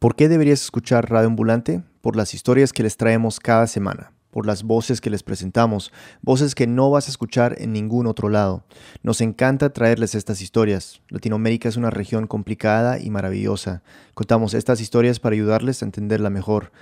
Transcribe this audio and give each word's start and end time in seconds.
¿Por 0.00 0.16
qué 0.16 0.30
deberías 0.30 0.62
escuchar 0.62 1.10
Radio 1.10 1.26
Ambulante? 1.26 1.82
Por 2.00 2.16
las 2.16 2.32
historias 2.32 2.72
que 2.72 2.82
les 2.82 2.96
traemos 2.96 3.38
cada 3.38 3.66
semana, 3.66 4.14
por 4.30 4.46
las 4.46 4.62
voces 4.62 4.98
que 4.98 5.10
les 5.10 5.22
presentamos, 5.22 5.92
voces 6.22 6.54
que 6.54 6.66
no 6.66 6.90
vas 6.90 7.06
a 7.06 7.10
escuchar 7.10 7.56
en 7.58 7.74
ningún 7.74 8.06
otro 8.06 8.30
lado. 8.30 8.64
Nos 9.02 9.20
encanta 9.20 9.74
traerles 9.74 10.14
estas 10.14 10.40
historias. 10.40 11.02
Latinoamérica 11.10 11.68
es 11.68 11.76
una 11.76 11.90
región 11.90 12.26
complicada 12.26 12.98
y 12.98 13.10
maravillosa. 13.10 13.82
Contamos 14.14 14.54
estas 14.54 14.80
historias 14.80 15.20
para 15.20 15.34
ayudarles 15.34 15.82
a 15.82 15.84
entenderla 15.84 16.30
mejor. 16.30 16.72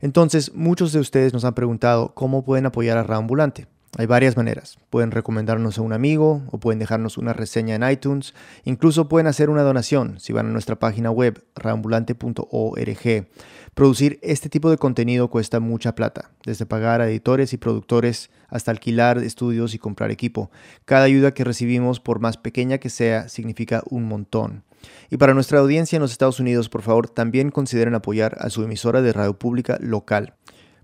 Entonces, 0.00 0.54
muchos 0.54 0.92
de 0.92 1.00
ustedes 1.00 1.32
nos 1.32 1.44
han 1.44 1.54
preguntado 1.54 2.14
cómo 2.14 2.44
pueden 2.44 2.66
apoyar 2.66 2.96
a 2.96 3.02
Radio 3.02 3.18
Ambulante. 3.18 3.66
Hay 3.96 4.06
varias 4.06 4.36
maneras. 4.36 4.78
Pueden 4.90 5.10
recomendarnos 5.10 5.78
a 5.78 5.82
un 5.82 5.92
amigo 5.92 6.42
o 6.50 6.58
pueden 6.58 6.78
dejarnos 6.78 7.16
una 7.16 7.32
reseña 7.32 7.74
en 7.74 7.90
iTunes. 7.90 8.34
Incluso 8.64 9.08
pueden 9.08 9.26
hacer 9.26 9.48
una 9.48 9.62
donación 9.62 10.20
si 10.20 10.32
van 10.32 10.46
a 10.46 10.50
nuestra 10.50 10.78
página 10.78 11.10
web 11.10 11.42
reambulante.org. 11.54 13.28
Producir 13.74 14.18
este 14.22 14.48
tipo 14.48 14.70
de 14.70 14.76
contenido 14.76 15.30
cuesta 15.30 15.58
mucha 15.60 15.94
plata, 15.94 16.32
desde 16.44 16.66
pagar 16.66 17.00
a 17.00 17.08
editores 17.08 17.52
y 17.52 17.56
productores 17.56 18.30
hasta 18.48 18.70
alquilar 18.70 19.18
estudios 19.18 19.74
y 19.74 19.78
comprar 19.78 20.10
equipo. 20.10 20.50
Cada 20.84 21.04
ayuda 21.04 21.32
que 21.32 21.44
recibimos, 21.44 22.00
por 22.00 22.20
más 22.20 22.36
pequeña 22.36 22.78
que 22.78 22.90
sea, 22.90 23.28
significa 23.28 23.82
un 23.88 24.04
montón. 24.04 24.64
Y 25.10 25.16
para 25.16 25.34
nuestra 25.34 25.60
audiencia 25.60 25.96
en 25.96 26.02
los 26.02 26.12
Estados 26.12 26.40
Unidos, 26.40 26.68
por 26.68 26.82
favor, 26.82 27.08
también 27.08 27.50
consideren 27.50 27.94
apoyar 27.94 28.36
a 28.40 28.50
su 28.50 28.62
emisora 28.62 29.00
de 29.00 29.12
radio 29.12 29.38
pública 29.38 29.78
local. 29.80 30.34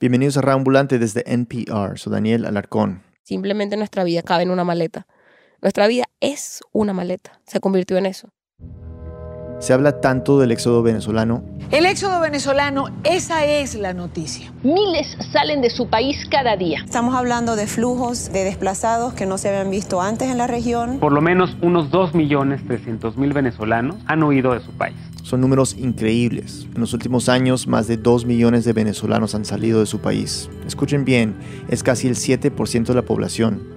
Bienvenidos 0.00 0.36
a 0.36 0.40
Radio 0.40 0.58
Ambulante 0.58 0.98
desde 0.98 1.22
NPR, 1.32 1.96
soy 1.96 2.12
Daniel 2.12 2.44
Alarcón. 2.44 3.02
Simplemente 3.22 3.76
nuestra 3.76 4.02
vida 4.02 4.22
cabe 4.22 4.42
en 4.42 4.50
una 4.50 4.64
maleta. 4.64 5.06
Nuestra 5.62 5.86
vida 5.86 6.06
es 6.20 6.60
una 6.72 6.92
maleta. 6.92 7.40
Se 7.46 7.60
convirtió 7.60 7.96
en 7.96 8.06
eso. 8.06 8.30
Se 9.60 9.72
habla 9.72 10.00
tanto 10.00 10.40
del 10.40 10.50
éxodo 10.50 10.82
venezolano. 10.82 11.44
El 11.70 11.86
éxodo 11.86 12.18
venezolano, 12.18 12.86
esa 13.04 13.46
es 13.46 13.76
la 13.76 13.94
noticia. 13.94 14.52
Miles 14.64 15.16
salen 15.32 15.62
de 15.62 15.70
su 15.70 15.88
país 15.88 16.26
cada 16.28 16.56
día. 16.56 16.82
Estamos 16.84 17.14
hablando 17.14 17.54
de 17.54 17.68
flujos 17.68 18.32
de 18.32 18.42
desplazados 18.42 19.14
que 19.14 19.24
no 19.24 19.38
se 19.38 19.50
habían 19.50 19.70
visto 19.70 20.00
antes 20.00 20.28
en 20.28 20.38
la 20.38 20.48
región. 20.48 20.98
Por 20.98 21.12
lo 21.12 21.20
menos 21.20 21.56
unos 21.62 21.92
2.300.000 21.92 23.32
venezolanos 23.32 23.98
han 24.06 24.20
huido 24.24 24.54
de 24.54 24.60
su 24.60 24.72
país. 24.72 24.96
Son 25.22 25.40
números 25.40 25.76
increíbles. 25.78 26.66
En 26.74 26.80
los 26.80 26.92
últimos 26.92 27.28
años, 27.28 27.68
más 27.68 27.86
de 27.86 27.98
2 27.98 28.26
millones 28.26 28.64
de 28.64 28.72
venezolanos 28.72 29.36
han 29.36 29.44
salido 29.44 29.78
de 29.78 29.86
su 29.86 30.00
país. 30.00 30.50
Escuchen 30.66 31.04
bien, 31.04 31.36
es 31.68 31.84
casi 31.84 32.08
el 32.08 32.16
7% 32.16 32.86
de 32.86 32.94
la 32.94 33.02
población. 33.02 33.71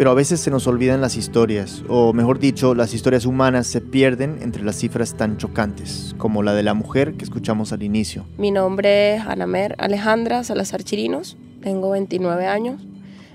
Pero 0.00 0.12
a 0.12 0.14
veces 0.14 0.40
se 0.40 0.50
nos 0.50 0.66
olvidan 0.66 1.02
las 1.02 1.18
historias, 1.18 1.84
o 1.86 2.14
mejor 2.14 2.38
dicho, 2.38 2.74
las 2.74 2.94
historias 2.94 3.26
humanas 3.26 3.66
se 3.66 3.82
pierden 3.82 4.38
entre 4.40 4.62
las 4.62 4.76
cifras 4.76 5.14
tan 5.14 5.36
chocantes, 5.36 6.14
como 6.16 6.42
la 6.42 6.54
de 6.54 6.62
la 6.62 6.72
mujer 6.72 7.18
que 7.18 7.24
escuchamos 7.24 7.74
al 7.74 7.82
inicio. 7.82 8.24
Mi 8.38 8.50
nombre 8.50 9.16
es 9.16 9.26
Anamer 9.26 9.74
Alejandra 9.76 10.42
Salazar 10.42 10.84
Chirinos, 10.84 11.36
tengo 11.60 11.90
29 11.90 12.46
años, 12.46 12.80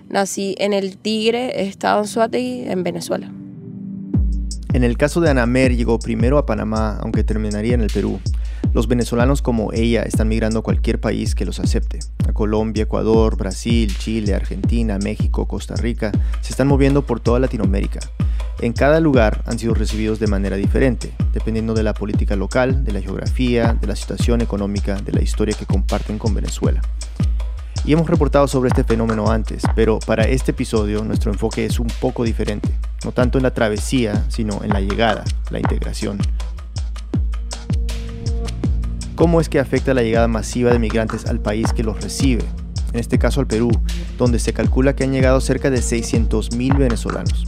nací 0.09 0.55
en 0.57 0.73
El 0.73 0.97
Tigre, 0.97 1.67
estado 1.67 2.01
en 2.01 2.07
Suátegui, 2.07 2.63
en 2.67 2.81
Venezuela. 2.81 3.31
En 4.73 4.83
el 4.83 4.97
caso 4.97 5.21
de 5.21 5.29
Anamer 5.29 5.75
llegó 5.75 5.99
primero 5.99 6.39
a 6.39 6.47
Panamá, 6.47 6.97
aunque 6.99 7.23
terminaría 7.23 7.75
en 7.75 7.81
el 7.81 7.91
Perú. 7.91 8.19
Los 8.75 8.89
venezolanos 8.89 9.41
como 9.41 9.71
ella 9.71 10.03
están 10.03 10.27
migrando 10.27 10.59
a 10.59 10.61
cualquier 10.61 10.99
país 10.99 11.33
que 11.33 11.45
los 11.45 11.61
acepte. 11.61 11.99
A 12.27 12.33
Colombia, 12.33 12.83
Ecuador, 12.83 13.37
Brasil, 13.37 13.97
Chile, 13.97 14.33
Argentina, 14.33 14.99
México, 14.99 15.47
Costa 15.47 15.77
Rica. 15.77 16.11
Se 16.41 16.51
están 16.51 16.67
moviendo 16.67 17.05
por 17.05 17.21
toda 17.21 17.39
Latinoamérica. 17.39 18.01
En 18.59 18.73
cada 18.73 18.99
lugar 18.99 19.43
han 19.45 19.57
sido 19.59 19.75
recibidos 19.75 20.19
de 20.19 20.27
manera 20.27 20.57
diferente, 20.57 21.13
dependiendo 21.31 21.73
de 21.73 21.83
la 21.83 21.93
política 21.93 22.35
local, 22.35 22.83
de 22.83 22.91
la 22.91 22.99
geografía, 22.99 23.77
de 23.79 23.87
la 23.87 23.95
situación 23.95 24.41
económica, 24.41 24.95
de 24.95 25.13
la 25.13 25.21
historia 25.21 25.55
que 25.57 25.65
comparten 25.65 26.17
con 26.17 26.33
Venezuela. 26.33 26.81
Y 27.85 27.93
hemos 27.93 28.09
reportado 28.09 28.45
sobre 28.49 28.67
este 28.67 28.83
fenómeno 28.83 29.31
antes, 29.31 29.63
pero 29.73 29.99
para 29.99 30.23
este 30.23 30.51
episodio 30.51 31.01
nuestro 31.05 31.31
enfoque 31.31 31.65
es 31.65 31.79
un 31.79 31.87
poco 32.01 32.25
diferente, 32.25 32.71
no 33.05 33.13
tanto 33.13 33.37
en 33.37 33.43
la 33.43 33.53
travesía, 33.53 34.25
sino 34.27 34.61
en 34.65 34.71
la 34.71 34.81
llegada, 34.81 35.23
la 35.49 35.59
integración. 35.59 36.17
¿Cómo 39.15 39.39
es 39.39 39.47
que 39.47 39.59
afecta 39.59 39.93
la 39.93 40.03
llegada 40.03 40.27
masiva 40.27 40.71
de 40.71 40.79
migrantes 40.79 41.25
al 41.25 41.39
país 41.39 41.71
que 41.71 41.83
los 41.83 42.01
recibe? 42.01 42.43
En 42.91 42.99
este 42.99 43.17
caso 43.17 43.39
al 43.39 43.47
Perú, 43.47 43.71
donde 44.17 44.39
se 44.39 44.51
calcula 44.51 44.93
que 44.93 45.05
han 45.05 45.13
llegado 45.13 45.39
cerca 45.39 45.69
de 45.69 45.77
600.000 45.77 46.77
venezolanos. 46.77 47.45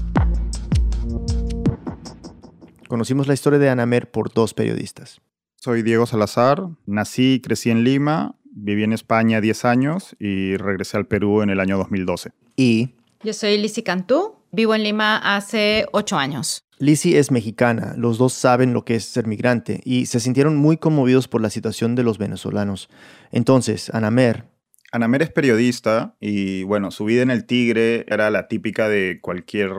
Conocimos 2.87 3.27
la 3.27 3.33
historia 3.33 3.59
de 3.59 3.69
Anamer 3.69 4.09
por 4.09 4.33
dos 4.33 4.53
periodistas. 4.53 5.19
Soy 5.57 5.81
Diego 5.81 6.05
Salazar, 6.05 6.69
nací 6.85 7.33
y 7.33 7.41
crecí 7.41 7.69
en 7.69 7.83
Lima, 7.83 8.35
viví 8.45 8.83
en 8.83 8.93
España 8.93 9.41
10 9.41 9.65
años 9.65 10.15
y 10.19 10.55
regresé 10.55 10.95
al 10.95 11.05
Perú 11.05 11.41
en 11.41 11.49
el 11.49 11.59
año 11.59 11.77
2012. 11.77 12.31
Y 12.55 12.91
Yo 13.23 13.33
soy 13.33 13.57
Lizzy 13.57 13.83
Cantú, 13.83 14.35
vivo 14.53 14.73
en 14.73 14.83
Lima 14.83 15.17
hace 15.35 15.85
8 15.91 16.17
años. 16.17 16.66
Lizzie 16.79 17.17
es 17.17 17.31
mexicana, 17.31 17.95
los 17.97 18.17
dos 18.17 18.33
saben 18.33 18.73
lo 18.73 18.85
que 18.85 18.95
es 18.95 19.05
ser 19.05 19.25
migrante 19.25 19.81
y 19.83 20.05
se 20.05 20.19
sintieron 20.19 20.55
muy 20.55 20.77
conmovidos 20.77 21.27
por 21.27 21.41
la 21.41 21.49
situación 21.49 21.95
de 21.95 22.03
los 22.03 22.17
venezolanos. 22.19 22.89
Entonces, 23.31 23.89
Anamer, 23.93 24.45
Anamer 24.91 25.21
es 25.21 25.29
periodista 25.31 26.15
y 26.19 26.63
bueno, 26.63 26.91
su 26.91 27.05
vida 27.05 27.21
en 27.21 27.31
el 27.31 27.45
Tigre 27.45 28.05
era 28.07 28.29
la 28.29 28.47
típica 28.47 28.87
de 28.87 29.19
cualquier 29.21 29.71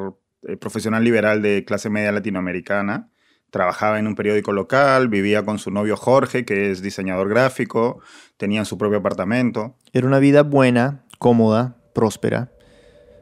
eh, 0.47 0.56
profesional 0.56 1.03
liberal 1.03 1.41
de 1.41 1.64
clase 1.64 1.88
media 1.88 2.12
latinoamericana. 2.12 3.10
Trabajaba 3.50 3.98
en 3.98 4.06
un 4.06 4.15
periódico 4.15 4.53
local, 4.53 5.09
vivía 5.09 5.44
con 5.44 5.59
su 5.59 5.70
novio 5.70 5.97
Jorge, 5.97 6.44
que 6.44 6.70
es 6.70 6.82
diseñador 6.82 7.30
gráfico, 7.30 8.00
tenían 8.36 8.66
su 8.66 8.76
propio 8.76 8.98
apartamento. 8.98 9.76
era 9.94 10.06
una 10.06 10.19
vida 10.19 10.42
buena, 10.42 11.04
cómoda, 11.19 11.78
próspera, 11.94 12.53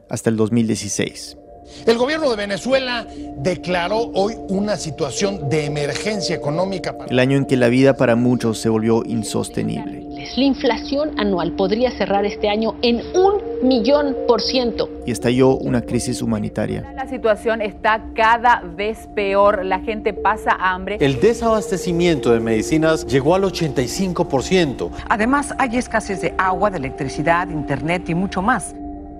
hasta 0.09 0.29
el 0.29 0.35
2016. 0.35 1.37
El 1.85 1.97
gobierno 1.97 2.29
de 2.29 2.35
Venezuela 2.35 3.05
declaró 3.37 4.11
hoy 4.13 4.35
una 4.49 4.77
situación 4.77 5.49
de 5.49 5.65
emergencia 5.65 6.35
económica. 6.35 6.97
Para... 6.97 7.09
El 7.09 7.19
año 7.19 7.37
en 7.37 7.45
que 7.45 7.57
la 7.57 7.69
vida 7.69 7.95
para 7.95 8.15
muchos 8.15 8.59
se 8.59 8.69
volvió 8.69 9.03
insostenible. 9.05 10.07
La 10.35 10.43
inflación 10.43 11.19
anual 11.19 11.53
podría 11.53 11.91
cerrar 11.91 12.25
este 12.25 12.49
año 12.49 12.75
en 12.81 13.01
un 13.15 13.41
millón 13.67 14.15
por 14.27 14.41
ciento. 14.41 14.89
Y 15.05 15.11
estalló 15.11 15.55
una 15.55 15.81
crisis 15.81 16.21
humanitaria. 16.21 16.91
La 16.95 17.07
situación 17.07 17.61
está 17.61 18.03
cada 18.15 18.61
vez 18.61 19.07
peor. 19.15 19.63
La 19.65 19.79
gente 19.79 20.13
pasa 20.13 20.55
hambre. 20.59 20.97
El 20.99 21.19
desabastecimiento 21.19 22.31
de 22.33 22.39
medicinas 22.39 23.05
llegó 23.05 23.35
al 23.35 23.43
85%. 23.43 24.89
Además, 25.09 25.53
hay 25.57 25.77
escasez 25.77 26.21
de 26.21 26.33
agua, 26.37 26.69
de 26.69 26.77
electricidad, 26.77 27.49
internet 27.49 28.09
y 28.09 28.15
mucho 28.15 28.41
más. 28.41 28.75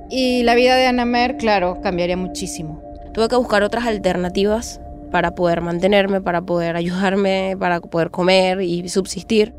Y 0.09 0.44
la 0.44 0.56
vida 0.56 0.75
de 0.75 0.88
Anamer, 0.88 1.38
claro, 1.38 1.79
cambiaría 1.81 2.18
muchísimo. 2.18 2.81
Tuve 3.13 3.28
que 3.28 3.35
buscar 3.35 3.63
otras 3.63 3.85
alternativas 3.85 4.79
para 5.12 5.35
poder 5.35 5.62
mantenerme, 5.62 6.22
para 6.22 6.41
poder 6.41 6.75
ayudarme, 6.75 7.56
para 7.59 7.81
poder 7.81 8.12
comer 8.12 8.62
y 8.62 8.88
subsistir. 8.90 9.53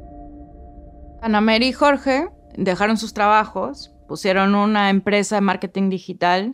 Anamer 1.20 1.62
y 1.62 1.72
Jorge 1.72 2.28
dejaron 2.56 2.96
sus 2.96 3.12
trabajos, 3.12 3.92
pusieron 4.06 4.54
una 4.54 4.90
empresa 4.90 5.36
de 5.36 5.40
marketing 5.40 5.90
digital, 5.90 6.52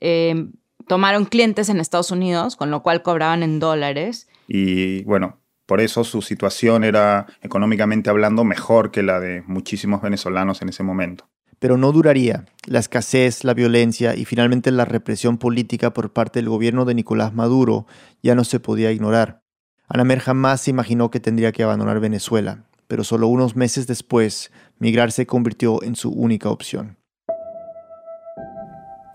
eh, 0.00 0.46
tomaron 0.88 1.24
clientes 1.24 1.68
en 1.68 1.78
Estados 1.78 2.10
Unidos, 2.10 2.56
con 2.56 2.70
lo 2.70 2.82
cual 2.82 3.02
cobraban 3.02 3.42
en 3.42 3.60
dólares. 3.60 4.28
Y 4.48 5.04
bueno, 5.04 5.38
por 5.66 5.80
eso 5.80 6.02
su 6.02 6.20
situación 6.20 6.82
era 6.82 7.26
económicamente 7.42 8.10
hablando 8.10 8.42
mejor 8.42 8.90
que 8.90 9.04
la 9.04 9.20
de 9.20 9.42
muchísimos 9.46 10.02
venezolanos 10.02 10.62
en 10.62 10.70
ese 10.70 10.82
momento. 10.82 11.28
Pero 11.60 11.76
no 11.76 11.92
duraría. 11.92 12.46
La 12.66 12.80
escasez, 12.80 13.44
la 13.44 13.54
violencia 13.54 14.16
y 14.16 14.24
finalmente 14.24 14.72
la 14.72 14.86
represión 14.86 15.38
política 15.38 15.92
por 15.92 16.12
parte 16.12 16.40
del 16.40 16.48
gobierno 16.48 16.84
de 16.84 16.94
Nicolás 16.94 17.32
Maduro 17.32 17.86
ya 18.22 18.34
no 18.34 18.42
se 18.42 18.58
podía 18.58 18.90
ignorar. 18.90 19.42
Anamer 19.86 20.20
jamás 20.20 20.62
se 20.62 20.70
imaginó 20.70 21.10
que 21.10 21.20
tendría 21.20 21.52
que 21.52 21.62
abandonar 21.62 22.00
Venezuela, 22.00 22.64
pero 22.88 23.04
solo 23.04 23.28
unos 23.28 23.56
meses 23.56 23.86
después, 23.86 24.50
migrar 24.78 25.12
se 25.12 25.26
convirtió 25.26 25.82
en 25.82 25.96
su 25.96 26.10
única 26.10 26.48
opción. 26.48 26.96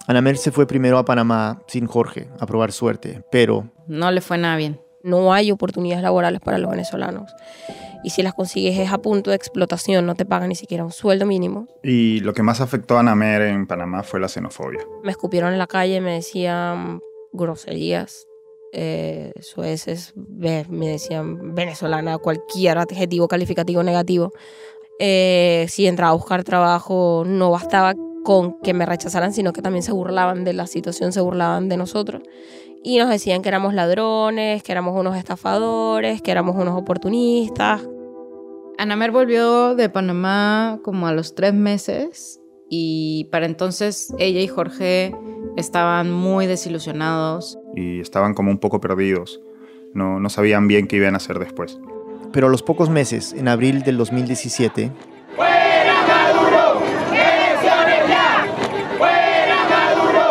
Anamer 0.08 0.38
se 0.38 0.52
fue 0.52 0.68
primero 0.68 1.00
a 1.00 1.06
Panamá 1.06 1.62
sin 1.68 1.88
Jorge 1.88 2.30
a 2.40 2.46
probar 2.46 2.72
suerte, 2.72 3.24
pero... 3.32 3.72
No 3.88 4.12
le 4.12 4.22
fue 4.22 4.38
nada 4.38 4.56
bien. 4.56 4.80
No 5.06 5.34
hay 5.34 5.52
oportunidades 5.52 6.04
laborales 6.04 6.42
para 6.42 6.58
los 6.58 6.72
venezolanos. 6.72 7.32
Y 8.04 8.10
si 8.10 8.24
las 8.24 8.34
consigues 8.34 8.78
es 8.80 8.92
a 8.92 8.98
punto 8.98 9.30
de 9.30 9.36
explotación, 9.36 10.06
no 10.06 10.16
te 10.16 10.26
pagan 10.26 10.50
ni 10.50 10.56
siquiera 10.56 10.84
un 10.84 10.92
sueldo 10.92 11.26
mínimo. 11.26 11.68
Y 11.84 12.22
lo 12.22 12.34
que 12.34 12.44
más 12.44 12.60
afectó 12.60 12.98
a 12.98 13.04
Namer 13.04 13.44
en 13.44 13.68
Panamá 13.68 14.04
fue 14.04 14.20
la 14.20 14.28
xenofobia. 14.28 14.82
Me 15.04 15.12
escupieron 15.12 15.54
en 15.54 15.60
la 15.60 15.68
calle, 15.68 16.02
me 16.02 16.14
decían 16.14 17.02
groserías, 17.34 18.26
eh, 18.74 19.32
sueces, 19.42 20.14
me 20.16 20.90
decían 20.90 21.54
venezolana, 21.54 22.18
cualquier 22.18 22.80
adjetivo 22.80 23.28
calificativo 23.28 23.84
negativo. 23.84 24.34
Eh, 25.00 25.66
si 25.70 25.88
entraba 25.88 26.12
a 26.12 26.16
buscar 26.16 26.44
trabajo, 26.44 27.24
no 27.26 27.52
bastaba 27.52 27.94
con 28.26 28.60
que 28.62 28.74
me 28.74 28.86
rechazaran, 28.86 29.34
sino 29.34 29.54
que 29.54 29.62
también 29.62 29.84
se 29.84 29.92
burlaban 29.92 30.44
de 30.44 30.54
la 30.54 30.68
situación, 30.68 31.12
se 31.12 31.22
burlaban 31.22 31.70
de 31.70 31.78
nosotros. 31.78 32.24
Y 32.88 33.00
nos 33.00 33.10
decían 33.10 33.42
que 33.42 33.50
éramos 33.50 33.74
ladrones, 33.74 34.62
que 34.62 34.72
éramos 34.72 34.96
unos 34.96 35.18
estafadores, 35.18 36.22
que 36.22 36.30
éramos 36.30 36.56
unos 36.56 36.80
oportunistas. 36.80 37.82
Anamer 38.78 39.10
volvió 39.10 39.74
de 39.74 39.90
Panamá 39.90 40.80
como 40.84 41.08
a 41.08 41.12
los 41.12 41.34
tres 41.34 41.56
meses 41.56 42.40
y 42.70 43.28
para 43.32 43.48
entonces 43.48 44.14
ella 44.20 44.40
y 44.40 44.48
Jorge 44.48 45.16
estaban 45.58 46.12
muy 46.12 46.46
desilusionados. 46.46 47.58
Y 47.76 48.02
estaban 48.02 48.36
como 48.36 48.52
un 48.52 48.60
poco 48.60 48.80
perdidos. 48.80 49.42
No, 49.96 50.20
no 50.20 50.30
sabían 50.30 50.68
bien 50.68 50.86
qué 50.86 50.98
iban 50.98 51.16
a 51.16 51.18
hacer 51.18 51.40
después. 51.40 51.80
Pero 52.34 52.48
a 52.48 52.52
los 52.52 52.62
pocos 52.62 52.92
meses, 52.92 53.34
en 53.34 53.48
abril 53.48 53.82
del 53.82 53.98
2017, 53.98 54.92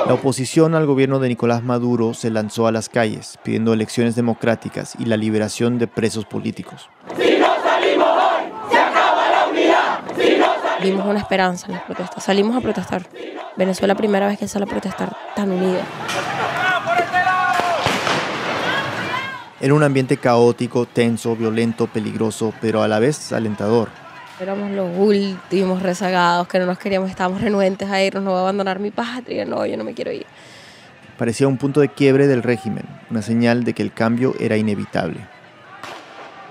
La 0.07 0.13
oposición 0.13 0.75
al 0.75 0.85
gobierno 0.85 1.19
de 1.19 1.29
Nicolás 1.29 1.63
Maduro 1.63 2.13
se 2.13 2.31
lanzó 2.31 2.67
a 2.67 2.73
las 2.73 2.91
calles 2.91 3.39
pidiendo 3.43 3.73
elecciones 3.73 4.15
democráticas 4.15 4.95
y 4.99 5.07
la 5.07 5.17
liberación 5.17 5.79
de 5.79 5.87
presos 5.87 6.27
políticos. 6.27 6.91
Si 7.17 7.39
no 7.39 7.47
salimos 7.63 8.09
hoy, 8.09 8.45
se 8.71 8.79
acaba 8.79 9.31
la 9.31 9.47
unidad. 9.51 10.01
Vimos 10.83 11.07
una 11.07 11.21
esperanza 11.21 11.69
en 11.69 11.73
las 11.73 11.85
protestas. 11.85 12.23
Salimos 12.23 12.55
a 12.55 12.61
protestar. 12.61 13.07
Venezuela 13.57 13.95
primera 13.95 14.27
vez 14.27 14.39
que 14.39 14.47
sale 14.47 14.67
a 14.67 14.69
protestar 14.69 15.17
tan 15.35 15.51
unida. 15.51 15.83
Era 19.59 19.73
un 19.73 19.83
ambiente 19.83 20.19
caótico, 20.19 20.85
tenso, 20.85 21.35
violento, 21.35 21.87
peligroso, 21.87 22.53
pero 22.61 22.83
a 22.83 22.89
la 22.89 22.99
vez 22.99 23.33
alentador. 23.33 23.89
Éramos 24.41 24.73
los 24.73 24.89
últimos 24.99 25.81
rezagados 25.81 26.49
que 26.49 26.59
no 26.59 26.67
nos 26.67 26.79
queríamos, 26.79 27.09
estábamos 27.09 27.41
renuentes 27.41 27.89
a 27.89 28.03
irnos, 28.03 28.25
no 28.25 28.31
voy 28.31 28.39
a 28.39 28.43
abandonar 28.43 28.81
mi 28.81 28.91
patria, 28.91 29.45
no, 29.45 29.65
yo 29.65 29.77
no 29.77 29.85
me 29.85 29.95
quiero 29.95 30.11
ir. 30.11 30.27
Parecía 31.17 31.47
un 31.47 31.57
punto 31.57 31.81
de 31.81 31.89
quiebre 31.89 32.27
del 32.27 32.43
régimen, 32.43 32.85
una 33.11 33.23
señal 33.23 33.63
de 33.63 33.75
que 33.75 33.83
el 33.83 33.93
cambio 33.93 34.35
era 34.41 34.57
inevitable. 34.57 35.21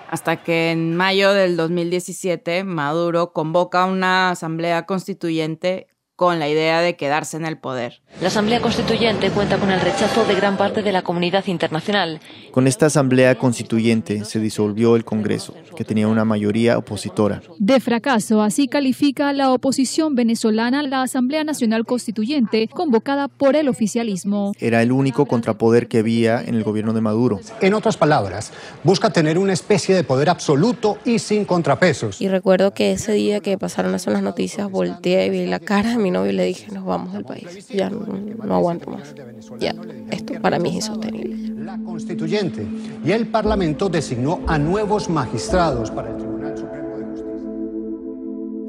Hasta 0.09 0.37
que 0.37 0.71
en 0.71 0.95
mayo 0.95 1.33
del 1.33 1.57
2017 1.57 2.63
Maduro 2.63 3.33
convoca 3.33 3.83
una 3.85 4.29
asamblea 4.29 4.85
constituyente 4.85 5.87
con 6.15 6.39
la 6.39 6.47
idea 6.47 6.81
de 6.81 6.95
quedarse 6.95 7.37
en 7.37 7.45
el 7.45 7.57
poder. 7.57 8.01
La 8.21 8.27
Asamblea 8.27 8.61
Constituyente 8.61 9.31
cuenta 9.31 9.57
con 9.57 9.71
el 9.71 9.81
rechazo 9.81 10.25
de 10.25 10.35
gran 10.35 10.57
parte 10.57 10.83
de 10.83 10.91
la 10.91 11.01
comunidad 11.01 11.47
internacional. 11.47 12.19
Con 12.51 12.67
esta 12.67 12.85
Asamblea 12.85 13.35
Constituyente 13.35 14.23
se 14.23 14.39
disolvió 14.39 14.95
el 14.95 15.03
Congreso, 15.03 15.55
que 15.75 15.83
tenía 15.83 16.07
una 16.07 16.23
mayoría 16.23 16.77
opositora. 16.77 17.41
De 17.57 17.79
fracaso, 17.79 18.43
así 18.43 18.67
califica 18.67 19.33
la 19.33 19.51
oposición 19.51 20.13
venezolana 20.13 20.83
la 20.83 21.01
Asamblea 21.01 21.43
Nacional 21.43 21.85
Constituyente, 21.85 22.67
convocada 22.67 23.27
por 23.27 23.55
el 23.55 23.67
oficialismo. 23.67 24.51
Era 24.59 24.83
el 24.83 24.91
único 24.91 25.25
contrapoder 25.25 25.87
que 25.87 25.99
había 25.99 26.41
en 26.41 26.53
el 26.53 26.63
gobierno 26.63 26.93
de 26.93 27.01
Maduro. 27.01 27.39
En 27.61 27.73
otras 27.73 27.97
palabras, 27.97 28.53
busca 28.83 29.09
tener 29.09 29.39
una 29.39 29.53
especie 29.53 29.95
de 29.95 30.03
poder 30.03 30.29
absoluto 30.29 30.99
y 31.05 31.17
sin 31.17 31.45
contrapesos. 31.45 32.21
Y 32.21 32.27
recuerdo 32.27 32.73
que 32.73 32.91
ese 32.91 33.13
día 33.13 33.39
que 33.39 33.57
pasaron 33.57 33.95
esas 33.95 34.21
noticias, 34.21 34.69
volteé 34.69 35.25
y 35.25 35.29
vi 35.31 35.45
la 35.47 35.59
cara 35.59 35.97
mi 36.03 36.11
novio 36.11 36.31
y 36.31 36.35
le 36.35 36.45
dije, 36.45 36.71
nos 36.71 36.85
vamos 36.85 37.13
del 37.13 37.23
país. 37.23 37.67
Ya 37.69 37.89
no, 37.89 38.53
aguanto 38.53 38.91
más. 38.91 39.15
Ya, 39.59 39.73
esto 40.11 40.33
para 40.41 40.59
mí 40.59 40.69
es 40.69 40.75
insostenible. 40.75 41.53
La 41.63 41.77
constituyente 41.83 42.67
y 43.03 43.11
el 43.11 43.27
Parlamento 43.27 43.89
designó 43.89 44.41
a 44.47 44.57
nuevos 44.57 45.09
magistrados 45.09 45.89
para 45.89 46.09
el 46.09 46.17
Tribunal 46.17 46.57
Supremo 46.57 46.97
de 46.97 47.05
Justicia. 47.05 47.33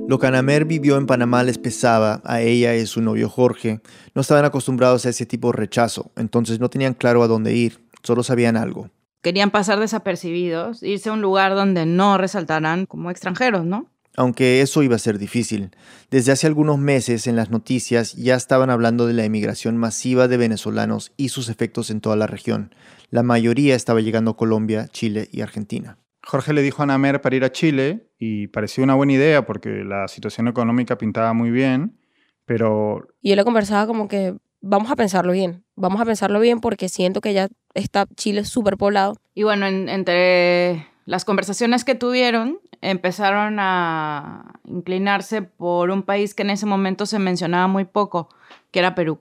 Lo 0.09 0.19
que 0.19 0.27
Anamer 0.27 0.65
vivió 0.65 0.97
en 0.97 1.07
Panamá 1.07 1.43
les 1.43 1.59
pesaba 1.59 2.23
a 2.25 2.41
ella 2.41 2.75
y 2.75 2.87
su 2.87 3.03
novio 3.03 3.29
Jorge. 3.29 3.81
No 4.15 4.21
estaban 4.21 4.45
acostumbrados 4.45 5.05
a 5.07 5.11
ese 5.11 5.27
tipo 5.27 5.49
de 5.51 5.59
rechazo, 5.59 6.13
entonces 6.17 6.61
no 6.61 6.71
tenían 6.71 6.95
claro 6.95 7.23
a 7.23 7.27
dónde 7.27 7.55
ir, 7.55 7.81
solo 8.03 8.23
sabían 8.23 8.57
algo. 8.57 8.89
Querían 9.23 9.51
pasar 9.51 9.81
desapercibidos, 9.81 10.83
irse 10.83 11.09
a 11.09 11.13
un 11.13 11.23
lugar 11.23 11.55
donde 11.55 11.87
no 11.87 12.19
resaltaran 12.19 12.85
como 12.87 13.11
extranjeros, 13.11 13.65
¿no? 13.65 13.87
Aunque 14.17 14.61
eso 14.61 14.83
iba 14.83 14.97
a 14.97 15.01
ser 15.01 15.19
difícil. 15.19 15.71
Desde 16.11 16.33
hace 16.33 16.47
algunos 16.47 16.79
meses 16.79 17.27
en 17.27 17.37
las 17.37 17.51
noticias 17.51 18.15
ya 18.15 18.35
estaban 18.35 18.71
hablando 18.71 19.07
de 19.07 19.15
la 19.15 19.25
emigración 19.25 19.77
masiva 19.77 20.29
de 20.29 20.37
venezolanos 20.37 21.13
y 21.17 21.31
sus 21.31 21.49
efectos 21.49 21.91
en 21.91 22.01
toda 22.01 22.17
la 22.17 22.27
región. 22.27 22.75
La 23.11 23.23
mayoría 23.23 23.75
estaba 23.75 24.01
llegando 24.01 24.33
a 24.33 24.37
Colombia, 24.37 24.89
Chile 24.89 25.29
y 25.33 25.41
Argentina. 25.41 25.99
Jorge 26.27 26.53
le 26.53 26.63
dijo 26.63 26.83
a 26.83 26.87
Namer 26.87 27.21
para 27.21 27.37
ir 27.37 27.45
a 27.45 27.53
Chile 27.53 28.11
y 28.19 28.47
pareció 28.49 28.83
una 28.83 28.95
buena 28.95 29.13
idea 29.13 29.45
porque 29.45 29.85
la 29.85 30.09
situación 30.09 30.49
económica 30.49 30.97
pintaba 30.97 31.33
muy 31.33 31.51
bien, 31.51 31.99
pero... 32.47 33.07
Y 33.21 33.31
yo 33.31 33.37
le 33.37 33.45
conversaba 33.45 33.87
como 33.87 34.09
que 34.09 34.35
vamos 34.61 34.91
a 34.91 34.97
pensarlo 34.97 35.33
bien, 35.33 35.65
vamos 35.77 36.01
a 36.01 36.07
pensarlo 36.07 36.41
bien 36.41 36.61
porque 36.61 36.89
siento 36.89 37.21
que 37.21 37.35
ya 37.35 37.49
está 37.75 38.07
Chile 38.17 38.45
súper 38.45 38.79
poblado. 38.79 39.17
Y 39.35 39.43
bueno, 39.43 39.67
entre 39.67 40.87
las 41.05 41.27
conversaciones 41.27 41.85
que 41.85 41.95
tuvieron, 41.95 42.59
empezaron 42.85 43.57
a 43.59 44.61
inclinarse 44.67 45.43
por 45.43 45.91
un 45.91 46.03
país 46.03 46.35
que 46.35 46.43
en 46.43 46.51
ese 46.51 46.67
momento 46.67 47.07
se 47.07 47.19
mencionaba 47.19 47.67
muy 47.67 47.85
poco, 47.85 48.29
que 48.71 48.79
era 48.79 48.95
Perú. 48.95 49.21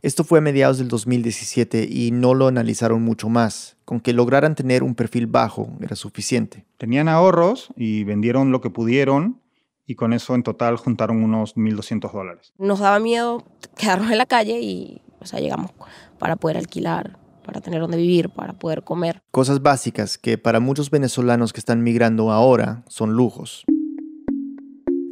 Esto 0.00 0.24
fue 0.24 0.38
a 0.38 0.42
mediados 0.42 0.78
del 0.78 0.88
2017 0.88 1.88
y 1.90 2.10
no 2.12 2.34
lo 2.34 2.46
analizaron 2.46 3.02
mucho 3.02 3.28
más. 3.28 3.76
Con 3.84 4.00
que 4.00 4.12
lograran 4.12 4.54
tener 4.54 4.82
un 4.82 4.94
perfil 4.94 5.26
bajo 5.26 5.68
era 5.80 5.96
suficiente. 5.96 6.64
Tenían 6.78 7.08
ahorros 7.08 7.68
y 7.76 8.04
vendieron 8.04 8.52
lo 8.52 8.60
que 8.60 8.70
pudieron 8.70 9.40
y 9.86 9.94
con 9.94 10.12
eso 10.12 10.34
en 10.34 10.42
total 10.42 10.76
juntaron 10.76 11.22
unos 11.22 11.56
1.200 11.56 12.12
dólares. 12.12 12.52
Nos 12.58 12.80
daba 12.80 12.98
miedo 12.98 13.44
quedarnos 13.76 14.10
en 14.10 14.18
la 14.18 14.26
calle 14.26 14.60
y 14.60 15.02
o 15.20 15.26
sea, 15.26 15.40
llegamos 15.40 15.72
para 16.18 16.36
poder 16.36 16.56
alquilar 16.56 17.18
para 17.46 17.60
tener 17.60 17.80
donde 17.80 17.96
vivir, 17.96 18.28
para 18.28 18.58
poder 18.58 18.82
comer. 18.82 19.22
Cosas 19.30 19.62
básicas 19.62 20.18
que 20.18 20.36
para 20.36 20.58
muchos 20.58 20.90
venezolanos 20.90 21.52
que 21.52 21.60
están 21.60 21.82
migrando 21.82 22.32
ahora 22.32 22.82
son 22.88 23.12
lujos. 23.12 23.64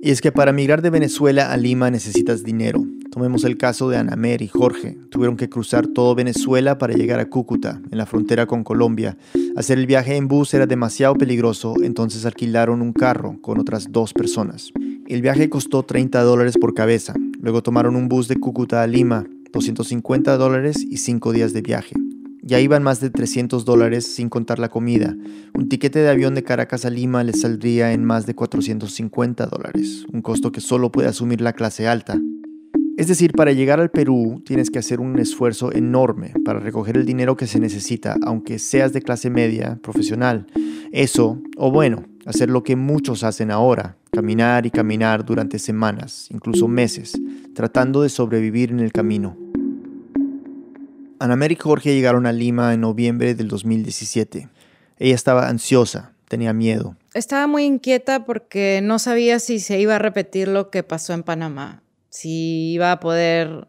Y 0.02 0.10
es 0.10 0.20
que 0.20 0.32
para 0.32 0.52
migrar 0.52 0.82
de 0.82 0.90
Venezuela 0.90 1.50
a 1.50 1.56
Lima 1.56 1.90
necesitas 1.90 2.42
dinero. 2.44 2.84
Tomemos 3.10 3.44
el 3.44 3.56
caso 3.56 3.88
de 3.88 3.96
Anamer 3.96 4.42
y 4.42 4.48
Jorge. 4.48 4.98
Tuvieron 5.10 5.38
que 5.38 5.48
cruzar 5.48 5.86
todo 5.86 6.14
Venezuela 6.14 6.76
para 6.76 6.92
llegar 6.92 7.20
a 7.20 7.30
Cúcuta, 7.30 7.80
en 7.90 7.96
la 7.96 8.04
frontera 8.04 8.44
con 8.44 8.64
Colombia. 8.64 9.16
Hacer 9.56 9.78
el 9.78 9.86
viaje 9.86 10.16
en 10.16 10.28
bus 10.28 10.52
era 10.52 10.66
demasiado 10.66 11.14
peligroso, 11.14 11.74
entonces 11.82 12.26
alquilaron 12.26 12.82
un 12.82 12.92
carro 12.92 13.38
con 13.40 13.58
otras 13.58 13.92
dos 13.92 14.12
personas. 14.12 14.72
El 15.06 15.22
viaje 15.22 15.48
costó 15.48 15.84
30 15.84 16.22
dólares 16.22 16.56
por 16.60 16.74
cabeza. 16.74 17.14
Luego 17.40 17.62
tomaron 17.62 17.96
un 17.96 18.08
bus 18.08 18.28
de 18.28 18.36
Cúcuta 18.36 18.82
a 18.82 18.86
Lima, 18.86 19.24
250 19.52 20.36
dólares 20.36 20.84
y 20.86 20.98
5 20.98 21.32
días 21.32 21.52
de 21.54 21.62
viaje. 21.62 21.94
Ya 22.46 22.60
iban 22.60 22.82
más 22.82 23.00
de 23.00 23.08
300 23.08 23.64
dólares 23.64 24.04
sin 24.04 24.28
contar 24.28 24.58
la 24.58 24.68
comida. 24.68 25.16
Un 25.54 25.70
tiquete 25.70 26.00
de 26.00 26.10
avión 26.10 26.34
de 26.34 26.42
Caracas 26.42 26.84
a 26.84 26.90
Lima 26.90 27.24
les 27.24 27.40
saldría 27.40 27.94
en 27.94 28.04
más 28.04 28.26
de 28.26 28.34
450 28.34 29.46
dólares, 29.46 30.04
un 30.12 30.20
costo 30.20 30.52
que 30.52 30.60
solo 30.60 30.92
puede 30.92 31.08
asumir 31.08 31.40
la 31.40 31.54
clase 31.54 31.88
alta. 31.88 32.20
Es 32.98 33.08
decir, 33.08 33.32
para 33.32 33.52
llegar 33.52 33.80
al 33.80 33.90
Perú 33.90 34.42
tienes 34.44 34.68
que 34.68 34.78
hacer 34.78 35.00
un 35.00 35.18
esfuerzo 35.18 35.72
enorme 35.72 36.34
para 36.44 36.60
recoger 36.60 36.98
el 36.98 37.06
dinero 37.06 37.34
que 37.34 37.46
se 37.46 37.58
necesita, 37.58 38.14
aunque 38.26 38.58
seas 38.58 38.92
de 38.92 39.00
clase 39.00 39.30
media, 39.30 39.80
profesional. 39.82 40.46
Eso, 40.92 41.40
o 41.56 41.72
bueno, 41.72 42.04
hacer 42.26 42.50
lo 42.50 42.62
que 42.62 42.76
muchos 42.76 43.24
hacen 43.24 43.50
ahora, 43.50 43.96
caminar 44.12 44.66
y 44.66 44.70
caminar 44.70 45.24
durante 45.24 45.58
semanas, 45.58 46.28
incluso 46.30 46.68
meses, 46.68 47.18
tratando 47.54 48.02
de 48.02 48.10
sobrevivir 48.10 48.70
en 48.70 48.80
el 48.80 48.92
camino. 48.92 49.34
Ana 51.18 51.46
y 51.48 51.54
Jorge 51.56 51.94
llegaron 51.94 52.26
a 52.26 52.32
Lima 52.32 52.74
en 52.74 52.80
noviembre 52.80 53.34
del 53.34 53.48
2017. 53.48 54.48
Ella 54.98 55.14
estaba 55.14 55.48
ansiosa, 55.48 56.12
tenía 56.28 56.52
miedo. 56.52 56.96
Estaba 57.14 57.46
muy 57.46 57.64
inquieta 57.64 58.24
porque 58.24 58.80
no 58.82 58.98
sabía 58.98 59.38
si 59.38 59.60
se 59.60 59.80
iba 59.80 59.96
a 59.96 59.98
repetir 59.98 60.48
lo 60.48 60.70
que 60.70 60.82
pasó 60.82 61.12
en 61.12 61.22
Panamá, 61.22 61.82
si 62.10 62.72
iba 62.72 62.92
a 62.92 63.00
poder 63.00 63.68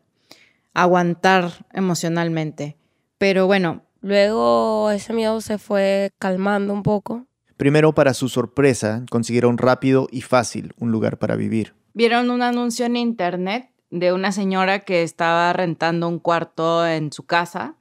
aguantar 0.74 1.66
emocionalmente. 1.74 2.78
Pero 3.18 3.48
bueno. 3.48 3.86
Luego 4.06 4.92
ese 4.92 5.14
miedo 5.14 5.42
se 5.42 5.58
fue 5.58 6.12
calmando 6.20 6.72
un 6.74 6.84
poco. 6.84 7.26
Primero, 7.58 7.96
para 7.96 8.14
su 8.14 8.30
sorpresa, 8.30 9.04
consiguieron 9.10 9.58
rápido 9.58 10.08
y 10.12 10.22
fácil 10.22 10.76
un 10.78 10.92
lugar 10.92 11.18
para 11.18 11.36
vivir. 11.36 11.74
Vieron 11.96 12.30
un 12.30 12.44
anuncio 12.44 12.86
en 12.86 12.98
internet 12.98 13.68
de 13.90 14.14
una 14.14 14.32
señora 14.32 14.80
que 14.80 15.04
estaba 15.04 15.54
rentando 15.54 16.08
un 16.08 16.20
cuarto 16.20 16.86
en 16.86 17.12
su 17.12 17.26
casa 17.26 17.76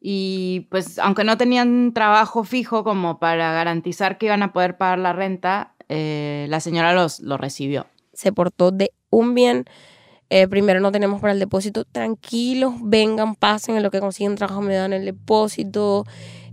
y 0.00 0.68
pues 0.70 0.98
aunque 0.98 1.24
no 1.24 1.36
tenían 1.36 1.92
trabajo 1.92 2.44
fijo 2.44 2.84
como 2.84 3.18
para 3.18 3.52
garantizar 3.52 4.18
que 4.18 4.26
iban 4.26 4.42
a 4.42 4.52
poder 4.52 4.76
pagar 4.76 4.98
la 4.98 5.12
renta, 5.12 5.74
eh, 5.88 6.46
la 6.48 6.60
señora 6.60 6.92
los, 6.92 7.20
lo 7.20 7.36
recibió. 7.36 7.86
Se 8.12 8.32
portó 8.32 8.70
de 8.70 8.92
un 9.10 9.34
bien. 9.34 9.64
Eh, 10.28 10.48
primero 10.48 10.80
no 10.80 10.92
tenemos 10.92 11.20
para 11.20 11.32
el 11.32 11.38
depósito. 11.38 11.84
Tranquilos, 11.84 12.74
vengan, 12.82 13.34
pasen 13.34 13.76
en 13.76 13.82
lo 13.82 13.90
que 13.90 14.00
consiguen 14.00 14.34
trabajo, 14.34 14.60
me 14.60 14.74
dan 14.74 14.92
el 14.92 15.04
depósito. 15.04 16.04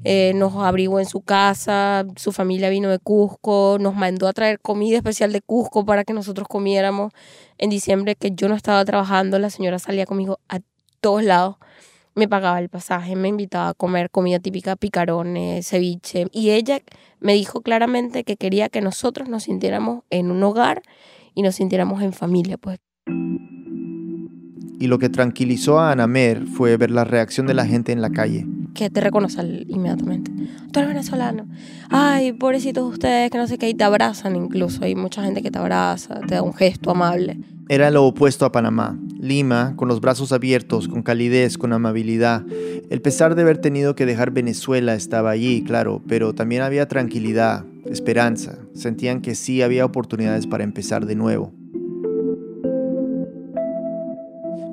Eh, 0.04 0.34
nos 0.36 0.56
abrigó 0.56 1.00
en 1.00 1.06
su 1.06 1.22
casa, 1.22 2.06
su 2.16 2.32
familia 2.32 2.70
vino 2.70 2.90
de 2.90 3.00
Cusco, 3.00 3.78
nos 3.80 3.96
mandó 3.96 4.28
a 4.28 4.34
traer 4.34 4.60
comida 4.60 4.98
especial 4.98 5.32
de 5.32 5.42
Cusco 5.42 5.86
para 5.86 6.04
que 6.04 6.14
nosotros 6.14 6.48
comiéramos. 6.48 7.14
En 7.58 7.70
diciembre 7.70 8.16
que 8.16 8.32
yo 8.32 8.50
no 8.50 8.56
estaba 8.56 8.84
trabajando, 8.86 9.40
la 9.40 9.50
señora 9.50 9.80
salía 9.80 10.06
conmigo 10.06 10.40
a 10.50 10.60
todos 11.00 11.24
lados 11.24 11.58
me 12.16 12.28
pagaba 12.28 12.60
el 12.60 12.70
pasaje, 12.70 13.16
me 13.16 13.30
invitaba 13.30 13.70
a 13.70 13.74
comer 13.74 14.10
comida 14.10 14.40
típica, 14.40 14.76
picarones, 14.76 15.68
ceviche. 15.68 16.28
Y 16.32 16.52
ella 16.52 16.82
me 17.20 17.34
dijo 17.34 17.62
claramente 17.62 18.24
que 18.24 18.38
quería 18.38 18.70
que 18.70 18.82
nosotros 18.82 19.30
nos 19.30 19.44
sintiéramos 19.44 20.04
en 20.10 20.32
un 20.32 20.44
hogar 20.44 20.84
y 21.34 21.42
nos 21.42 21.56
sintiéramos 21.56 22.02
en 22.04 22.14
familia, 22.14 22.58
pues. 22.58 22.80
Y 24.80 24.88
lo 24.88 25.00
que 25.00 25.10
tranquilizó 25.10 25.80
a 25.80 25.92
Anamer 25.92 26.46
fue 26.46 26.78
ver 26.78 26.92
la 26.92 27.04
reacción 27.04 27.48
de 27.48 27.54
la 27.54 27.66
gente 27.66 27.92
en 27.92 28.02
la 28.02 28.10
calle. 28.10 28.46
Que 28.74 28.90
te 28.90 29.02
reconoce 29.02 29.66
inmediatamente. 29.68 30.32
Tú 30.72 30.80
eres 30.80 30.90
venezolano. 30.90 31.46
Ay, 31.90 32.34
pobrecitos 32.34 32.92
ustedes, 32.92 33.30
que 33.30 33.38
no 33.38 33.48
sé 33.48 33.58
qué. 33.58 33.70
Y 33.70 33.74
te 33.74 33.84
abrazan 33.84 34.36
incluso. 34.36 34.84
Hay 34.84 34.96
mucha 34.96 35.24
gente 35.24 35.42
que 35.42 35.52
te 35.52 35.60
abraza, 35.60 36.20
te 36.22 36.36
da 36.36 36.42
un 36.42 36.54
gesto 36.54 36.92
amable. 36.92 37.40
Era 37.70 37.92
lo 37.92 38.06
opuesto 38.06 38.46
a 38.46 38.52
Panamá. 38.52 39.00
Lima, 39.20 39.74
con 39.78 39.88
los 39.88 40.02
brazos 40.02 40.32
abiertos, 40.34 40.88
con 40.88 41.02
calidez, 41.02 41.58
con 41.58 41.72
amabilidad. 41.72 42.44
El 42.90 43.02
pesar 43.02 43.36
de 43.36 43.44
haber 43.44 43.60
tenido 43.60 43.96
que 43.96 44.06
dejar 44.06 44.32
Venezuela 44.32 44.96
estaba 44.96 45.32
allí, 45.32 45.64
claro, 45.64 46.02
pero 46.08 46.34
también 46.34 46.62
había 46.62 46.88
tranquilidad, 46.88 47.66
esperanza. 47.86 48.58
Sentían 48.74 49.22
que 49.22 49.36
sí 49.36 49.62
había 49.62 49.86
oportunidades 49.86 50.46
para 50.46 50.64
empezar 50.64 51.06
de 51.06 51.16
nuevo. 51.16 51.54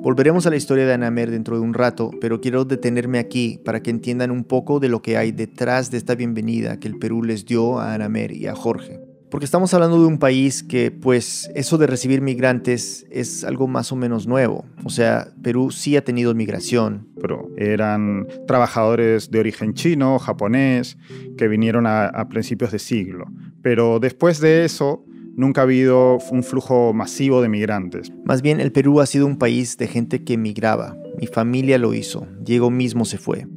Volveremos 0.01 0.47
a 0.47 0.49
la 0.49 0.55
historia 0.55 0.87
de 0.87 0.93
Anamer 0.93 1.29
dentro 1.29 1.57
de 1.57 1.61
un 1.61 1.75
rato, 1.75 2.09
pero 2.19 2.41
quiero 2.41 2.65
detenerme 2.65 3.19
aquí 3.19 3.59
para 3.63 3.83
que 3.83 3.91
entiendan 3.91 4.31
un 4.31 4.43
poco 4.43 4.79
de 4.79 4.89
lo 4.89 5.03
que 5.03 5.15
hay 5.15 5.31
detrás 5.31 5.91
de 5.91 5.99
esta 5.99 6.15
bienvenida 6.15 6.79
que 6.79 6.87
el 6.87 6.97
Perú 6.97 7.21
les 7.21 7.45
dio 7.45 7.77
a 7.77 7.93
Anamer 7.93 8.31
y 8.31 8.47
a 8.47 8.55
Jorge. 8.55 8.99
Porque 9.29 9.45
estamos 9.45 9.75
hablando 9.75 9.99
de 10.01 10.07
un 10.07 10.17
país 10.17 10.63
que, 10.63 10.89
pues, 10.89 11.51
eso 11.53 11.77
de 11.77 11.85
recibir 11.85 12.19
migrantes 12.21 13.05
es 13.11 13.43
algo 13.43 13.67
más 13.67 13.91
o 13.91 13.95
menos 13.95 14.25
nuevo. 14.25 14.65
O 14.83 14.89
sea, 14.89 15.27
Perú 15.43 15.69
sí 15.69 15.95
ha 15.95 16.03
tenido 16.03 16.33
migración. 16.33 17.07
Pero 17.21 17.49
eran 17.55 18.25
trabajadores 18.47 19.29
de 19.29 19.39
origen 19.39 19.75
chino, 19.75 20.17
japonés, 20.17 20.97
que 21.37 21.47
vinieron 21.47 21.85
a, 21.85 22.07
a 22.07 22.27
principios 22.27 22.71
de 22.71 22.79
siglo. 22.79 23.27
Pero 23.61 23.99
después 23.99 24.41
de 24.41 24.65
eso, 24.65 25.05
nunca 25.35 25.61
ha 25.61 25.63
habido 25.63 26.17
un 26.31 26.43
flujo 26.43 26.93
masivo 26.93 27.41
de 27.41 27.49
migrantes. 27.49 28.11
Más 28.25 28.41
bien, 28.41 28.59
el 28.59 28.71
Perú 28.71 29.01
ha 29.01 29.05
sido 29.05 29.25
un 29.25 29.37
país 29.37 29.77
de 29.77 29.87
gente 29.87 30.23
que 30.23 30.37
migraba. 30.37 30.97
Mi 31.19 31.27
familia 31.27 31.77
lo 31.77 31.93
hizo. 31.93 32.27
Diego 32.39 32.69
mismo 32.69 33.05
se 33.05 33.17
fue. 33.17 33.47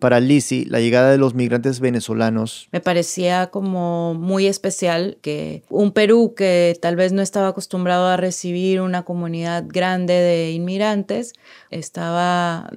Para 0.00 0.18
Lisi, 0.18 0.64
la 0.64 0.80
llegada 0.80 1.10
de 1.10 1.18
los 1.18 1.34
migrantes 1.34 1.78
venezolanos 1.78 2.70
me 2.72 2.80
parecía 2.80 3.48
como 3.48 4.14
muy 4.14 4.46
especial 4.46 5.18
que 5.20 5.62
un 5.68 5.92
Perú 5.92 6.32
que 6.34 6.74
tal 6.80 6.96
vez 6.96 7.12
no 7.12 7.20
estaba 7.20 7.48
acostumbrado 7.48 8.06
a 8.06 8.16
recibir 8.16 8.80
una 8.80 9.04
comunidad 9.04 9.66
grande 9.68 10.14
de 10.14 10.52
inmigrantes 10.52 11.34
estaba 11.68 12.70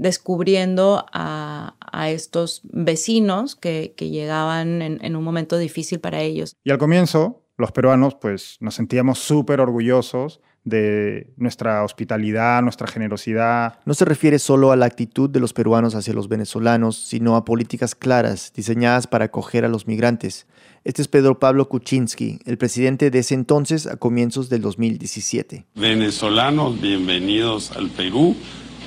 descubriendo 0.00 1.04
a, 1.12 1.74
estos 2.08 2.62
vecinos 2.64 3.56
que, 3.56 3.94
llegaban 3.98 4.80
en, 4.80 4.98
en, 5.04 5.16
un 5.16 5.22
momento 5.22 5.58
difícil 5.58 6.00
para 6.00 6.22
ellos. 6.22 6.56
Y 6.64 6.70
al 6.70 6.78
comienzo, 6.78 7.44
los 7.58 7.72
peruanos, 7.72 8.14
pues 8.14 8.56
nos 8.60 8.74
sentíamos 8.74 9.18
súper 9.18 9.60
orgullosos 9.60 10.40
de 10.64 11.32
nuestra 11.36 11.84
hospitalidad, 11.84 12.62
nuestra 12.62 12.86
generosidad. 12.86 13.78
No 13.84 13.94
se 13.94 14.04
refiere 14.04 14.38
solo 14.38 14.72
a 14.72 14.76
la 14.76 14.86
actitud 14.86 15.28
de 15.28 15.40
los 15.40 15.52
peruanos 15.52 15.94
hacia 15.94 16.14
los 16.14 16.28
venezolanos, 16.28 16.96
sino 16.96 17.36
a 17.36 17.44
políticas 17.44 17.94
claras 17.94 18.52
diseñadas 18.54 19.06
para 19.06 19.26
acoger 19.26 19.64
a 19.64 19.68
los 19.68 19.86
migrantes. 19.86 20.46
Este 20.84 21.02
es 21.02 21.08
Pedro 21.08 21.38
Pablo 21.38 21.68
Kuczynski, 21.68 22.40
el 22.46 22.56
presidente 22.56 23.10
de 23.10 23.18
ese 23.18 23.34
entonces 23.34 23.86
a 23.86 23.96
comienzos 23.96 24.48
del 24.48 24.62
2017. 24.62 25.66
Venezolanos, 25.74 26.80
bienvenidos 26.80 27.72
al 27.72 27.90
Perú 27.90 28.34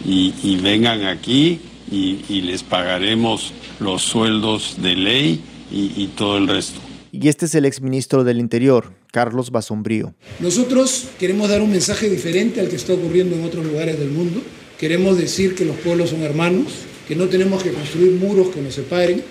y, 0.05 0.57
vengan 0.61 1.03
aquí 1.05 1.59
y, 1.91 2.41
les 2.41 2.63
pagaremos 2.63 3.53
los 3.79 4.01
sueldos 4.01 4.77
de 4.81 4.95
ley 4.95 5.43
y, 5.71 6.07
todo 6.15 6.37
el 6.37 6.47
resto. 6.47 6.79
Y 7.11 7.27
este 7.27 7.45
es 7.45 7.55
el 7.55 7.65
exministro 7.65 8.23
del 8.23 8.39
Interior, 8.39 8.93
Carlos 9.11 9.51
Basombrío. 9.51 10.15
Nosotros 10.39 11.09
queremos 11.19 11.49
dar 11.49 11.61
un 11.61 11.71
mensaje 11.71 12.09
diferente 12.09 12.59
al 12.59 12.69
que 12.69 12.75
está 12.75 12.93
ocurriendo 12.93 13.35
en 13.35 13.43
otros 13.43 13.65
lugares 13.65 13.99
del 13.99 14.09
mundo. 14.09 14.41
Queremos 14.79 15.17
decir 15.17 15.53
que 15.55 15.63
los 15.63 15.75
pueblos 15.77 16.09
son 16.09 16.23
hermanos, 16.23 16.67
que 17.07 17.15
no 17.15 17.27
tenemos 17.27 17.63
que 17.63 17.71
construir 17.71 18.13
muros 18.13 18.49
que 18.49 18.61
nos 18.61 18.73
separen, 18.73 19.23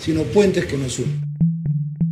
sino 0.00 0.22
puentes 0.24 0.66
que 0.66 0.76
nos 0.76 0.98
unen. 0.98 1.20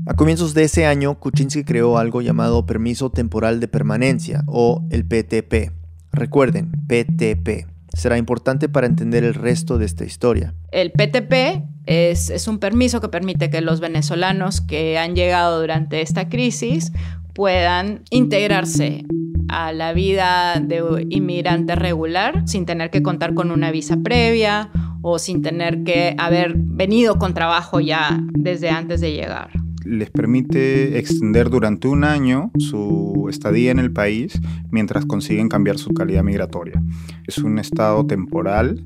A 0.07 0.15
comienzos 0.15 0.55
de 0.55 0.65
ese 0.65 0.87
año, 0.87 1.19
Kuczynski 1.19 1.65
creó 1.65 1.99
algo 1.99 2.23
llamado 2.23 2.65
Permiso 2.65 3.11
Temporal 3.11 3.61
de 3.61 3.69
Permanencia, 3.69 4.43
o 4.47 4.87
el 4.91 5.05
PTP. 5.05 5.73
Recuerden, 6.13 6.71
PTP 6.87 7.78
será 7.99 8.17
importante 8.17 8.69
para 8.69 8.87
entender 8.87 9.25
el 9.25 9.35
resto 9.35 9.77
de 9.77 9.87
esta 9.87 10.05
historia. 10.05 10.55
El 10.71 10.93
PTP 10.93 11.65
es, 11.87 12.47
un 12.47 12.59
permiso 12.59 13.01
que 13.01 13.09
permite 13.09 13.51
que 13.51 13.61
los 13.61 13.81
venezolanos 13.81 14.61
que 14.61 14.99
han 14.99 15.17
llegado 15.17 15.61
durante 15.61 16.01
esta 16.01 16.29
crisis 16.29 16.93
puedan 17.35 18.03
integrarse 18.11 19.05
a 19.49 19.73
la 19.73 19.93
vida 19.93 20.61
de 20.63 21.07
inmigrante 21.11 21.75
regular 21.75 22.47
sin 22.47 22.67
tener 22.67 22.91
que 22.91 23.03
contar 23.03 23.35
con 23.35 23.51
una 23.51 23.71
visa 23.71 23.97
previa 24.03 24.71
o 25.03 25.19
sin 25.19 25.43
tener 25.43 25.83
que 25.85 26.15
haber 26.19 26.55
venido 26.57 27.19
con 27.19 27.35
trabajo 27.35 27.81
ya 27.81 28.21
desde 28.33 28.71
antes 28.71 29.01
de 29.01 29.13
llegar 29.13 29.68
les 29.89 30.11
permite 30.11 30.99
extender 30.99 31.49
durante 31.49 31.89
un 31.89 32.05
año 32.05 32.51
su 32.59 33.27
estadía 33.31 33.71
en 33.71 33.79
el 33.79 33.91
país 33.91 34.39
mientras 34.71 35.07
consiguen 35.07 35.49
cambiar 35.49 35.79
su 35.79 35.95
calidad 35.95 36.23
migratoria. 36.23 36.83
Es 37.27 37.39
un 37.39 37.59
estado 37.59 38.07
temporal 38.07 38.85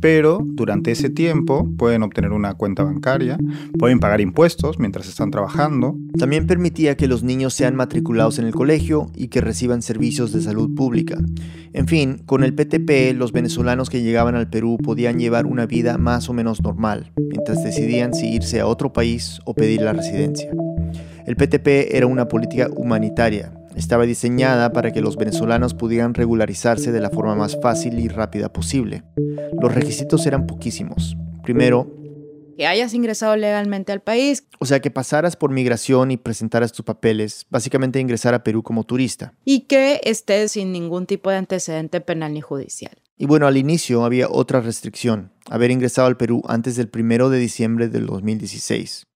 pero 0.00 0.40
durante 0.44 0.90
ese 0.90 1.10
tiempo 1.10 1.68
pueden 1.76 2.02
obtener 2.02 2.32
una 2.32 2.54
cuenta 2.54 2.82
bancaria, 2.82 3.38
pueden 3.78 4.00
pagar 4.00 4.20
impuestos 4.20 4.78
mientras 4.78 5.08
están 5.08 5.30
trabajando. 5.30 5.96
También 6.18 6.46
permitía 6.46 6.96
que 6.96 7.06
los 7.06 7.22
niños 7.22 7.54
sean 7.54 7.76
matriculados 7.76 8.38
en 8.38 8.46
el 8.46 8.54
colegio 8.54 9.10
y 9.14 9.28
que 9.28 9.40
reciban 9.40 9.82
servicios 9.82 10.32
de 10.32 10.40
salud 10.40 10.74
pública. 10.74 11.18
En 11.72 11.86
fin, 11.86 12.22
con 12.26 12.42
el 12.42 12.54
PTP 12.54 13.14
los 13.14 13.32
venezolanos 13.32 13.90
que 13.90 14.02
llegaban 14.02 14.34
al 14.34 14.48
Perú 14.48 14.78
podían 14.82 15.18
llevar 15.18 15.46
una 15.46 15.66
vida 15.66 15.98
más 15.98 16.28
o 16.28 16.32
menos 16.32 16.62
normal, 16.62 17.12
mientras 17.16 17.62
decidían 17.62 18.14
si 18.14 18.32
irse 18.32 18.60
a 18.60 18.66
otro 18.66 18.92
país 18.92 19.40
o 19.44 19.54
pedir 19.54 19.82
la 19.82 19.92
residencia. 19.92 20.50
El 21.26 21.36
PTP 21.36 21.94
era 21.94 22.06
una 22.06 22.26
política 22.26 22.68
humanitaria, 22.74 23.52
estaba 23.80 24.06
diseñada 24.06 24.72
para 24.72 24.92
que 24.92 25.00
los 25.00 25.16
venezolanos 25.16 25.74
pudieran 25.74 26.14
regularizarse 26.14 26.92
de 26.92 27.00
la 27.00 27.10
forma 27.10 27.34
más 27.34 27.58
fácil 27.60 27.98
y 27.98 28.08
rápida 28.08 28.52
posible. 28.52 29.02
Los 29.60 29.74
requisitos 29.74 30.26
eran 30.26 30.46
poquísimos. 30.46 31.16
Primero, 31.42 31.90
que 32.56 32.66
hayas 32.66 32.92
ingresado 32.92 33.36
legalmente 33.36 33.90
al 33.90 34.02
país. 34.02 34.46
O 34.58 34.66
sea, 34.66 34.80
que 34.80 34.90
pasaras 34.90 35.34
por 35.34 35.50
migración 35.50 36.10
y 36.10 36.18
presentaras 36.18 36.72
tus 36.72 36.84
papeles, 36.84 37.46
básicamente 37.48 38.00
ingresar 38.00 38.34
a 38.34 38.44
Perú 38.44 38.62
como 38.62 38.84
turista. 38.84 39.32
Y 39.46 39.60
que 39.60 40.00
estés 40.04 40.52
sin 40.52 40.70
ningún 40.70 41.06
tipo 41.06 41.30
de 41.30 41.36
antecedente 41.36 42.02
penal 42.02 42.34
ni 42.34 42.42
judicial. 42.42 42.92
Y 43.16 43.24
bueno, 43.24 43.46
al 43.46 43.56
inicio 43.56 44.04
había 44.04 44.28
otra 44.28 44.60
restricción, 44.60 45.32
haber 45.48 45.70
ingresado 45.70 46.06
al 46.06 46.18
Perú 46.18 46.42
antes 46.48 46.76
del 46.76 46.90
1 46.94 47.30
de 47.30 47.38
diciembre 47.38 47.88
del 47.88 48.04
2016. 48.04 49.06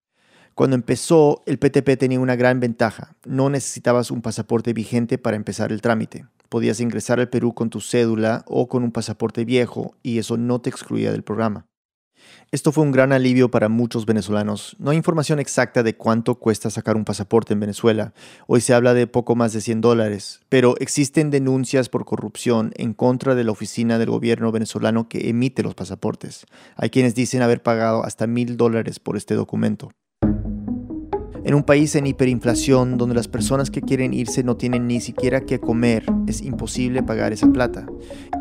Cuando 0.54 0.76
empezó, 0.76 1.42
el 1.46 1.58
PTP 1.58 1.99
tenía 1.99 2.20
una 2.20 2.37
gran 2.37 2.61
ventaja. 2.61 3.16
No 3.25 3.50
necesitabas 3.50 4.12
un 4.12 4.23
pasaporte 4.23 4.73
vigente 4.73 5.18
para 5.18 5.37
empezar 5.37 5.73
el 5.73 5.80
trámite. 5.80 6.26
Podías 6.49 6.78
ingresar 6.78 7.18
al 7.18 7.28
Perú 7.28 7.54
con 7.54 7.70
tu 7.70 7.80
cédula 7.80 8.44
o 8.46 8.68
con 8.68 8.84
un 8.84 8.92
pasaporte 8.92 9.44
viejo 9.44 9.96
y 10.04 10.18
eso 10.18 10.37
no 10.37 10.61
te 10.61 10.70
excluía 10.70 11.11
del 11.11 11.25
programa. 11.25 11.66
Esto 12.52 12.70
fue 12.70 12.84
un 12.84 12.92
gran 12.92 13.12
alivio 13.12 13.50
para 13.50 13.68
muchos 13.68 14.06
venezolanos. 14.06 14.76
No 14.78 14.92
hay 14.92 14.96
información 14.96 15.40
exacta 15.40 15.82
de 15.82 15.96
cuánto 15.96 16.37
cuesta 16.37 16.70
sacar 16.70 16.96
un 16.96 17.04
pasaporte 17.04 17.52
en 17.52 17.58
Venezuela. 17.58 18.14
Hoy 18.46 18.61
se 18.61 18.75
habla 18.75 18.94
de 18.94 19.08
poco 19.08 19.34
más 19.34 19.52
de 19.52 19.61
100 19.61 19.80
dólares, 19.80 20.40
pero 20.50 20.76
existen 20.78 21.30
denuncias 21.30 21.88
por 21.88 22.04
corrupción 22.04 22.70
en 22.76 22.94
contra 22.94 23.34
de 23.34 23.42
la 23.42 23.50
oficina 23.50 23.99
del 23.99 24.11
gobierno 24.11 24.52
venezolano 24.52 25.08
que 25.08 25.28
emite 25.28 25.64
los 25.64 25.75
pasaportes. 25.75 26.46
Hay 26.76 26.90
quienes 26.90 27.16
dicen 27.16 27.42
haber 27.42 27.61
pagado 27.61 28.04
hasta 28.04 28.28
mil 28.28 28.56
dólares 28.56 29.00
por 29.00 29.16
este 29.16 29.34
documento. 29.34 29.90
En 31.44 31.54
un 31.54 31.62
país 31.62 31.94
en 31.94 32.06
hiperinflación 32.06 32.96
donde 32.96 33.14
las 33.14 33.28
personas 33.28 33.70
que 33.70 33.82
quieren 33.82 34.14
irse 34.14 34.42
no 34.42 34.56
tienen 34.56 34.86
ni 34.86 35.02
siquiera 35.02 35.42
que 35.42 35.60
comer, 35.60 36.06
es 36.26 36.40
imposible 36.40 37.02
pagar 37.02 37.34
esa 37.34 37.48
plata. 37.48 37.86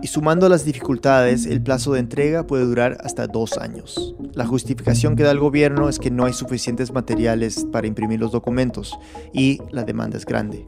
Y 0.02 0.08
sumando 0.08 0.48
las 0.48 0.64
dificultades, 0.64 1.46
el 1.46 1.62
plazo 1.62 1.92
de 1.92 2.00
entrega 2.00 2.48
puede 2.48 2.64
durar 2.64 2.98
hasta 3.02 3.28
dos 3.28 3.58
años. 3.58 4.16
La 4.34 4.46
justificación 4.46 5.18
que 5.18 5.24
da 5.24 5.32
el 5.32 5.40
gobierno 5.40 5.90
es 5.90 6.00
que 6.00 6.12
no 6.12 6.24
hay 6.24 6.32
suficientes 6.32 6.94
materiales 6.94 7.68
para 7.74 7.88
imprimir 7.88 8.22
los 8.22 8.32
documentos 8.32 8.98
y 9.34 9.60
la 9.72 9.84
demanda 9.84 10.18
es 10.18 10.26
grande. 10.26 10.66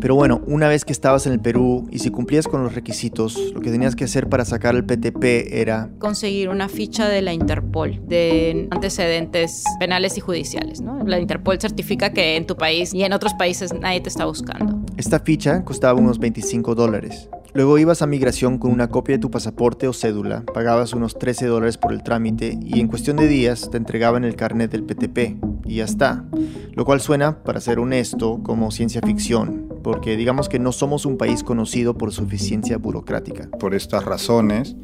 Pero 0.00 0.14
bueno, 0.14 0.42
una 0.46 0.68
vez 0.68 0.84
que 0.84 0.92
estabas 0.92 1.26
en 1.26 1.32
el 1.32 1.40
Perú 1.40 1.88
y 1.90 2.00
si 2.00 2.10
cumplías 2.10 2.46
con 2.46 2.62
los 2.62 2.74
requisitos, 2.74 3.52
lo 3.54 3.60
que 3.60 3.70
tenías 3.70 3.96
que 3.96 4.04
hacer 4.04 4.28
para 4.28 4.44
sacar 4.44 4.74
el 4.74 4.84
PTP 4.84 5.24
era 5.52 5.90
conseguir 5.98 6.48
una 6.48 6.68
ficha 6.68 7.08
de 7.08 7.22
la 7.22 7.32
Interpol 7.32 8.00
de 8.06 8.68
antecedentes 8.70 9.64
penales 9.80 10.18
y 10.18 10.20
judiciales. 10.20 10.80
¿no? 10.80 11.02
La 11.04 11.18
Interpol 11.18 11.58
certifica 11.60 12.12
que 12.12 12.36
en 12.36 12.46
tu 12.46 12.56
país 12.56 12.92
y 12.92 13.04
en 13.04 13.12
otros 13.12 13.34
países 13.34 13.72
nadie 13.72 14.00
te 14.00 14.08
está 14.08 14.26
buscando. 14.26 14.80
Esta 14.96 15.20
ficha 15.20 15.64
costaba 15.64 15.98
unos 15.98 16.18
25 16.18 16.74
dólares. 16.74 17.28
Luego 17.56 17.78
ibas 17.78 18.02
a 18.02 18.06
migración 18.06 18.58
con 18.58 18.70
una 18.70 18.88
copia 18.88 19.14
de 19.14 19.18
tu 19.18 19.30
pasaporte 19.30 19.88
o 19.88 19.94
cédula, 19.94 20.44
pagabas 20.52 20.92
unos 20.92 21.18
13 21.18 21.46
dólares 21.46 21.78
por 21.78 21.94
el 21.94 22.02
trámite 22.02 22.58
y 22.62 22.80
en 22.80 22.86
cuestión 22.86 23.16
de 23.16 23.28
días 23.28 23.70
te 23.70 23.78
entregaban 23.78 24.24
el 24.24 24.36
carnet 24.36 24.70
del 24.70 24.84
PTP 24.84 25.42
y 25.64 25.76
ya 25.76 25.84
está. 25.84 26.26
Lo 26.74 26.84
cual 26.84 27.00
suena, 27.00 27.42
para 27.44 27.62
ser 27.62 27.78
honesto, 27.78 28.42
como 28.42 28.70
ciencia 28.70 29.00
ficción, 29.00 29.70
porque 29.82 30.18
digamos 30.18 30.50
que 30.50 30.58
no 30.58 30.70
somos 30.70 31.06
un 31.06 31.16
país 31.16 31.42
conocido 31.42 31.96
por 31.96 32.12
su 32.12 32.24
eficiencia 32.24 32.76
burocrática. 32.76 33.48
Por 33.58 33.74
estas 33.74 34.04
razones, 34.04 34.76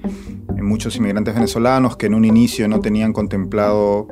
muchos 0.57 0.97
inmigrantes 0.97 1.35
venezolanos 1.35 1.99
que 1.99 2.07
en 2.07 2.15
un 2.15 2.25
inicio 2.25 2.69
no 2.69 2.81
tenían 2.81 3.13
contemplado 3.13 4.09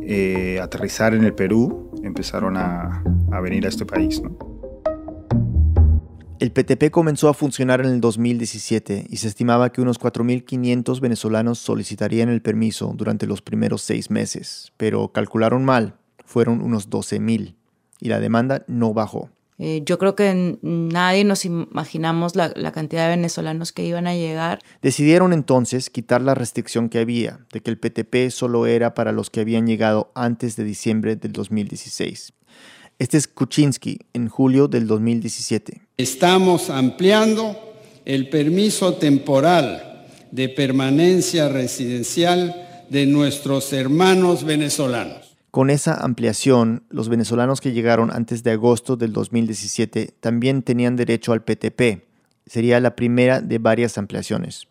eh, 0.00 0.60
aterrizar 0.62 1.12
en 1.12 1.24
el 1.24 1.34
Perú, 1.34 1.90
empezaron 2.02 2.56
a, 2.56 3.04
venir 3.42 3.66
a 3.66 3.68
este 3.68 3.84
país. 3.84 4.22
El 6.40 6.52
PTP 6.52 6.92
comenzó 6.92 7.28
a 7.28 7.34
funcionar 7.34 7.80
en 7.80 7.86
el 7.86 8.00
2017 8.00 9.06
y 9.10 9.16
se 9.16 9.26
estimaba 9.26 9.72
que 9.72 9.80
unos 9.80 9.98
4.500 9.98 11.00
venezolanos 11.00 11.58
solicitarían 11.58 12.28
el 12.28 12.42
permiso 12.42 12.92
durante 12.94 13.26
los 13.26 13.42
primeros 13.42 13.82
seis 13.82 14.08
meses, 14.08 14.72
pero 14.76 15.08
calcularon 15.08 15.64
mal, 15.64 15.96
fueron 16.24 16.60
unos 16.60 16.90
12.000 16.90 17.56
y 17.98 18.08
la 18.08 18.20
demanda 18.20 18.64
no 18.68 18.94
bajó. 18.94 19.30
Eh, 19.58 19.82
yo 19.84 19.98
creo 19.98 20.14
que 20.14 20.60
nadie 20.62 21.24
nos 21.24 21.44
imaginamos 21.44 22.36
la, 22.36 22.52
la, 22.54 22.70
cantidad 22.70 23.08
de 23.08 23.16
venezolanos 23.16 23.72
que 23.72 23.84
iban 23.84 24.06
a 24.06 24.14
llegar. 24.14 24.60
Decidieron 24.80 25.32
entonces 25.32 25.90
quitar 25.90 26.22
la 26.22 26.36
restricción 26.36 26.88
que 26.88 27.00
había, 27.00 27.40
de 27.52 27.60
que 27.60 27.70
el 27.72 27.78
PTP 27.78 28.30
solo 28.30 28.66
era 28.66 28.94
para 28.94 29.10
los 29.10 29.30
que 29.30 29.40
habían 29.40 29.66
llegado 29.66 30.12
antes 30.14 30.54
de 30.54 30.62
diciembre 30.62 31.16
del 31.16 31.32
2016. 31.32 32.32
Este 32.98 33.16
es 33.16 33.28
Kuczynski 33.28 34.00
en 34.12 34.28
julio 34.28 34.66
del 34.66 34.88
2017. 34.88 35.82
Estamos 35.98 36.68
ampliando 36.68 37.56
el 38.04 38.28
permiso 38.28 38.94
temporal 38.94 40.08
de 40.32 40.48
permanencia 40.48 41.48
residencial 41.48 42.86
de 42.90 43.06
nuestros 43.06 43.72
hermanos 43.72 44.42
venezolanos. 44.42 45.36
Con 45.52 45.70
esa 45.70 45.94
ampliación, 45.94 46.82
los 46.90 47.08
venezolanos 47.08 47.60
que 47.60 47.70
llegaron 47.70 48.10
antes 48.10 48.42
de 48.42 48.50
agosto 48.50 48.96
del 48.96 49.12
2017 49.12 50.14
también 50.18 50.62
tenían 50.62 50.96
derecho 50.96 51.32
al 51.32 51.44
PTP. 51.44 52.02
Sería 52.46 52.80
la 52.80 52.96
primera 52.96 53.40
de 53.40 53.58
varias 53.58 53.96
ampliaciones. 53.96 54.66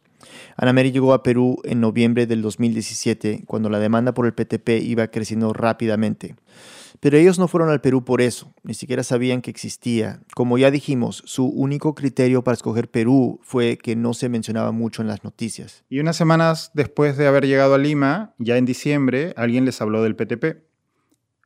Ana 0.57 0.73
Mary 0.73 0.91
llegó 0.91 1.13
a 1.13 1.23
Perú 1.23 1.61
en 1.63 1.79
noviembre 1.79 2.27
del 2.27 2.41
2017, 2.41 3.43
cuando 3.45 3.69
la 3.69 3.79
demanda 3.79 4.13
por 4.13 4.25
el 4.25 4.33
PTP 4.33 4.81
iba 4.81 5.07
creciendo 5.07 5.53
rápidamente. 5.53 6.35
Pero 6.99 7.17
ellos 7.17 7.37
no 7.37 7.47
fueron 7.47 7.69
al 7.69 7.81
Perú 7.81 8.03
por 8.03 8.21
eso, 8.21 8.53
ni 8.63 8.73
siquiera 8.73 9.03
sabían 9.03 9.41
que 9.41 9.51
existía. 9.51 10.21
Como 10.35 10.57
ya 10.57 10.71
dijimos, 10.71 11.23
su 11.25 11.45
único 11.45 11.93
criterio 11.95 12.43
para 12.43 12.53
escoger 12.53 12.89
Perú 12.89 13.39
fue 13.43 13.77
que 13.77 13.95
no 13.95 14.13
se 14.13 14.29
mencionaba 14.29 14.71
mucho 14.71 15.01
en 15.01 15.07
las 15.07 15.23
noticias. 15.23 15.83
Y 15.89 15.99
unas 15.99 16.15
semanas 16.15 16.71
después 16.73 17.17
de 17.17 17.27
haber 17.27 17.45
llegado 17.45 17.75
a 17.75 17.77
Lima, 17.77 18.33
ya 18.37 18.57
en 18.57 18.65
diciembre, 18.65 19.33
alguien 19.37 19.65
les 19.65 19.81
habló 19.81 20.01
del 20.01 20.15
PTP. 20.15 20.63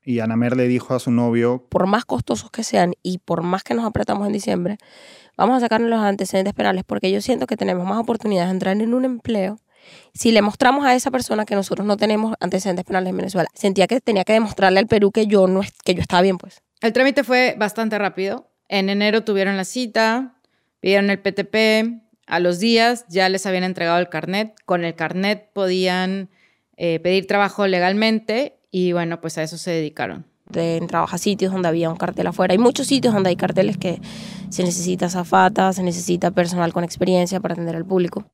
Y 0.03 0.19
Anamer 0.19 0.57
le 0.57 0.67
dijo 0.67 0.95
a 0.95 0.99
su 0.99 1.11
novio, 1.11 1.67
por 1.69 1.85
más 1.85 2.05
costosos 2.05 2.49
que 2.49 2.63
sean 2.63 2.93
y 3.03 3.19
por 3.19 3.43
más 3.43 3.63
que 3.63 3.75
nos 3.75 3.85
apretamos 3.85 4.25
en 4.25 4.33
diciembre, 4.33 4.77
vamos 5.37 5.57
a 5.57 5.59
sacarnos 5.59 5.91
los 5.91 5.99
antecedentes 5.99 6.55
penales 6.55 6.83
porque 6.85 7.11
yo 7.11 7.21
siento 7.21 7.45
que 7.45 7.55
tenemos 7.55 7.85
más 7.87 7.99
oportunidades 7.99 8.49
de 8.49 8.53
entrar 8.53 8.81
en 8.81 8.93
un 8.95 9.05
empleo 9.05 9.59
si 10.13 10.31
le 10.31 10.41
mostramos 10.41 10.85
a 10.85 10.95
esa 10.95 11.11
persona 11.11 11.45
que 11.45 11.55
nosotros 11.55 11.85
no 11.85 11.97
tenemos 11.97 12.35
antecedentes 12.39 12.85
penales 12.85 13.09
en 13.09 13.17
Venezuela, 13.17 13.49
sentía 13.53 13.87
que 13.87 14.01
tenía 14.01 14.23
que 14.23 14.33
demostrarle 14.33 14.79
al 14.79 14.87
Perú 14.87 15.11
que 15.11 15.27
yo, 15.27 15.47
no, 15.47 15.61
que 15.83 15.95
yo 15.95 16.01
estaba 16.01 16.21
bien, 16.21 16.37
pues. 16.37 16.61
El 16.81 16.93
trámite 16.93 17.23
fue 17.23 17.55
bastante 17.57 17.97
rápido. 17.97 18.49
En 18.67 18.89
enero 18.89 19.23
tuvieron 19.23 19.57
la 19.57 19.65
cita, 19.65 20.35
pidieron 20.79 21.09
el 21.09 21.19
PTP, 21.19 22.01
a 22.31 22.39
los 22.39 22.59
días 22.59 23.05
ya 23.09 23.27
les 23.27 23.45
habían 23.45 23.65
entregado 23.65 23.99
el 23.99 24.07
carnet. 24.07 24.55
Con 24.65 24.85
el 24.85 24.95
carnet 24.95 25.49
podían 25.53 26.29
eh, 26.77 26.99
pedir 26.99 27.27
trabajo 27.27 27.67
legalmente 27.67 28.57
y 28.71 28.93
bueno, 28.93 29.19
pues 29.19 29.37
a 29.37 29.43
eso 29.43 29.57
se 29.57 29.71
dedicaron. 29.71 30.25
De, 30.49 30.81
trabaja 30.87 31.17
sitios 31.17 31.51
donde 31.51 31.67
había 31.67 31.89
un 31.89 31.97
cartel 31.97 32.27
afuera. 32.27 32.53
Hay 32.53 32.57
muchos 32.57 32.87
sitios 32.87 33.13
donde 33.13 33.29
hay 33.29 33.35
carteles 33.35 33.77
que 33.77 33.99
se 34.49 34.63
necesita 34.63 35.09
zafata, 35.09 35.73
se 35.73 35.83
necesita 35.83 36.31
personal 36.31 36.71
con 36.73 36.83
experiencia 36.83 37.39
para 37.41 37.53
atender 37.53 37.75
al 37.75 37.85
público. 37.85 38.25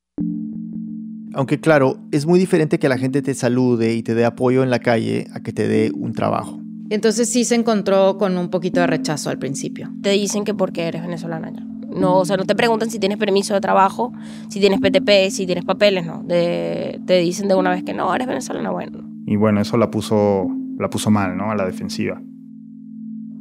Aunque 1.34 1.60
claro, 1.60 1.98
es 2.10 2.26
muy 2.26 2.38
diferente 2.38 2.78
que 2.78 2.88
la 2.88 2.98
gente 2.98 3.22
te 3.22 3.34
salude 3.34 3.94
y 3.94 4.02
te 4.02 4.14
dé 4.14 4.24
apoyo 4.24 4.62
en 4.62 4.70
la 4.70 4.78
calle 4.78 5.26
a 5.32 5.40
que 5.40 5.52
te 5.52 5.68
dé 5.68 5.90
un 5.94 6.12
trabajo. 6.12 6.60
Entonces 6.90 7.30
sí 7.30 7.44
se 7.44 7.54
encontró 7.54 8.16
con 8.16 8.38
un 8.38 8.48
poquito 8.48 8.80
de 8.80 8.86
rechazo 8.86 9.28
al 9.28 9.38
principio. 9.38 9.92
Te 10.02 10.10
dicen 10.10 10.44
que 10.44 10.54
porque 10.54 10.88
eres 10.88 11.02
venezolana 11.02 11.50
ya. 11.50 11.62
No, 11.88 12.18
o 12.18 12.24
sea, 12.24 12.36
no 12.36 12.44
te 12.44 12.54
preguntan 12.54 12.90
si 12.90 12.98
tienes 12.98 13.18
permiso 13.18 13.54
de 13.54 13.60
trabajo, 13.60 14.12
si 14.48 14.60
tienes 14.60 14.80
PTP, 14.80 15.30
si 15.30 15.46
tienes 15.46 15.64
papeles, 15.64 16.06
no. 16.06 16.22
te 16.26 17.18
dicen 17.20 17.48
de 17.48 17.54
una 17.54 17.70
vez 17.70 17.82
que 17.82 17.94
no, 17.94 18.14
eres 18.14 18.26
venezolana, 18.26 18.70
bueno. 18.70 19.00
Y 19.26 19.36
bueno, 19.36 19.60
eso 19.60 19.76
la 19.76 19.90
puso, 19.90 20.46
la 20.78 20.88
puso 20.90 21.10
mal, 21.10 21.36
¿no? 21.36 21.50
A 21.50 21.56
la 21.56 21.64
defensiva. 21.64 22.20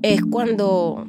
Es 0.01 0.23
cuando 0.25 1.05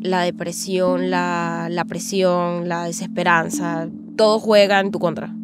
la 0.00 0.22
depresión, 0.22 1.10
la, 1.10 1.68
la 1.70 1.84
presión, 1.84 2.68
la 2.68 2.84
desesperanza, 2.84 3.88
todo 4.16 4.38
juega 4.38 4.80
en 4.80 4.90
tu 4.90 4.98
contra 4.98 5.34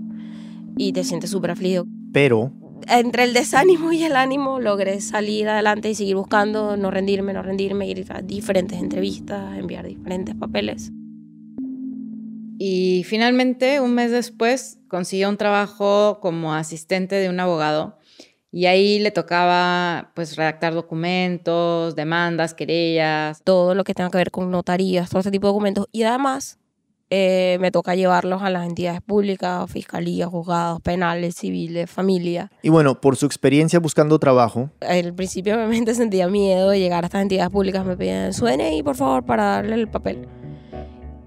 y 0.77 0.93
te 0.93 1.05
sientes 1.05 1.31
súper 1.31 1.53
afligido. 1.53 1.87
Pero... 2.13 2.53
Entre 2.89 3.25
el 3.25 3.33
desánimo 3.33 3.93
y 3.93 4.05
el 4.05 4.15
ánimo 4.15 4.61
logré 4.61 5.01
salir 5.01 5.49
adelante 5.49 5.91
y 5.91 5.95
seguir 5.95 6.15
buscando, 6.15 6.77
no 6.77 6.91
rendirme, 6.91 7.33
no 7.33 7.43
rendirme, 7.43 7.89
ir 7.89 8.07
a 8.11 8.23
diferentes 8.23 8.79
entrevistas, 8.79 9.59
enviar 9.59 9.87
diferentes 9.87 10.37
papeles. 10.37 10.93
Y 12.59 13.03
finalmente, 13.05 13.81
un 13.81 13.95
mes 13.95 14.13
después, 14.13 14.79
consiguió 14.89 15.29
un 15.29 15.37
trabajo 15.37 16.21
como 16.21 16.55
asistente 16.55 17.17
de 17.17 17.29
un 17.29 17.41
abogado 17.41 17.99
y 18.53 18.65
ahí 18.65 18.99
le 18.99 19.11
tocaba 19.11 20.13
pues 20.15 20.37
redactar 20.37 20.73
documentos, 20.73 21.95
demandas, 21.95 22.55
querellas. 22.55 23.43
Todo 23.43 23.75
lo 23.75 23.85
que 23.85 23.93
tenga 23.93 24.11
que 24.11 24.17
ver 24.17 24.31
con 24.31 24.51
notarías, 24.51 25.11
todo 25.11 25.21
ese 25.21 25.31
tipo 25.31 25.47
de 25.47 25.53
documentos. 25.53 25.87
Y 25.93 26.05
además 26.05 26.59
eh, 27.11 27.59
me 27.61 27.71
toca 27.71 27.95
llevarlos 27.95 28.43
a 28.43 28.51
las 28.51 28.67
entidades 28.67 29.01
públicas, 29.01 29.71
fiscalías, 29.71 30.29
juzgados, 30.29 30.81
penales, 30.81 31.37
civiles, 31.37 31.91
familia. 31.91 32.51
Y 32.63 32.69
bueno, 32.69 33.01
por 33.01 33.17
su 33.17 33.27
experiencia 33.27 33.79
buscando 33.79 34.19
trabajo. 34.19 34.71
Al 34.81 35.15
principio 35.15 35.55
obviamente 35.57 35.95
sentía 35.95 36.29
miedo 36.29 36.71
de 36.71 36.81
llegar 36.81 37.05
a 37.05 37.07
estas 37.07 37.23
entidades 37.23 37.51
públicas, 37.51 37.85
me 37.85 37.97
pedían, 37.97 38.33
suene 38.33 38.65
ahí 38.65 38.83
por 38.83 38.97
favor 38.97 39.25
para 39.25 39.45
darle 39.45 39.75
el 39.75 39.89
papel 39.89 40.27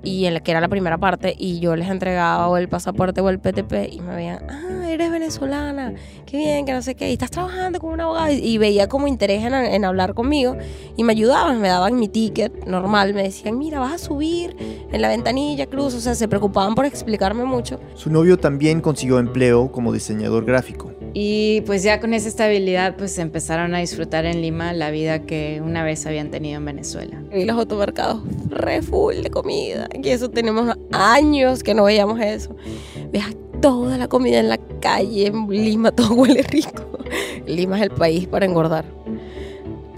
y 0.04 0.26
en 0.26 0.34
la 0.34 0.40
que 0.40 0.52
era 0.52 0.62
la 0.62 0.68
primera 0.68 0.98
parte 0.98 1.36
y 1.38 1.60
yo 1.60 1.76
les 1.76 1.90
entregaba 1.90 2.60
el 2.60 2.70
pasaporte 2.70 3.22
o 3.22 3.30
el 3.30 3.40
PTP 3.40 3.92
y 3.92 4.02
me 4.02 4.16
veían, 4.16 4.50
ah, 4.50 4.90
eres 4.90 5.12
venezolana, 5.12 5.94
qué 6.26 6.38
bien, 6.38 6.66
que 6.66 6.74
no 6.74 6.82
sé 6.82 6.96
qué, 6.96 7.10
y 7.10 7.14
estás 7.14 7.32
trabajando 7.32 7.80
con 7.80 7.92
un 7.92 8.02
abogado 8.02 8.32
y, 8.32 8.58
veía 8.58 8.88
como 8.88 9.08
interés 9.08 9.44
en, 9.44 9.54
en, 9.54 9.86
hablar 9.86 10.14
conmigo 10.14 10.58
y 10.98 11.04
me 11.04 11.14
ayudaban, 11.14 11.62
me 11.62 11.68
daban 11.68 11.98
mi 12.00 12.08
ticket 12.08 12.66
normal, 12.66 13.14
me 13.14 13.24
decían, 13.24 13.58
mira, 13.58 13.80
vas 13.80 13.94
a 13.94 13.98
subir 13.98 14.56
en 14.92 15.02
la 15.02 15.08
ventanilla, 15.08 15.66
cruz, 15.68 15.94
o 15.94 16.00
sea, 16.00 16.16
se 16.16 16.28
preocupaban 16.28 16.76
por 16.76 16.86
explicarme 16.86 17.46
mucho. 17.46 17.80
Su 17.96 18.10
novio 18.10 18.38
también 18.38 18.82
consiguió 18.82 19.20
empleo 19.20 19.72
como 19.72 19.94
diseñador 19.94 20.46
gráfico. 20.46 20.92
Y 21.14 21.62
pues 21.62 21.84
ya 21.84 22.00
con 22.00 22.14
esa 22.14 22.28
estabilidad 22.28 22.96
pues 22.98 23.18
empezaron 23.18 23.74
a 23.74 23.80
disfrutar 23.80 24.26
en 24.26 24.42
Lima 24.42 24.74
la 24.74 24.92
vida 24.92 25.24
que 25.24 25.62
una 25.64 25.84
vez 25.84 26.06
habían 26.06 26.30
tenido 26.30 26.58
en 26.58 26.66
Venezuela. 26.66 27.24
Y 27.34 27.46
los 27.46 27.58
automercados 27.58 28.22
re 28.50 28.82
full 28.82 29.16
de 29.16 29.30
comida. 29.30 29.88
Y 30.02 30.10
eso 30.10 30.30
tenemos 30.30 30.76
años 30.92 31.64
que 31.64 31.74
no 31.74 31.86
veíamos 31.86 32.20
eso. 32.20 32.56
Veas 33.12 33.36
toda 33.62 33.98
la 33.98 34.08
comida 34.08 34.40
en 34.40 34.50
la 34.50 34.58
calle, 34.80 35.28
en 35.28 35.48
Lima 35.50 35.92
todo 35.96 36.14
huele 36.14 36.44
rico. 36.44 37.00
Lima 37.48 37.78
es 37.78 37.84
el 37.84 37.92
país 37.92 38.28
para 38.28 38.46
engordar. 38.46 38.86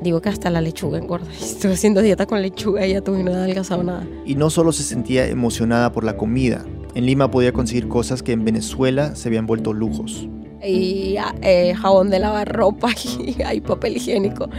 Digo 0.01 0.19
que 0.19 0.29
hasta 0.29 0.49
la 0.49 0.61
lechuga 0.61 0.97
engorda. 0.97 1.29
Estoy 1.39 1.73
haciendo 1.73 2.01
dieta 2.01 2.25
con 2.25 2.41
lechuga 2.41 2.87
y 2.87 2.93
ya 2.93 3.01
tuve 3.01 3.23
no 3.23 3.31
adelgazado 3.33 3.83
nada. 3.83 4.07
Y 4.25 4.35
no 4.35 4.49
solo 4.49 4.71
se 4.71 4.83
sentía 4.83 5.27
emocionada 5.27 5.91
por 5.91 6.03
la 6.03 6.17
comida. 6.17 6.65
En 6.95 7.05
Lima 7.05 7.29
podía 7.29 7.53
conseguir 7.53 7.87
cosas 7.87 8.23
que 8.23 8.31
en 8.31 8.43
Venezuela 8.43 9.15
se 9.15 9.29
habían 9.29 9.45
vuelto 9.45 9.73
lujos 9.73 10.27
y 10.63 11.15
eh, 11.41 11.73
jabón 11.75 12.09
de 12.09 12.19
lavar 12.19 12.51
ropa 12.51 12.89
y 13.19 13.41
hay 13.43 13.61
papel 13.61 13.97
higiénico. 13.97 14.49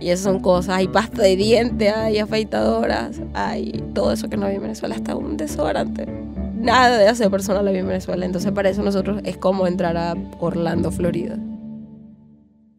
Y 0.00 0.10
esas 0.10 0.24
son 0.24 0.40
cosas, 0.40 0.76
hay 0.76 0.88
pasta 0.88 1.22
de 1.22 1.36
dientes, 1.36 1.94
hay 1.94 2.18
afeitadoras, 2.18 3.20
hay 3.34 3.82
todo 3.94 4.12
eso 4.12 4.28
que 4.28 4.36
no 4.36 4.46
había 4.46 4.56
en 4.56 4.62
Venezuela, 4.62 4.94
hasta 4.94 5.16
un 5.16 5.36
desodorante. 5.36 6.06
Nada 6.54 6.98
de 6.98 7.08
hacer 7.08 7.30
personal 7.30 7.66
había 7.66 7.80
en 7.80 7.88
Venezuela, 7.88 8.26
entonces 8.26 8.52
para 8.52 8.68
eso 8.68 8.82
nosotros 8.82 9.20
es 9.24 9.36
como 9.38 9.66
entrar 9.66 9.96
a 9.96 10.14
Orlando, 10.38 10.90
Florida. 10.90 11.38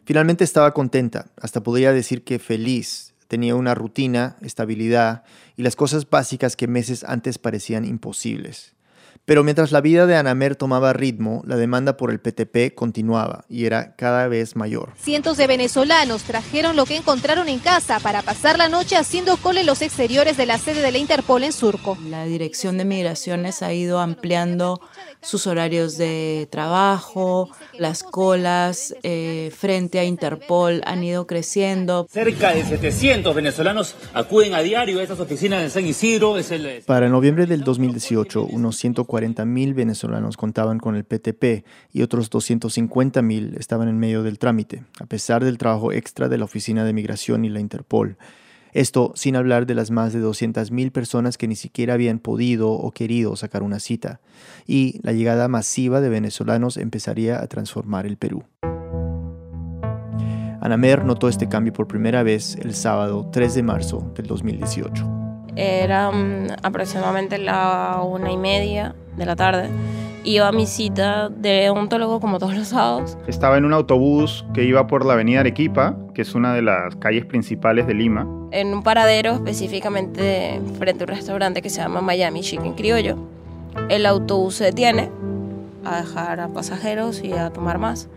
Finalmente 0.06 0.44
estaba 0.44 0.74
contenta, 0.74 1.32
hasta 1.42 1.62
podría 1.62 1.92
decir 1.92 2.24
que 2.24 2.40
feliz. 2.40 3.14
Tenía 3.28 3.56
una 3.56 3.76
rutina, 3.76 4.38
estabilidad 4.42 5.24
y 5.58 5.64
las 5.64 5.76
cosas 5.76 6.10
básicas 6.10 6.56
que 6.56 6.68
meses 6.68 7.04
antes 7.04 7.38
parecían 7.38 7.84
imposibles. 7.84 8.77
Pero 9.28 9.44
mientras 9.44 9.74
la 9.74 9.82
vida 9.82 10.06
de 10.06 10.16
Anamer 10.16 10.56
tomaba 10.56 10.94
ritmo, 10.94 11.44
la 11.46 11.58
demanda 11.58 11.98
por 11.98 12.12
el 12.12 12.22
PTP 12.22 12.74
continuaba 12.74 13.44
y 13.50 13.66
era 13.66 13.94
cada 13.98 14.30
vez 14.30 14.56
mayor. 14.56 14.94
Cientos 14.96 15.36
de 15.36 15.48
venezolanos 15.48 16.24
trajeron 16.24 16.78
lo 16.78 16.86
que 16.86 16.96
encontraron 16.96 17.50
en 17.50 17.60
casa 17.60 18.00
para 18.00 18.22
pasar 18.22 18.58
la 18.58 18.70
noche 18.70 18.96
haciendo 18.96 19.36
cola 19.36 19.60
en 19.60 19.66
los 19.66 19.82
exteriores 19.82 20.38
de 20.38 20.46
la 20.46 20.58
sede 20.58 20.82
de 20.82 20.94
la 20.94 21.00
Interpol 21.00 21.44
en 21.44 21.52
Surco. 21.52 21.98
La 22.10 22.24
Dirección 22.24 22.78
de 22.78 22.86
Migraciones 22.86 23.62
ha 23.64 23.74
ido 23.74 24.00
ampliando 24.00 24.80
sus 25.22 25.48
horarios 25.48 25.98
de 25.98 26.48
trabajo, 26.50 27.50
las 27.78 28.04
colas 28.04 28.96
eh, 29.04 29.52
frente 29.56 30.00
a 30.00 30.06
Interpol 30.06 30.82
han 30.86 31.04
ido 31.04 31.28
creciendo. 31.28 32.08
Cerca 32.10 32.54
de 32.54 32.64
700 32.64 33.36
venezolanos 33.36 33.96
acuden 34.14 34.54
a 34.54 34.62
diario 34.62 35.00
a 35.00 35.04
estas 35.04 35.20
oficinas 35.20 35.62
de 35.62 35.70
San 35.70 35.86
Isidro. 35.86 36.38
Es 36.38 36.52
el... 36.52 36.84
Para 36.86 37.10
noviembre 37.10 37.46
del 37.46 37.64
2018, 37.64 38.46
unos 38.46 38.78
140 38.78 39.46
mil 39.46 39.74
venezolanos 39.74 40.38
contaban 40.38 40.80
con 40.80 40.96
el 40.96 41.04
PTP 41.04 41.66
y 41.92 42.02
otros 42.02 42.30
250 42.30 43.22
mil 43.22 43.56
estaban 43.58 43.88
en 43.88 44.00
medio 44.00 44.24
del 44.24 44.40
trámite, 44.40 44.84
a 45.00 45.06
pesar 45.06 45.44
del 45.44 45.58
trabajo 45.58 45.92
extra 45.92 46.30
de 46.30 46.38
la 46.38 46.46
Oficina 46.46 46.84
de 46.84 46.94
Migración 46.94 47.46
y 47.46 47.50
la 47.50 47.60
Interpol. 47.60 48.18
Esto 48.78 49.12
sin 49.16 49.36
hablar 49.36 49.66
de 49.66 49.74
las 49.74 49.90
más 49.90 50.14
de 50.14 50.22
200.000 50.22 50.92
personas 50.92 51.40
que 51.40 51.48
ni 51.48 51.56
siquiera 51.56 51.96
habían 51.96 52.20
podido 52.20 52.70
o 52.70 52.92
querido 52.92 53.36
sacar 53.36 53.64
una 53.64 53.80
cita. 53.80 54.20
Y 54.68 55.00
la 55.02 55.14
llegada 55.14 55.48
masiva 55.48 56.00
de 56.00 56.10
venezolanos 56.10 56.78
empezaría 56.78 57.42
a 57.42 57.48
transformar 57.48 58.06
el 58.06 58.18
Perú. 58.18 58.44
Anamer 60.62 61.06
notó 61.06 61.28
este 61.28 61.50
cambio 61.50 61.74
por 61.74 61.88
primera 61.88 62.22
vez 62.22 62.56
el 62.58 62.76
sábado 62.76 63.28
3 63.34 63.56
de 63.56 63.64
marzo 63.64 64.12
del 64.14 64.28
2018. 64.28 65.08
Era 65.56 66.12
mm, 66.12 66.58
aproximadamente 66.62 67.40
la 67.40 68.04
una 68.08 68.32
y 68.32 68.38
media 68.38 68.94
de 69.18 69.26
la 69.26 69.36
tarde 69.36 69.72
iba 70.28 70.48
a 70.50 70.52
mi 70.52 70.66
cita 70.66 71.30
de 71.30 71.70
odontólogo 71.70 72.20
como 72.20 72.38
todos 72.38 72.54
los 72.54 72.68
sábados. 72.68 73.18
Estaba 73.28 73.58
en 73.58 73.64
un 73.64 73.74
autobús 73.74 74.46
que 74.54 74.66
iba 74.66 74.86
por 74.86 75.06
la 75.06 75.14
avenida 75.14 75.40
Arequipa, 75.40 75.96
que 76.14 76.22
es 76.22 76.36
una 76.36 76.54
de 76.54 76.62
las 76.62 76.96
calles 76.98 77.26
principales 77.26 77.88
de 77.88 77.94
Lima. 77.94 78.28
En 78.52 78.74
un 78.74 78.84
paradero 78.84 79.34
específicamente 79.34 80.60
frente 80.78 81.04
a 81.04 81.06
un 81.06 81.08
restaurante 81.08 81.62
que 81.62 81.70
se 81.70 81.82
llama 81.82 82.02
Miami 82.02 82.42
Chicken 82.42 82.74
Criollo. 82.74 83.18
El 83.90 84.06
autobús 84.06 84.56
se 84.56 84.66
detiene 84.66 85.10
a 85.86 86.02
dejar 86.02 86.42
a 86.42 86.50
pasajeros 86.50 87.24
y 87.24 87.32
a 87.32 87.52
tomar 87.52 87.78
más. 87.78 88.10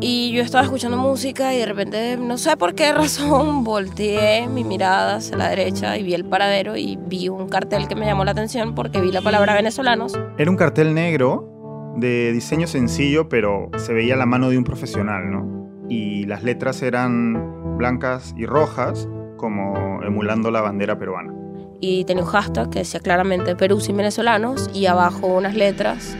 Y 0.00 0.30
yo 0.32 0.42
estaba 0.42 0.62
escuchando 0.62 0.98
música 0.98 1.54
y 1.54 1.58
de 1.58 1.66
repente, 1.66 2.16
no 2.16 2.36
sé 2.36 2.56
por 2.56 2.74
qué 2.74 2.92
razón, 2.94 3.64
volteé 3.64 4.46
mi 4.46 4.62
mirada 4.62 5.16
hacia 5.16 5.36
la 5.36 5.48
derecha 5.48 5.96
y 5.96 6.02
vi 6.02 6.14
el 6.14 6.24
paradero 6.24 6.76
y 6.76 6.96
vi 6.96 7.28
un 7.28 7.48
cartel 7.48 7.88
que 7.88 7.94
me 7.94 8.06
llamó 8.06 8.24
la 8.24 8.32
atención 8.32 8.74
porque 8.74 9.00
vi 9.00 9.10
la 9.10 9.22
palabra 9.22 9.54
venezolanos. 9.54 10.18
Era 10.38 10.50
un 10.50 10.56
cartel 10.56 10.94
negro 10.94 11.94
de 11.96 12.32
diseño 12.32 12.66
sencillo, 12.66 13.28
pero 13.28 13.70
se 13.78 13.94
veía 13.94 14.16
la 14.16 14.26
mano 14.26 14.50
de 14.50 14.58
un 14.58 14.64
profesional, 14.64 15.30
¿no? 15.30 15.86
Y 15.88 16.26
las 16.26 16.42
letras 16.42 16.82
eran 16.82 17.78
blancas 17.78 18.34
y 18.36 18.44
rojas, 18.44 19.08
como 19.36 20.02
emulando 20.02 20.50
la 20.50 20.60
bandera 20.60 20.98
peruana. 20.98 21.32
Y 21.80 22.04
tenía 22.04 22.22
un 22.22 22.28
hashtag 22.28 22.70
que 22.70 22.78
decía 22.80 23.00
claramente 23.00 23.54
Perú 23.56 23.80
sin 23.80 23.96
venezolanos 23.96 24.70
y 24.74 24.86
abajo 24.86 25.26
unas 25.26 25.54
letras 25.54 26.16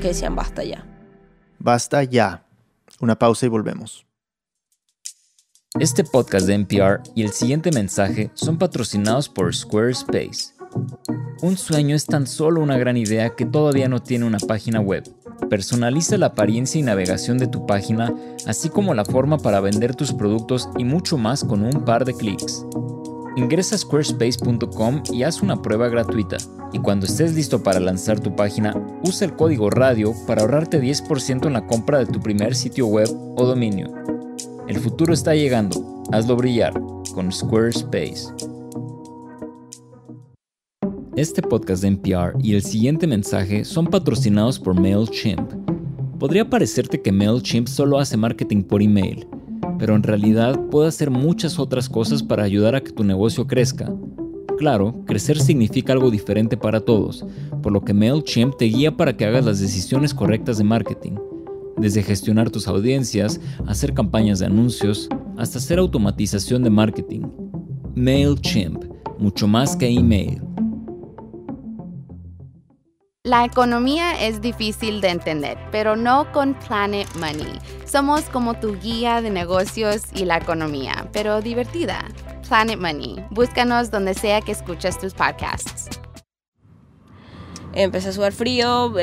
que 0.00 0.08
decían 0.08 0.34
basta 0.34 0.64
ya. 0.64 0.84
Basta 1.58 2.04
ya. 2.04 2.47
Una 3.00 3.16
pausa 3.16 3.46
y 3.46 3.48
volvemos. 3.48 4.06
Este 5.78 6.02
podcast 6.02 6.46
de 6.46 6.54
NPR 6.54 7.00
y 7.14 7.22
el 7.22 7.30
siguiente 7.30 7.70
mensaje 7.70 8.32
son 8.34 8.58
patrocinados 8.58 9.28
por 9.28 9.54
Squarespace. 9.54 10.54
Un 11.40 11.56
sueño 11.56 11.94
es 11.94 12.06
tan 12.06 12.26
solo 12.26 12.60
una 12.60 12.76
gran 12.76 12.96
idea 12.96 13.36
que 13.36 13.46
todavía 13.46 13.88
no 13.88 14.02
tiene 14.02 14.24
una 14.24 14.38
página 14.38 14.80
web. 14.80 15.04
Personaliza 15.48 16.18
la 16.18 16.26
apariencia 16.26 16.80
y 16.80 16.82
navegación 16.82 17.38
de 17.38 17.46
tu 17.46 17.66
página, 17.66 18.12
así 18.46 18.68
como 18.68 18.94
la 18.94 19.04
forma 19.04 19.38
para 19.38 19.60
vender 19.60 19.94
tus 19.94 20.12
productos 20.12 20.68
y 20.76 20.84
mucho 20.84 21.16
más 21.16 21.44
con 21.44 21.62
un 21.62 21.84
par 21.84 22.04
de 22.04 22.14
clics. 22.14 22.66
Ingresa 23.38 23.76
a 23.76 23.78
squarespace.com 23.78 25.04
y 25.12 25.22
haz 25.22 25.42
una 25.42 25.62
prueba 25.62 25.88
gratuita. 25.88 26.38
Y 26.72 26.80
cuando 26.80 27.06
estés 27.06 27.36
listo 27.36 27.62
para 27.62 27.78
lanzar 27.78 28.18
tu 28.18 28.34
página, 28.34 28.74
usa 29.04 29.28
el 29.28 29.36
código 29.36 29.70
radio 29.70 30.12
para 30.26 30.42
ahorrarte 30.42 30.82
10% 30.82 31.46
en 31.46 31.52
la 31.52 31.64
compra 31.64 32.00
de 32.00 32.06
tu 32.06 32.18
primer 32.18 32.56
sitio 32.56 32.88
web 32.88 33.08
o 33.36 33.46
dominio. 33.46 33.94
El 34.66 34.80
futuro 34.80 35.14
está 35.14 35.36
llegando. 35.36 36.02
Hazlo 36.10 36.34
brillar 36.34 36.74
con 37.14 37.30
Squarespace. 37.30 38.26
Este 41.14 41.40
podcast 41.40 41.82
de 41.82 41.88
NPR 41.88 42.36
y 42.42 42.56
el 42.56 42.62
siguiente 42.62 43.06
mensaje 43.06 43.64
son 43.64 43.86
patrocinados 43.86 44.58
por 44.58 44.74
MailChimp. 44.74 45.52
Podría 46.18 46.50
parecerte 46.50 47.00
que 47.00 47.12
MailChimp 47.12 47.68
solo 47.68 48.00
hace 48.00 48.16
marketing 48.16 48.64
por 48.64 48.82
email 48.82 49.28
pero 49.78 49.94
en 49.94 50.02
realidad 50.02 50.58
puede 50.70 50.88
hacer 50.88 51.10
muchas 51.10 51.58
otras 51.58 51.88
cosas 51.88 52.22
para 52.22 52.44
ayudar 52.44 52.74
a 52.74 52.82
que 52.82 52.92
tu 52.92 53.04
negocio 53.04 53.46
crezca. 53.46 53.92
Claro, 54.58 55.04
crecer 55.06 55.38
significa 55.40 55.92
algo 55.92 56.10
diferente 56.10 56.56
para 56.56 56.80
todos, 56.80 57.24
por 57.62 57.72
lo 57.72 57.84
que 57.84 57.94
MailChimp 57.94 58.56
te 58.56 58.64
guía 58.64 58.96
para 58.96 59.16
que 59.16 59.24
hagas 59.24 59.44
las 59.44 59.60
decisiones 59.60 60.12
correctas 60.12 60.58
de 60.58 60.64
marketing, 60.64 61.12
desde 61.76 62.02
gestionar 62.02 62.50
tus 62.50 62.66
audiencias, 62.66 63.40
hacer 63.66 63.94
campañas 63.94 64.40
de 64.40 64.46
anuncios, 64.46 65.08
hasta 65.36 65.58
hacer 65.58 65.78
automatización 65.78 66.64
de 66.64 66.70
marketing. 66.70 67.22
MailChimp, 67.94 68.84
mucho 69.18 69.46
más 69.46 69.76
que 69.76 69.88
email. 69.88 70.47
La 73.24 73.44
economía 73.44 74.24
es 74.26 74.40
difícil 74.40 75.00
de 75.00 75.08
entender, 75.08 75.58
pero 75.72 75.96
no 75.96 76.30
con 76.30 76.54
Planet 76.54 77.08
Money. 77.16 77.58
Somos 77.84 78.22
como 78.22 78.54
tu 78.54 78.78
guía 78.78 79.20
de 79.20 79.28
negocios 79.28 80.02
y 80.14 80.24
la 80.24 80.36
economía, 80.36 81.08
pero 81.12 81.42
divertida. 81.42 82.04
Planet 82.48 82.78
Money. 82.78 83.16
Búscanos 83.30 83.90
donde 83.90 84.14
sea 84.14 84.40
que 84.40 84.52
escuches 84.52 85.00
tus 85.00 85.14
podcasts. 85.14 85.88
Empecé 87.74 88.10
a 88.10 88.12
sudar 88.12 88.32
frío, 88.32 88.94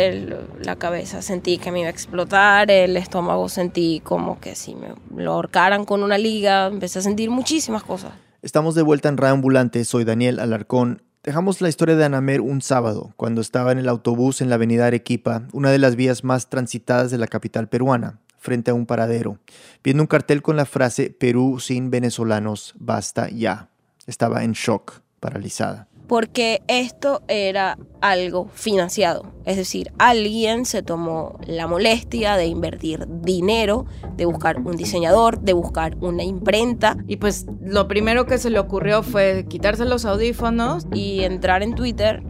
la 0.62 0.78
cabeza 0.78 1.22
sentí 1.22 1.58
que 1.58 1.74
me 1.74 1.82
iba 1.82 1.90
a 1.90 1.92
explotar, 1.92 2.72
el 2.72 2.96
estómago 2.96 3.50
sentí 3.50 4.00
como 4.00 4.40
que 4.40 4.56
si 4.56 4.76
me 4.76 4.96
lo 5.14 5.34
ahorcaran 5.34 5.84
con 5.84 6.04
una 6.04 6.18
liga, 6.18 6.68
empecé 6.68 7.00
a 7.00 7.02
sentir 7.02 7.30
muchísimas 7.30 7.84
cosas. 7.84 8.14
Estamos 8.42 8.76
de 8.76 8.82
vuelta 8.82 9.10
en 9.10 9.18
Radio 9.18 9.34
Ambulante, 9.34 9.84
soy 9.84 10.06
Daniel 10.06 10.40
Alarcón 10.40 11.04
Dejamos 11.26 11.60
la 11.60 11.70
historia 11.70 11.96
de 11.96 12.06
Anamer 12.06 12.40
un 12.40 12.62
sábado, 12.62 13.16
cuando 13.18 13.42
estaba 13.42 13.72
en 13.72 13.80
el 13.80 13.90
autobús 13.90 14.42
en 14.42 14.50
la 14.50 14.56
avenida 14.56 14.86
Arequipa, 14.86 15.48
una 15.54 15.72
de 15.72 15.80
las 15.80 15.96
vías 15.96 16.24
más 16.24 16.52
transitadas 16.52 17.10
de 17.10 17.18
la 17.18 17.26
capital 17.26 17.68
peruana, 17.68 18.20
frente 18.38 18.70
a 18.70 18.76
un 18.76 18.86
paradero, 18.86 19.40
viendo 19.84 20.04
un 20.04 20.08
cartel 20.08 20.44
con 20.44 20.56
la 20.56 20.66
frase 20.66 21.10
Perú 21.10 21.60
sin 21.60 21.90
venezolanos, 21.90 22.76
basta 22.78 23.28
ya. 23.30 23.70
Estaba 24.06 24.44
en 24.44 24.52
shock, 24.52 25.02
paralizada 25.20 25.88
porque 26.08 26.62
esto 26.68 27.24
era 27.28 27.78
algo 28.02 28.48
financiado. 28.54 29.34
Es 29.46 29.58
decir, 29.58 29.92
alguien 29.98 30.66
se 30.66 30.84
tomó 30.84 31.40
la 31.48 31.68
molestia 31.68 32.36
de 32.38 32.46
invertir 32.46 33.06
dinero, 33.08 33.86
de 34.16 34.26
buscar 34.26 34.60
un 34.60 34.76
diseñador, 34.76 35.40
de 35.40 35.54
buscar 35.54 35.98
una 36.02 36.24
imprenta. 36.24 36.98
Y 37.08 37.18
pues 37.18 37.46
lo 37.62 37.88
primero 37.88 38.26
que 38.26 38.38
se 38.38 38.50
le 38.50 38.60
ocurrió 38.60 39.04
fue 39.04 39.46
quitarse 39.48 39.86
los 39.86 40.06
audífonos 40.06 40.88
y 40.94 41.24
entrar 41.24 41.64
en 41.64 41.76
Twitter 41.76 42.24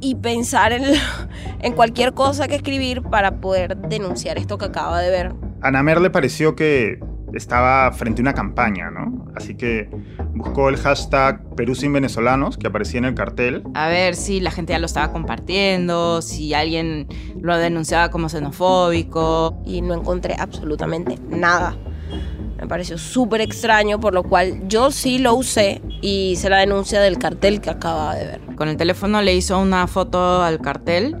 y 0.00 0.16
pensar 0.16 0.72
en, 0.72 0.84
en 1.60 1.72
cualquier 1.74 2.14
cosa 2.14 2.48
que 2.48 2.54
escribir 2.54 3.02
para 3.02 3.40
poder 3.40 3.76
denunciar 3.76 4.38
esto 4.38 4.58
que 4.58 4.66
acaba 4.66 5.00
de 5.00 5.10
ver. 5.10 5.34
A 5.60 5.70
Namer 5.70 6.00
le 6.00 6.10
pareció 6.10 6.56
que 6.56 6.98
estaba 7.34 7.90
frente 7.92 8.20
a 8.20 8.22
una 8.22 8.34
campaña, 8.34 8.90
¿no? 8.90 9.26
Así 9.34 9.54
que 9.54 9.88
buscó 10.34 10.68
el 10.68 10.76
hashtag 10.76 11.42
Perú 11.54 11.74
sin 11.74 11.92
venezolanos 11.92 12.56
que 12.56 12.66
aparecía 12.66 12.98
en 12.98 13.04
el 13.06 13.14
cartel. 13.14 13.62
A 13.74 13.88
ver 13.88 14.14
si 14.14 14.40
la 14.40 14.50
gente 14.50 14.72
ya 14.72 14.78
lo 14.78 14.86
estaba 14.86 15.12
compartiendo, 15.12 16.22
si 16.22 16.54
alguien 16.54 17.08
lo 17.40 17.56
denunciaba 17.56 18.10
como 18.10 18.28
xenofóbico. 18.28 19.62
Y 19.64 19.82
no 19.82 19.94
encontré 19.94 20.36
absolutamente 20.38 21.18
nada. 21.28 21.76
Me 22.60 22.68
pareció 22.68 22.96
súper 22.98 23.40
extraño, 23.40 24.00
por 24.00 24.14
lo 24.14 24.22
cual 24.22 24.68
yo 24.68 24.90
sí 24.90 25.18
lo 25.18 25.34
usé 25.34 25.82
y 26.00 26.32
hice 26.32 26.48
la 26.48 26.58
denuncia 26.58 27.00
del 27.00 27.18
cartel 27.18 27.60
que 27.60 27.70
acababa 27.70 28.14
de 28.14 28.26
ver. 28.26 28.40
Con 28.56 28.68
el 28.68 28.76
teléfono 28.76 29.20
le 29.22 29.34
hizo 29.34 29.58
una 29.58 29.86
foto 29.86 30.42
al 30.42 30.60
cartel 30.60 31.16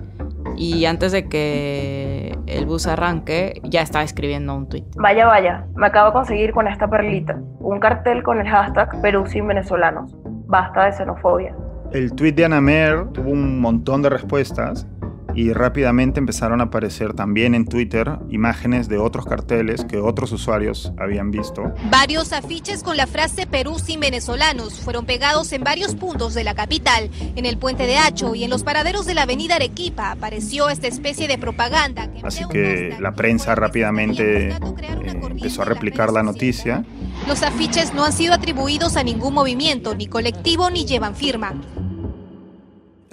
y 0.56 0.84
antes 0.84 1.12
de 1.12 1.28
que 1.28 2.33
el 2.46 2.66
bus 2.66 2.86
arranque, 2.86 3.60
ya 3.64 3.82
estaba 3.82 4.04
escribiendo 4.04 4.54
un 4.54 4.68
tuit. 4.68 4.84
Vaya, 4.96 5.26
vaya, 5.26 5.66
me 5.74 5.86
acabo 5.86 6.08
de 6.08 6.12
conseguir 6.12 6.52
con 6.52 6.68
esta 6.68 6.88
perlita, 6.88 7.38
un 7.60 7.80
cartel 7.80 8.22
con 8.22 8.40
el 8.40 8.48
hashtag 8.48 9.00
Perú 9.00 9.26
sin 9.26 9.46
venezolanos. 9.46 10.14
Basta 10.46 10.84
de 10.84 10.92
xenofobia. 10.92 11.54
El 11.92 12.12
tuit 12.12 12.34
de 12.34 12.44
Anamer 12.44 13.06
tuvo 13.12 13.30
un 13.30 13.60
montón 13.60 14.02
de 14.02 14.10
respuestas 14.10 14.86
y 15.34 15.52
rápidamente 15.52 16.20
empezaron 16.20 16.60
a 16.60 16.64
aparecer 16.64 17.14
también 17.14 17.54
en 17.54 17.66
Twitter 17.66 18.18
imágenes 18.30 18.88
de 18.88 18.98
otros 18.98 19.26
carteles 19.26 19.84
que 19.84 19.98
otros 19.98 20.32
usuarios 20.32 20.92
habían 20.98 21.30
visto. 21.30 21.74
Varios 21.90 22.32
afiches 22.32 22.82
con 22.82 22.96
la 22.96 23.06
frase 23.06 23.46
Perú 23.46 23.78
sin 23.78 24.00
venezolanos 24.00 24.80
fueron 24.80 25.06
pegados 25.06 25.52
en 25.52 25.64
varios 25.64 25.94
puntos 25.94 26.34
de 26.34 26.44
la 26.44 26.54
capital. 26.54 27.10
En 27.36 27.46
el 27.46 27.58
puente 27.58 27.86
de 27.86 27.96
Hacho 27.96 28.34
y 28.34 28.44
en 28.44 28.50
los 28.50 28.62
paraderos 28.62 29.06
de 29.06 29.14
la 29.14 29.22
avenida 29.22 29.56
Arequipa 29.56 30.12
apareció 30.12 30.68
esta 30.68 30.86
especie 30.86 31.28
de 31.28 31.38
propaganda. 31.38 32.08
Así 32.22 32.44
que 32.50 32.96
la 33.00 33.14
prensa 33.14 33.54
rápidamente 33.54 34.48
eh, 34.48 34.58
empezó 35.04 35.62
a 35.62 35.64
replicar 35.64 36.12
la 36.12 36.22
noticia. 36.22 36.84
Los 37.26 37.42
afiches 37.42 37.94
no 37.94 38.04
han 38.04 38.12
sido 38.12 38.34
atribuidos 38.34 38.96
a 38.96 39.02
ningún 39.02 39.34
movimiento, 39.34 39.94
ni 39.94 40.06
colectivo, 40.06 40.70
ni 40.70 40.84
llevan 40.84 41.14
firma. 41.14 41.54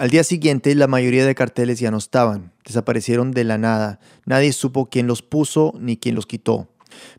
Al 0.01 0.09
día 0.09 0.23
siguiente, 0.23 0.73
la 0.73 0.87
mayoría 0.87 1.27
de 1.27 1.35
carteles 1.35 1.79
ya 1.79 1.91
no 1.91 1.99
estaban, 1.99 2.53
desaparecieron 2.65 3.33
de 3.33 3.43
la 3.43 3.59
nada. 3.59 3.99
Nadie 4.25 4.51
supo 4.51 4.89
quién 4.89 5.05
los 5.05 5.21
puso 5.21 5.75
ni 5.77 5.95
quién 5.95 6.15
los 6.15 6.25
quitó. 6.25 6.67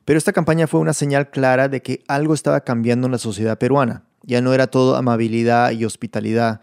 Pero 0.04 0.18
esta 0.18 0.32
campaña 0.32 0.66
fue 0.66 0.80
una 0.80 0.92
señal 0.92 1.30
clara 1.30 1.68
de 1.68 1.80
que 1.80 2.02
algo 2.08 2.34
estaba 2.34 2.62
cambiando 2.62 3.06
en 3.06 3.12
la 3.12 3.18
sociedad 3.18 3.56
peruana. 3.56 4.02
Ya 4.24 4.40
no 4.40 4.52
era 4.52 4.66
todo 4.66 4.96
amabilidad 4.96 5.70
y 5.70 5.84
hospitalidad. 5.84 6.60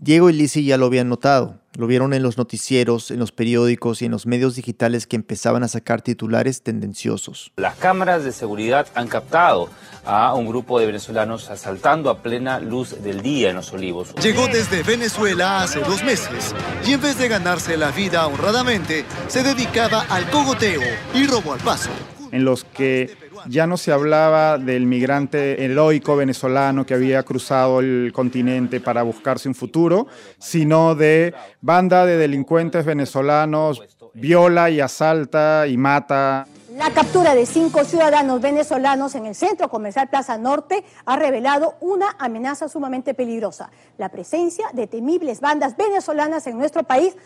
Diego 0.00 0.28
y 0.28 0.32
Lizzie 0.32 0.64
ya 0.64 0.76
lo 0.76 0.86
habían 0.86 1.08
notado. 1.08 1.59
Lo 1.76 1.86
vieron 1.86 2.12
en 2.14 2.22
los 2.22 2.36
noticieros, 2.36 3.10
en 3.12 3.20
los 3.20 3.30
periódicos 3.30 4.02
y 4.02 4.06
en 4.06 4.10
los 4.10 4.26
medios 4.26 4.56
digitales 4.56 5.06
que 5.06 5.14
empezaban 5.14 5.62
a 5.62 5.68
sacar 5.68 6.02
titulares 6.02 6.62
tendenciosos. 6.62 7.52
Las 7.56 7.76
cámaras 7.76 8.24
de 8.24 8.32
seguridad 8.32 8.88
han 8.94 9.06
captado 9.06 9.68
a 10.04 10.34
un 10.34 10.48
grupo 10.48 10.80
de 10.80 10.86
venezolanos 10.86 11.48
asaltando 11.48 12.10
a 12.10 12.22
plena 12.22 12.58
luz 12.58 13.02
del 13.02 13.22
día 13.22 13.50
en 13.50 13.56
los 13.56 13.72
olivos. 13.72 14.14
Llegó 14.16 14.48
desde 14.48 14.82
Venezuela 14.82 15.62
hace 15.62 15.80
dos 15.80 16.02
meses 16.02 16.54
y 16.86 16.92
en 16.92 17.00
vez 17.00 17.18
de 17.18 17.28
ganarse 17.28 17.76
la 17.76 17.92
vida 17.92 18.26
honradamente, 18.26 19.04
se 19.28 19.44
dedicaba 19.44 20.06
al 20.08 20.28
cogoteo 20.30 20.80
y 21.14 21.26
robo 21.26 21.52
al 21.52 21.60
paso. 21.60 21.90
En 22.32 22.44
los 22.44 22.64
que 22.64 23.16
ya 23.48 23.66
no 23.66 23.76
se 23.76 23.92
hablaba 23.92 24.58
del 24.58 24.86
migrante 24.86 25.64
heroico 25.64 26.16
venezolano 26.16 26.84
que 26.84 26.94
había 26.94 27.22
cruzado 27.22 27.80
el 27.80 28.12
continente 28.12 28.80
para 28.80 29.02
buscarse 29.02 29.48
un 29.48 29.54
futuro, 29.54 30.06
sino 30.38 30.94
de 30.94 31.34
banda 31.60 32.06
de 32.06 32.16
delincuentes 32.16 32.84
venezolanos, 32.84 33.82
viola 34.14 34.70
y 34.70 34.80
asalta 34.80 35.66
y 35.66 35.76
mata. 35.76 36.46
La 36.76 36.90
captura 36.90 37.34
de 37.34 37.46
cinco 37.46 37.84
ciudadanos 37.84 38.40
venezolanos 38.40 39.14
en 39.14 39.26
el 39.26 39.34
centro 39.34 39.68
comercial 39.68 40.08
Plaza 40.08 40.38
Norte 40.38 40.84
ha 41.04 41.16
revelado 41.16 41.74
una 41.80 42.16
amenaza 42.18 42.68
sumamente 42.68 43.12
peligrosa, 43.12 43.70
la 43.98 44.08
presencia 44.08 44.68
de 44.72 44.86
temibles 44.86 45.40
bandas 45.40 45.76
venezolanas 45.76 46.46
en 46.46 46.56
nuestro 46.58 46.84
país 46.84 47.16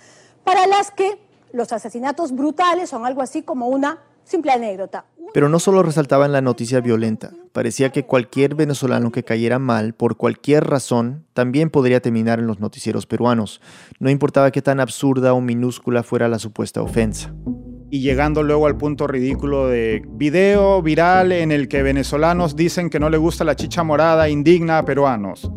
para 0.44 0.66
las 0.66 0.90
que 0.90 1.18
los 1.52 1.72
asesinatos 1.72 2.32
brutales 2.32 2.90
son 2.90 3.06
algo 3.06 3.22
así 3.22 3.42
como 3.42 3.68
una 3.68 3.98
simple 4.24 4.52
anécdota. 4.52 5.06
Pero 5.32 5.48
no 5.48 5.58
solo 5.58 5.82
resaltaban 5.82 6.32
la 6.32 6.40
noticia 6.40 6.80
violenta, 6.80 7.32
parecía 7.52 7.90
que 7.90 8.04
cualquier 8.04 8.54
venezolano 8.54 9.10
que 9.10 9.24
cayera 9.24 9.58
mal 9.58 9.94
por 9.94 10.16
cualquier 10.16 10.64
razón 10.64 11.24
también 11.32 11.70
podría 11.70 12.00
terminar 12.00 12.38
en 12.38 12.46
los 12.46 12.60
noticieros 12.60 13.06
peruanos, 13.06 13.60
no 13.98 14.10
importaba 14.10 14.50
qué 14.50 14.62
tan 14.62 14.80
absurda 14.80 15.32
o 15.32 15.40
minúscula 15.40 16.02
fuera 16.02 16.28
la 16.28 16.38
supuesta 16.38 16.82
ofensa 16.82 17.32
y 17.94 18.00
llegando 18.00 18.42
luego 18.42 18.66
al 18.66 18.76
punto 18.76 19.06
ridículo 19.06 19.68
de 19.68 20.02
video 20.04 20.82
viral 20.82 21.30
en 21.30 21.52
el 21.52 21.68
que 21.68 21.84
venezolanos 21.84 22.56
dicen 22.56 22.90
que 22.90 22.98
no 22.98 23.08
le 23.08 23.18
gusta 23.18 23.44
la 23.44 23.54
chicha 23.54 23.84
morada 23.84 24.28
indigna 24.28 24.78
a 24.78 24.84
peruanos. 24.84 25.48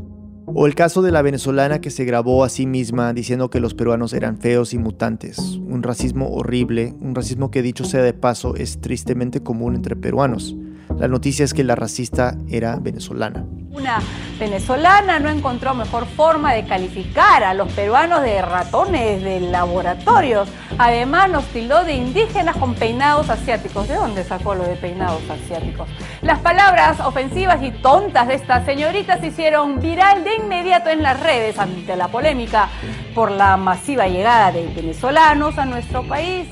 O 0.59 0.65
el 0.65 0.73
caso 0.73 1.03
de 1.03 1.11
la 1.11 1.21
venezolana 1.21 1.81
que 1.81 1.91
se 1.91 2.03
grabó 2.03 2.43
a 2.43 2.49
sí 2.49 2.65
misma 2.65 3.13
diciendo 3.13 3.51
que 3.51 3.59
los 3.59 3.75
peruanos 3.75 4.11
eran 4.13 4.39
feos 4.39 4.73
y 4.73 4.79
mutantes. 4.79 5.37
Un 5.37 5.83
racismo 5.83 6.31
horrible, 6.31 6.95
un 6.99 7.13
racismo 7.13 7.51
que 7.51 7.61
dicho 7.61 7.85
sea 7.85 8.01
de 8.01 8.13
paso 8.13 8.55
es 8.55 8.81
tristemente 8.81 9.43
común 9.43 9.75
entre 9.75 9.95
peruanos. 9.95 10.55
La 10.95 11.07
noticia 11.07 11.45
es 11.45 11.53
que 11.53 11.63
la 11.63 11.75
racista 11.75 12.35
era 12.49 12.77
venezolana. 12.77 13.43
Una 13.71 13.99
venezolana 14.39 15.19
no 15.19 15.29
encontró 15.29 15.75
mejor 15.75 16.07
forma 16.07 16.53
de 16.53 16.65
calificar 16.65 17.43
a 17.43 17.53
los 17.53 17.71
peruanos 17.73 18.23
de 18.23 18.41
ratones 18.41 19.21
de 19.21 19.39
laboratorios. 19.39 20.49
Además 20.79 21.29
nos 21.29 21.45
tildó 21.45 21.83
de 21.83 21.93
indígenas 21.93 22.55
con 22.57 22.73
peinados 22.73 23.29
asiáticos. 23.29 23.87
¿De 23.87 23.93
dónde 23.93 24.23
sacó 24.23 24.55
lo 24.55 24.63
de 24.63 24.75
peinados 24.77 25.21
asiáticos? 25.29 25.87
Las 26.23 26.39
palabras 26.39 26.99
ofensivas 27.01 27.61
y 27.61 27.69
tontas 27.69 28.27
de 28.27 28.35
esta 28.35 28.65
señorita 28.65 29.19
se 29.19 29.27
hicieron 29.27 29.79
viral 29.79 30.23
de 30.23 30.35
inmediato 30.37 30.89
en 30.89 31.03
las 31.03 31.19
redes 31.19 31.59
ante 31.59 31.95
la 31.95 32.07
polémica 32.07 32.69
por 33.13 33.29
la 33.29 33.57
masiva 33.57 34.07
llegada 34.07 34.51
de 34.51 34.65
venezolanos 34.75 35.57
a 35.59 35.65
nuestro 35.65 36.07
país. 36.07 36.47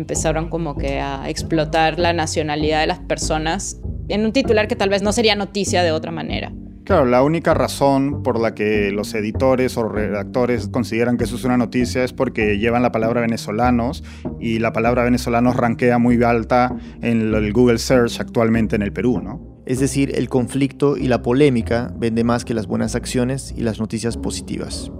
Empezaron 0.00 0.48
como 0.48 0.78
que 0.78 0.98
a 0.98 1.28
explotar 1.28 1.98
la 1.98 2.14
nacionalidad 2.14 2.80
de 2.80 2.86
las 2.86 3.00
personas 3.00 3.78
en 4.08 4.24
un 4.24 4.32
titular 4.32 4.66
que 4.66 4.74
tal 4.74 4.88
vez 4.88 5.02
no 5.02 5.12
sería 5.12 5.34
noticia 5.34 5.82
de 5.82 5.92
otra 5.92 6.10
manera. 6.10 6.54
Claro, 6.84 7.04
la 7.04 7.22
única 7.22 7.52
razón 7.52 8.22
por 8.22 8.40
la 8.40 8.54
que 8.54 8.92
los 8.92 9.12
editores 9.12 9.76
o 9.76 9.86
redactores 9.86 10.68
consideran 10.68 11.18
que 11.18 11.24
eso 11.24 11.36
es 11.36 11.44
una 11.44 11.58
noticia 11.58 12.02
es 12.02 12.14
porque 12.14 12.58
llevan 12.58 12.80
la 12.80 12.92
palabra 12.92 13.20
venezolanos 13.20 14.02
y 14.40 14.58
la 14.58 14.72
palabra 14.72 15.04
venezolanos 15.04 15.54
rankea 15.54 15.98
muy 15.98 16.20
alta 16.22 16.74
en 17.02 17.34
el 17.34 17.52
Google 17.52 17.78
Search 17.78 18.20
actualmente 18.20 18.74
en 18.74 18.82
el 18.82 18.94
Perú, 18.94 19.20
¿no? 19.22 19.62
Es 19.66 19.80
decir, 19.80 20.12
el 20.14 20.30
conflicto 20.30 20.96
y 20.96 21.08
la 21.08 21.20
polémica 21.20 21.92
vende 21.94 22.24
más 22.24 22.46
que 22.46 22.54
las 22.54 22.66
buenas 22.66 22.94
acciones 22.94 23.52
y 23.54 23.60
las 23.60 23.78
noticias 23.78 24.16
positivas. 24.16 24.90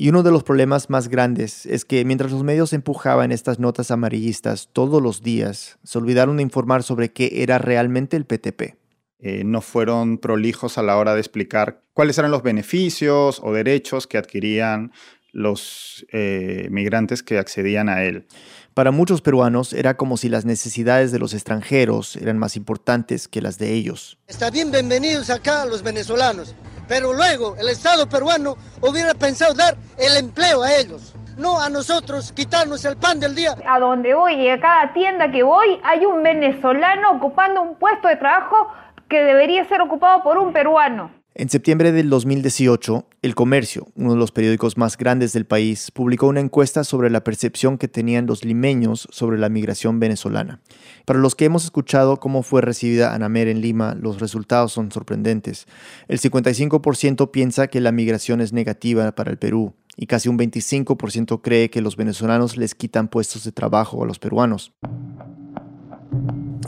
Y 0.00 0.10
uno 0.10 0.22
de 0.22 0.30
los 0.30 0.44
problemas 0.44 0.90
más 0.90 1.08
grandes 1.08 1.66
es 1.66 1.84
que 1.84 2.04
mientras 2.04 2.30
los 2.30 2.44
medios 2.44 2.72
empujaban 2.72 3.32
estas 3.32 3.58
notas 3.58 3.90
amarillistas 3.90 4.68
todos 4.72 5.02
los 5.02 5.24
días, 5.24 5.80
se 5.82 5.98
olvidaron 5.98 6.36
de 6.36 6.44
informar 6.44 6.84
sobre 6.84 7.12
qué 7.12 7.42
era 7.42 7.58
realmente 7.58 8.16
el 8.16 8.24
PTP. 8.24 8.76
Eh, 9.18 9.42
no 9.44 9.60
fueron 9.60 10.18
prolijos 10.18 10.78
a 10.78 10.84
la 10.84 10.96
hora 10.98 11.14
de 11.14 11.20
explicar 11.20 11.82
cuáles 11.94 12.16
eran 12.16 12.30
los 12.30 12.44
beneficios 12.44 13.40
o 13.42 13.52
derechos 13.52 14.06
que 14.06 14.18
adquirían 14.18 14.92
los 15.32 16.06
eh, 16.12 16.68
migrantes 16.70 17.24
que 17.24 17.36
accedían 17.36 17.88
a 17.88 18.04
él. 18.04 18.28
Para 18.74 18.92
muchos 18.92 19.20
peruanos 19.20 19.72
era 19.72 19.96
como 19.96 20.16
si 20.16 20.28
las 20.28 20.44
necesidades 20.44 21.10
de 21.10 21.18
los 21.18 21.34
extranjeros 21.34 22.14
eran 22.14 22.38
más 22.38 22.54
importantes 22.54 23.26
que 23.26 23.42
las 23.42 23.58
de 23.58 23.72
ellos. 23.72 24.16
Está 24.28 24.52
bien 24.52 24.70
bienvenidos 24.70 25.28
acá 25.28 25.66
los 25.66 25.82
venezolanos, 25.82 26.54
pero 26.88 27.12
luego 27.12 27.54
el 27.58 27.68
Estado 27.68 28.08
peruano 28.08 28.56
hubiera 28.80 29.14
pensado 29.14 29.54
dar 29.54 29.76
el 29.98 30.16
empleo 30.16 30.62
a 30.62 30.74
ellos 30.74 31.14
no 31.38 31.60
a 31.60 31.70
nosotros 31.70 32.32
quitarnos 32.32 32.84
el 32.84 32.96
pan 32.96 33.20
del 33.20 33.34
día. 33.34 33.54
A 33.66 33.78
donde 33.78 34.12
voy 34.12 34.34
y 34.34 34.48
a 34.48 34.60
cada 34.60 34.92
tienda 34.92 35.30
que 35.30 35.42
voy 35.42 35.80
hay 35.84 36.04
un 36.04 36.22
venezolano 36.22 37.12
ocupando 37.12 37.62
un 37.62 37.76
puesto 37.76 38.08
de 38.08 38.16
trabajo 38.16 38.68
que 39.08 39.22
debería 39.22 39.64
ser 39.64 39.80
ocupado 39.80 40.22
por 40.22 40.36
un 40.36 40.52
peruano. 40.52 41.17
En 41.40 41.48
septiembre 41.48 41.92
del 41.92 42.10
2018, 42.10 43.06
El 43.22 43.36
Comercio, 43.36 43.86
uno 43.94 44.10
de 44.10 44.18
los 44.18 44.32
periódicos 44.32 44.76
más 44.76 44.98
grandes 44.98 45.32
del 45.32 45.46
país, 45.46 45.92
publicó 45.92 46.26
una 46.26 46.40
encuesta 46.40 46.82
sobre 46.82 47.10
la 47.10 47.22
percepción 47.22 47.78
que 47.78 47.86
tenían 47.86 48.26
los 48.26 48.44
limeños 48.44 49.06
sobre 49.12 49.38
la 49.38 49.48
migración 49.48 50.00
venezolana. 50.00 50.60
Para 51.04 51.20
los 51.20 51.36
que 51.36 51.44
hemos 51.44 51.62
escuchado 51.62 52.16
cómo 52.18 52.42
fue 52.42 52.60
recibida 52.60 53.14
Anamer 53.14 53.46
en 53.46 53.60
Lima, 53.60 53.94
los 53.94 54.18
resultados 54.18 54.72
son 54.72 54.90
sorprendentes. 54.90 55.68
El 56.08 56.18
55% 56.18 57.30
piensa 57.30 57.68
que 57.68 57.80
la 57.80 57.92
migración 57.92 58.40
es 58.40 58.52
negativa 58.52 59.12
para 59.12 59.30
el 59.30 59.38
Perú 59.38 59.74
y 59.96 60.06
casi 60.06 60.28
un 60.28 60.40
25% 60.40 61.40
cree 61.40 61.70
que 61.70 61.82
los 61.82 61.94
venezolanos 61.94 62.56
les 62.56 62.74
quitan 62.74 63.06
puestos 63.06 63.44
de 63.44 63.52
trabajo 63.52 64.02
a 64.02 64.06
los 64.06 64.18
peruanos. 64.18 64.72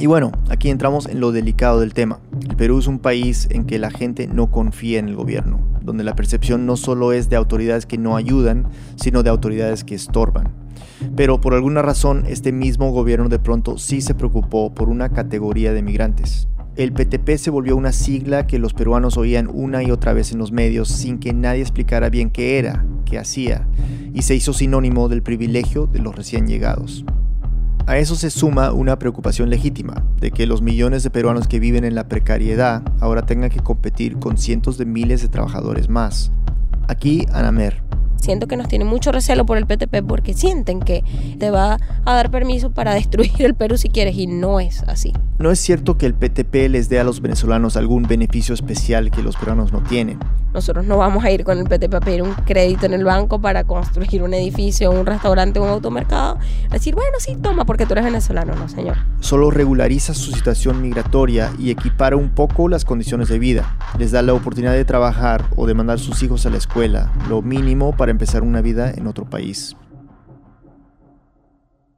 Y 0.01 0.07
bueno, 0.07 0.33
aquí 0.49 0.71
entramos 0.71 1.05
en 1.05 1.21
lo 1.21 1.31
delicado 1.31 1.81
del 1.81 1.93
tema. 1.93 2.21
El 2.49 2.57
Perú 2.57 2.79
es 2.79 2.87
un 2.87 3.01
país 3.01 3.47
en 3.51 3.67
que 3.67 3.79
la 3.79 3.91
gente 3.91 4.27
no 4.27 4.51
confía 4.51 4.99
en 4.99 5.11
el 5.11 5.15
gobierno, 5.15 5.61
donde 5.83 6.05
la 6.05 6.17
percepción 6.17 6.65
no 6.65 6.79
solo 6.79 7.13
es 7.13 7.29
de 7.29 7.37
autoridades 7.37 7.85
que 7.85 7.99
no 7.99 8.17
ayudan, 8.17 8.67
sino 8.97 9.23
de 9.23 9.29
autoridades 9.29 9.85
que 9.85 9.95
estorban. 9.95 10.55
Pero 11.17 11.43
por 11.43 11.53
alguna 11.53 11.83
razón 11.83 12.25
este 12.27 12.51
mismo 12.51 12.91
gobierno 12.93 13.29
de 13.29 13.41
pronto 13.41 13.77
sí 13.77 14.01
se 14.01 14.15
preocupó 14.15 14.75
por 14.75 14.89
una 14.89 15.11
categoría 15.11 15.75
de 15.75 15.83
migrantes. 15.83 16.49
El 16.77 16.95
PTP 16.95 17.37
se 17.37 17.51
volvió 17.51 17.77
una 17.77 17.93
sigla 17.93 18.47
que 18.47 18.59
los 18.59 18.73
peruanos 18.73 19.19
oían 19.19 19.51
una 19.53 19.83
y 19.83 19.91
otra 19.91 20.15
vez 20.15 20.33
en 20.33 20.39
los 20.39 20.51
medios 20.51 20.89
sin 20.89 21.19
que 21.19 21.35
nadie 21.35 21.61
explicara 21.61 22.09
bien 22.09 22.31
qué 22.31 22.59
era, 22.59 22.87
qué 23.05 23.19
hacía, 23.19 23.69
y 24.15 24.23
se 24.23 24.35
hizo 24.35 24.55
sinónimo 24.55 25.11
del 25.11 25.23
privilegio 25.23 25.87
de 25.87 25.99
los 25.99 26.17
recién 26.17 26.47
llegados. 26.47 27.05
A 27.91 27.99
eso 27.99 28.15
se 28.15 28.31
suma 28.31 28.73
una 28.73 29.01
preocupación 29.01 29.51
legítima 29.51 30.05
de 30.21 30.31
que 30.31 30.47
los 30.47 30.63
millones 30.63 31.03
de 31.03 31.11
peruanos 31.11 31.49
que 31.49 31.59
viven 31.59 31.83
en 31.83 31.97
la 31.97 32.07
precariedad 32.07 32.85
ahora 33.01 33.27
tengan 33.27 33.51
que 33.51 33.59
competir 33.59 34.17
con 34.21 34.39
cientos 34.39 34.79
de 34.79 34.85
miles 34.85 35.23
de 35.23 35.29
trabajadores 35.29 35.89
más. 35.89 36.31
Aquí, 36.87 37.27
Anamer, 37.33 37.83
Siento 38.21 38.47
que 38.47 38.57
nos 38.57 38.69
tiene 38.69 38.85
mucho 38.85 39.13
recelo 39.13 39.47
por 39.47 39.57
el 39.57 39.67
PTP 39.67 40.07
porque 40.07 40.35
sienten 40.35 40.81
que 40.81 41.03
te 41.39 41.51
va 41.51 41.79
a 42.05 42.15
dar 42.15 42.31
permiso 42.31 42.71
para 42.71 42.95
destruir 43.01 43.31
el 43.39 43.55
Perú 43.55 43.77
si 43.77 43.89
quieres 43.89 44.17
y 44.17 44.27
no 44.27 44.61
es 44.61 44.83
así. 44.85 45.13
No 45.39 45.51
es 45.51 45.59
cierto 45.59 45.97
que 45.97 46.07
el 46.07 46.15
PTP 46.15 46.69
les 46.69 46.89
dé 46.89 47.01
a 47.01 47.05
los 47.05 47.23
venezolanos 47.23 47.77
algún 47.77 48.03
beneficio 48.03 48.55
especial 48.55 49.11
que 49.11 49.23
los 49.23 49.37
peruanos 49.37 49.73
no 49.73 49.83
tienen. 49.83 50.19
Nosotros 50.53 50.85
no 50.85 50.99
vamos 50.99 51.25
a 51.25 51.31
ir 51.31 51.45
con 51.45 51.59
el 51.59 51.65
PTP 51.65 51.95
a 51.95 52.01
pedir 52.01 52.23
un 52.23 52.35
crédito 52.35 52.85
en 52.85 52.93
el 52.93 53.05
banco 53.05 53.41
para 53.41 53.65
construir 53.65 54.23
un 54.23 54.35
edificio, 54.35 54.91
un 54.91 55.07
restaurante, 55.07 55.61
un 55.61 55.69
automercado. 55.69 56.39
Decir, 56.71 56.95
bueno, 56.95 57.17
sí, 57.21 57.37
toma 57.41 57.65
porque 57.65 57.87
tú 57.87 57.93
eres 57.93 58.05
venezolano, 58.05 58.55
no, 58.57 58.69
señor. 58.69 58.97
Solo 59.21 59.51
regulariza 59.51 60.13
su 60.13 60.33
situación 60.33 60.83
migratoria 60.83 61.53
y 61.59 61.71
equipara 61.71 62.17
un 62.17 62.31
poco 62.31 62.69
las 62.69 62.85
condiciones 62.85 63.29
de 63.29 63.39
vida. 63.39 63.77
Les 63.99 64.11
da 64.11 64.23
la 64.23 64.35
oportunidad 64.35 64.73
de 64.73 64.85
trabajar 64.85 65.45
o 65.57 65.67
de 65.67 65.75
mandar 65.75 66.01
sus 66.01 66.23
hijos 66.23 66.45
a 66.47 66.51
la 66.51 66.57
escuela, 66.57 67.13
lo 67.29 67.43
mínimo 67.43 67.97
para 67.97 68.10
empezar 68.11 68.43
una 68.43 68.61
vida 68.63 68.91
en 68.91 69.07
otro 69.07 69.29
país. 69.29 69.77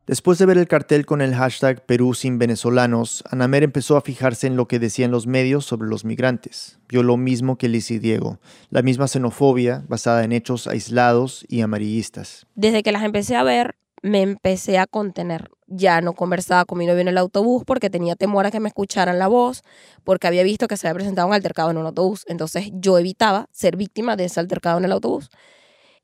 Después 0.06 0.36
de 0.38 0.46
ver 0.46 0.58
el 0.58 0.66
cartel 0.66 1.06
con 1.06 1.22
el 1.22 1.32
hashtag 1.34 1.86
Perú 1.86 2.12
sin 2.12 2.38
venezolanos, 2.38 3.22
Anamer 3.30 3.62
empezó 3.62 3.96
a 3.96 4.00
fijarse 4.00 4.48
en 4.48 4.56
lo 4.56 4.66
que 4.66 4.80
decían 4.80 5.12
los 5.12 5.28
medios 5.28 5.64
sobre 5.64 5.88
los 5.88 6.04
migrantes. 6.04 6.80
Vio 6.88 7.04
lo 7.04 7.16
mismo 7.16 7.56
que 7.56 7.68
Liz 7.68 7.90
y 7.92 8.00
Diego, 8.00 8.40
la 8.70 8.82
misma 8.82 9.06
xenofobia 9.06 9.84
basada 9.86 10.24
en 10.24 10.32
hechos 10.32 10.66
aislados 10.66 11.46
y 11.48 11.60
amarillistas. 11.60 12.46
Desde 12.56 12.82
que 12.82 12.90
las 12.90 13.04
empecé 13.04 13.36
a 13.36 13.44
ver, 13.44 13.76
me 14.02 14.22
empecé 14.22 14.78
a 14.78 14.88
contener. 14.88 15.50
Ya 15.68 16.00
no 16.00 16.14
conversaba 16.14 16.64
con 16.64 16.78
mi 16.78 16.86
novio 16.86 17.00
en 17.00 17.08
el 17.08 17.16
autobús 17.16 17.62
porque 17.64 17.88
tenía 17.88 18.16
temor 18.16 18.44
a 18.44 18.50
que 18.50 18.60
me 18.60 18.68
escucharan 18.68 19.20
la 19.20 19.28
voz, 19.28 19.62
porque 20.02 20.26
había 20.26 20.42
visto 20.42 20.66
que 20.66 20.76
se 20.76 20.88
había 20.88 20.96
presentado 20.96 21.28
un 21.28 21.34
altercado 21.34 21.70
en 21.70 21.76
un 21.76 21.86
autobús. 21.86 22.24
Entonces 22.26 22.70
yo 22.74 22.98
evitaba 22.98 23.46
ser 23.52 23.76
víctima 23.76 24.16
de 24.16 24.24
ese 24.24 24.40
altercado 24.40 24.78
en 24.78 24.84
el 24.84 24.92
autobús. 24.92 25.30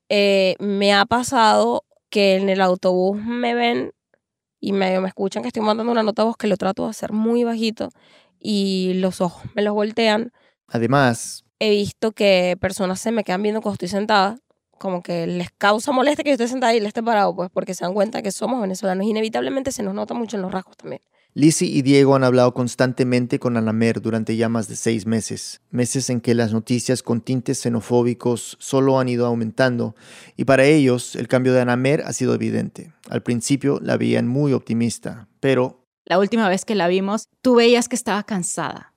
Eh, 0.09 0.57
me 0.59 0.95
ha 0.95 1.05
pasado 1.07 1.85
que 2.11 2.37
en 2.37 2.49
el 2.49 2.61
autobús 2.61 3.19
me 3.23 3.55
ven 3.55 3.93
y 4.61 4.73
me, 4.73 4.99
me 5.01 5.09
escuchan 5.09 5.43
que 5.43 5.49
estoy 5.49 5.63
mandando 5.63 5.93
una 5.93 6.03
nota 6.03 6.23
de 6.23 6.29
voz 6.29 6.37
que 6.37 6.47
lo 6.47 6.57
trato 6.57 6.85
de 6.85 6.91
hacer 6.91 7.13
muy 7.13 7.45
bajito 7.45 7.91
y 8.41 8.95
los 8.95 9.21
ojos 9.21 9.43
me 9.55 9.63
los 9.63 9.75
voltean. 9.75 10.33
Además, 10.69 11.45
He 11.61 11.71
visto 11.71 12.13
que 12.13 12.57
personas 12.61 13.01
se 13.01 13.11
me 13.11 13.25
quedan 13.25 13.43
viendo 13.43 13.61
cuando 13.61 13.75
estoy 13.75 13.89
sentada, 13.89 14.39
como 14.79 15.03
que 15.03 15.27
les 15.27 15.51
causa 15.51 15.91
molestia 15.91 16.23
que 16.23 16.31
yo 16.31 16.35
esté 16.35 16.47
sentada 16.47 16.73
y 16.73 16.81
le 16.81 16.87
esté 16.87 17.03
parado, 17.03 17.35
pues 17.35 17.51
porque 17.53 17.75
se 17.75 17.85
dan 17.85 17.95
cuenta 17.95 18.23
que 18.23 18.31
somos 18.31 18.61
venezolanos. 18.61 19.05
Inevitablemente 19.05 19.73
se 19.73 19.83
nos 19.83 19.93
nota 19.93 20.15
mucho 20.15 20.37
en 20.37 20.43
los 20.43 20.53
rasgos 20.53 20.77
también. 20.77 21.03
Lizzie 21.39 21.69
y 21.69 21.83
Diego 21.83 22.17
han 22.17 22.25
hablado 22.25 22.53
constantemente 22.53 23.39
con 23.39 23.57
Anamer 23.57 24.03
durante 24.03 24.37
ya 24.37 24.49
más 24.49 24.67
de 24.67 24.75
seis 24.75 25.07
meses, 25.07 25.61
meses 25.71 26.11
en 26.11 26.21
que 26.21 26.35
las 26.35 26.53
noticias 26.53 27.05
con 27.05 27.21
tintes 27.21 27.61
xenofóbicos 27.63 28.57
solo 28.59 28.99
han 28.99 29.09
ido 29.09 29.25
aumentando, 29.25 29.95
y 30.37 30.47
para 30.47 30.65
ellos 30.65 31.15
el 31.15 31.29
cambio 31.29 31.53
de 31.53 31.61
Anamer 31.61 32.03
ha 32.05 32.13
sido 32.13 32.35
evidente. 32.35 32.93
Al 33.09 33.23
principio 33.23 33.79
la 33.81 33.97
veían 33.97 34.27
muy 34.27 34.53
optimista, 34.53 35.29
pero 35.39 35.87
La 36.07 36.19
última 36.19 36.49
vez 36.49 36.65
que 36.65 36.75
la 36.75 36.89
vimos, 36.89 37.29
tú 37.41 37.55
veías 37.55 37.89
que 37.89 37.95
estaba 37.95 38.25
cansada. 38.25 38.93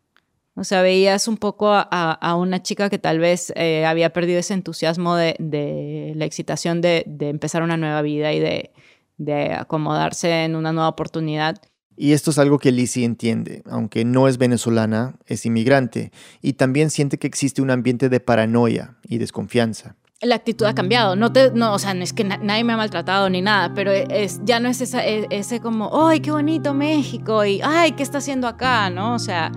O 0.56 0.64
sea, 0.64 0.82
veías 0.82 1.28
un 1.28 1.38
poco 1.38 1.68
a, 1.72 2.36
una 2.36 2.64
chica 2.64 2.90
que 2.90 2.98
tal 2.98 3.20
vez 3.20 3.54
eh, 3.56 3.86
había 3.86 4.14
perdido 4.14 4.40
ese 4.40 4.56
entusiasmo 4.56 5.16
de, 5.16 6.14
la 6.16 6.26
excitación 6.26 6.82
de, 6.82 7.04
empezar 7.20 7.62
una 7.62 7.78
nueva 7.78 8.02
vida 8.02 8.34
y 8.34 8.40
de 8.40 9.54
acomodarse 9.54 10.44
en 10.44 10.56
una 10.56 10.74
nueva 10.74 10.90
oportunidad. 10.90 11.62
Y 12.04 12.14
esto 12.14 12.32
es 12.32 12.40
algo 12.40 12.58
que 12.58 12.72
Lizzie 12.72 13.06
entiende, 13.06 13.62
aunque 13.70 14.06
no 14.06 14.28
es 14.28 14.40
venezolana, 14.40 15.14
es 15.28 15.46
inmigrante, 15.46 16.12
y 16.42 16.54
también 16.54 16.90
siente 16.90 17.20
que 17.20 17.28
existe 17.28 17.62
un 17.62 17.70
ambiente 17.70 18.10
de 18.10 18.20
paranoia 18.20 18.96
y 19.08 19.20
desconfianza. 19.20 19.98
La 20.20 20.34
actitud 20.34 20.66
ha 20.66 20.74
cambiado. 20.74 21.16
No 21.16 21.32
te, 21.32 21.52
no, 21.52 21.72
o 21.74 21.78
sea, 21.78 21.94
no 21.94 22.02
es 22.04 22.12
que 22.12 22.24
na- 22.24 22.38
nadie 22.38 22.64
me 22.64 22.74
ha 22.74 22.78
maltratado 22.78 23.30
ni 23.30 23.42
nada, 23.44 23.76
pero 23.76 23.92
es, 23.92 24.42
ya 24.44 24.60
no 24.60 24.68
es 24.68 24.82
esa, 24.82 25.06
e- 25.06 25.28
ese 25.30 25.60
como, 25.60 26.08
¡ay, 26.08 26.22
qué 26.22 26.32
bonito 26.32 26.74
México! 26.74 27.46
Y 27.46 27.62
¡ay, 27.64 27.92
qué 27.92 28.02
está 28.02 28.18
haciendo 28.18 28.48
acá! 28.48 28.90
¿No? 28.90 29.14
O 29.14 29.20
sea, 29.20 29.52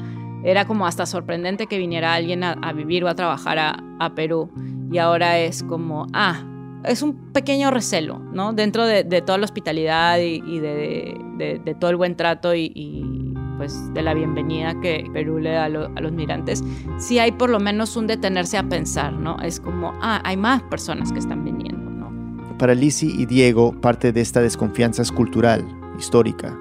era 0.44 0.66
como 0.66 0.87
hasta 0.87 1.07
sorprendente 1.07 1.66
que 1.66 1.78
viniera 1.78 2.12
alguien 2.12 2.44
a, 2.44 2.52
a 2.52 2.74
vivir 2.74 3.04
o 3.04 3.09
a 3.09 3.14
trabajar 3.14 3.59
a, 3.59 3.83
a 3.98 4.14
Perú. 4.14 4.50
Y 4.92 4.98
ahora 4.98 5.38
es 5.38 5.62
como, 5.62 6.09
ah, 6.12 6.44
es 6.85 7.03
un 7.03 7.33
pequeño 7.33 7.70
recelo, 7.70 8.18
¿no? 8.18 8.53
Dentro 8.53 8.85
de, 8.87 9.05
de 9.05 9.23
toda 9.23 9.38
la 9.38 9.44
hospitalidad 9.44 10.18
y, 10.18 10.42
y 10.47 10.59
de, 10.61 11.16
de- 11.38 11.61
de 11.64 11.75
todo 11.75 11.90
el 11.90 11.97
buen 11.97 12.16
trato 12.16 12.55
y, 12.55 12.70
y, 12.75 13.35
pues 13.57 13.92
de 13.94 14.03
la 14.03 14.14
bienvenida 14.14 14.79
que 14.81 15.09
Perú 15.12 15.38
le 15.38 15.51
da 15.53 15.64
a, 15.64 15.68
lo- 15.68 15.90
a 15.97 16.01
los 16.01 16.12
migrantes, 16.12 16.62
sí 16.99 17.18
hay 17.18 17.33
por 17.33 17.51
lo 17.51 17.61
menos 17.61 17.97
un 17.97 18.07
detenerse 18.07 18.57
a 18.59 18.64
pensar, 18.64 19.12
¿no? 19.12 19.37
Es 19.40 19.61
como, 19.61 19.92
ah, 20.03 20.20
hay 20.25 20.37
más 20.37 20.62
personas 20.64 21.12
que 21.12 21.18
están 21.20 21.44
viniendo, 21.44 21.90
¿no? 21.90 22.57
Para 22.59 22.75
Lizzie 22.75 23.11
y 23.11 23.27
Diego, 23.27 23.73
parte 23.81 24.12
de 24.12 24.20
esta 24.20 24.40
desconfianza 24.40 25.03
es 25.03 25.11
cultural, 25.12 25.64
histórica. 25.99 26.57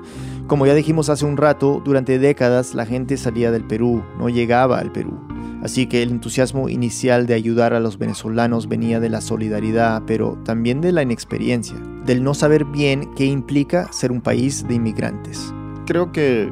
Como 0.47 0.65
ya 0.65 0.73
dijimos 0.75 1.09
hace 1.09 1.25
un 1.25 1.37
rato, 1.37 1.81
durante 1.83 2.19
décadas 2.19 2.75
la 2.75 2.85
gente 2.85 3.15
salía 3.15 3.49
del 3.49 3.63
Perú, 3.63 4.03
no 4.19 4.27
llegaba 4.27 4.77
al 4.79 4.91
Perú. 4.91 5.17
Así 5.63 5.87
que 5.87 6.03
el 6.03 6.11
entusiasmo 6.11 6.67
inicial 6.67 7.25
de 7.25 7.33
ayudar 7.33 7.73
a 7.73 7.79
los 7.79 7.97
venezolanos 7.97 8.67
venía 8.67 8.99
de 8.99 9.09
la 9.09 9.21
solidaridad, 9.21 10.03
pero 10.05 10.37
también 10.43 10.81
de 10.81 10.91
la 10.91 11.01
inexperiencia, 11.01 11.77
del 12.05 12.21
no 12.21 12.33
saber 12.33 12.65
bien 12.65 13.09
qué 13.15 13.25
implica 13.25 13.91
ser 13.93 14.11
un 14.11 14.19
país 14.19 14.67
de 14.67 14.75
inmigrantes. 14.75 15.53
Creo 15.85 16.11
que 16.11 16.51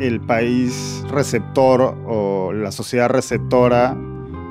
el 0.00 0.20
país 0.20 1.04
receptor 1.08 1.96
o 2.08 2.52
la 2.52 2.72
sociedad 2.72 3.08
receptora 3.08 3.96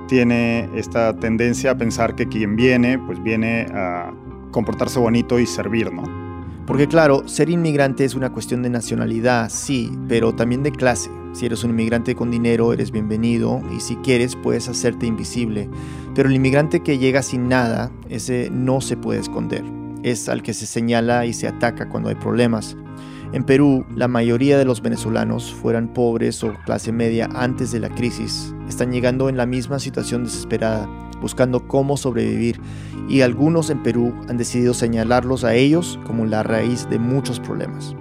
tiene 0.07 0.69
esta 0.73 1.13
tendencia 1.17 1.71
a 1.71 1.77
pensar 1.77 2.15
que 2.15 2.29
quien 2.29 2.55
viene, 2.55 2.97
pues 2.97 3.21
viene 3.21 3.67
a 3.73 4.13
comportarse 4.51 4.99
bonito 4.99 5.37
y 5.37 5.45
servir, 5.45 5.91
¿no? 5.91 6.28
Porque 6.69 6.88
claro, 6.88 7.27
ser 7.27 7.49
inmigrante 7.49 8.05
es 8.05 8.13
una 8.13 8.32
cuestión 8.32 8.62
de 8.62 8.69
nacionalidad, 8.69 9.49
sí, 9.49 9.91
pero 10.08 10.36
también 10.36 10.62
de 10.62 10.71
clase. 10.71 11.10
Si 11.34 11.47
eres 11.47 11.63
un 11.63 11.71
inmigrante 11.71 12.13
con 12.13 12.29
dinero, 12.29 12.71
eres 12.73 12.91
bienvenido 12.91 13.63
y 13.75 13.79
si 13.79 13.95
quieres 13.95 14.36
puedes 14.36 14.69
hacerte 14.69 15.08
invisible. 15.08 15.67
Pero 16.13 16.29
el 16.29 16.36
inmigrante 16.36 16.82
que 16.82 16.99
llega 16.99 17.23
sin 17.23 17.49
nada, 17.49 17.91
ese 18.08 18.51
no 18.51 18.82
se 18.82 18.97
puede 18.97 19.19
esconder. 19.19 19.63
Es 20.03 20.29
al 20.29 20.43
que 20.43 20.53
se 20.53 20.67
señala 20.67 21.25
y 21.25 21.34
se 21.34 21.47
ataca 21.47 21.89
cuando 21.89 22.10
hay 22.10 22.15
problemas. 22.15 22.77
En 23.34 23.45
Perú, 23.45 23.84
la 23.95 24.08
mayoría 24.08 24.60
de 24.60 24.65
los 24.65 24.84
venezolanos, 24.84 25.51
fueran 25.51 25.91
pobres 25.91 26.43
o 26.43 26.53
clase 26.65 26.91
media 26.91 27.29
antes 27.34 27.71
de 27.71 27.79
la 27.79 27.89
crisis, 27.89 28.53
están 28.67 28.91
llegando 28.91 29.27
en 29.27 29.38
la 29.38 29.47
misma 29.47 29.79
situación 29.79 30.23
desesperada, 30.23 30.88
buscando 31.21 31.67
cómo 31.67 31.97
sobrevivir, 31.97 32.60
y 33.08 33.21
algunos 33.21 33.69
en 33.69 33.84
Perú 33.84 34.13
han 34.27 34.38
decidido 34.38 34.73
señalarlos 34.73 35.43
a 35.43 35.55
ellos 35.55 35.99
como 36.05 36.25
la 36.25 36.43
raíz 36.43 36.89
de 36.89 36.99
muchos 36.99 37.39
problemas. 37.39 37.95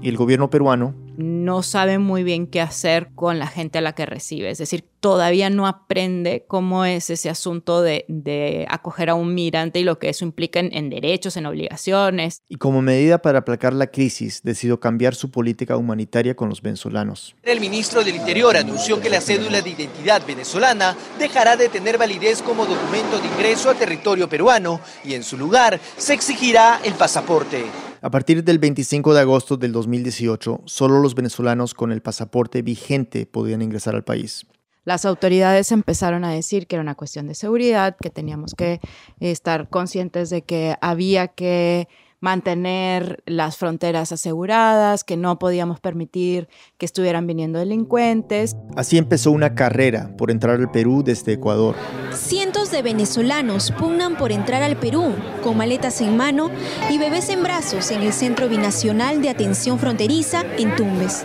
Y 0.00 0.08
el 0.08 0.16
gobierno 0.16 0.50
peruano 0.50 0.94
no 1.16 1.62
sabe 1.62 1.98
muy 1.98 2.22
bien 2.22 2.46
qué 2.46 2.60
hacer 2.60 3.10
con 3.14 3.38
la 3.38 3.46
gente 3.46 3.78
a 3.78 3.80
la 3.80 3.94
que 3.94 4.06
recibe. 4.06 4.50
Es 4.50 4.58
decir, 4.58 4.84
todavía 5.00 5.50
no 5.50 5.66
aprende 5.66 6.44
cómo 6.48 6.84
es 6.84 7.10
ese 7.10 7.28
asunto 7.28 7.82
de, 7.82 8.04
de 8.08 8.66
acoger 8.70 9.10
a 9.10 9.14
un 9.14 9.34
migrante 9.34 9.78
y 9.78 9.84
lo 9.84 9.98
que 9.98 10.08
eso 10.08 10.24
implica 10.24 10.60
en, 10.60 10.74
en 10.74 10.88
derechos, 10.88 11.36
en 11.36 11.46
obligaciones. 11.46 12.42
y 12.48 12.56
como 12.56 12.80
medida 12.80 13.18
para 13.18 13.40
aplacar 13.40 13.74
la 13.74 13.88
crisis 13.88 14.42
decidió 14.42 14.80
cambiar 14.80 15.14
su 15.14 15.30
política 15.30 15.76
humanitaria 15.76 16.34
con 16.34 16.48
los 16.48 16.62
venezolanos. 16.62 17.36
El 17.42 17.60
ministro 17.60 18.02
del 18.02 18.16
Interior 18.16 18.56
anunció 18.56 19.00
que 19.00 19.10
la 19.10 19.20
cédula 19.20 19.60
de 19.60 19.70
identidad 19.70 20.26
venezolana 20.26 20.96
dejará 21.18 21.56
de 21.56 21.68
tener 21.68 21.98
validez 21.98 22.40
como 22.40 22.64
documento 22.64 23.18
de 23.18 23.28
ingreso 23.28 23.70
a 23.70 23.74
territorio 23.74 24.28
peruano 24.28 24.80
y 25.04 25.14
en 25.14 25.22
su 25.22 25.36
lugar 25.36 25.80
se 25.96 26.14
exigirá 26.14 26.80
el 26.82 26.94
pasaporte. 26.94 27.64
A 28.04 28.10
partir 28.10 28.44
del 28.44 28.58
25 28.58 29.14
de 29.14 29.20
agosto 29.20 29.56
del 29.56 29.72
2018, 29.72 30.60
solo 30.66 31.00
los 31.00 31.14
venezolanos 31.14 31.72
con 31.72 31.90
el 31.90 32.02
pasaporte 32.02 32.60
vigente 32.60 33.24
podían 33.24 33.62
ingresar 33.62 33.94
al 33.94 34.04
país. 34.04 34.46
Las 34.84 35.06
autoridades 35.06 35.72
empezaron 35.72 36.22
a 36.22 36.30
decir 36.30 36.66
que 36.66 36.76
era 36.76 36.82
una 36.82 36.96
cuestión 36.96 37.26
de 37.28 37.34
seguridad, 37.34 37.96
que 37.98 38.10
teníamos 38.10 38.54
que 38.54 38.80
estar 39.20 39.70
conscientes 39.70 40.28
de 40.28 40.42
que 40.42 40.76
había 40.82 41.28
que 41.28 41.88
mantener 42.24 43.22
las 43.26 43.58
fronteras 43.58 44.10
aseguradas, 44.10 45.04
que 45.04 45.16
no 45.16 45.38
podíamos 45.38 45.78
permitir 45.78 46.48
que 46.78 46.86
estuvieran 46.86 47.26
viniendo 47.26 47.58
delincuentes. 47.58 48.56
Así 48.76 48.96
empezó 48.96 49.30
una 49.30 49.54
carrera 49.54 50.14
por 50.16 50.30
entrar 50.30 50.58
al 50.58 50.70
Perú 50.70 51.02
desde 51.04 51.34
Ecuador. 51.34 51.74
Cientos 52.12 52.63
de 52.74 52.82
venezolanos 52.82 53.70
pugnan 53.70 54.16
por 54.16 54.32
entrar 54.32 54.64
al 54.64 54.76
Perú 54.76 55.14
con 55.44 55.56
maletas 55.56 56.00
en 56.00 56.16
mano 56.16 56.50
y 56.90 56.98
bebés 56.98 57.28
en 57.28 57.42
brazos 57.44 57.92
en 57.92 58.02
el 58.02 58.12
Centro 58.12 58.48
Binacional 58.48 59.22
de 59.22 59.30
Atención 59.30 59.78
Fronteriza 59.78 60.42
en 60.58 60.74
Tumbes. 60.74 61.24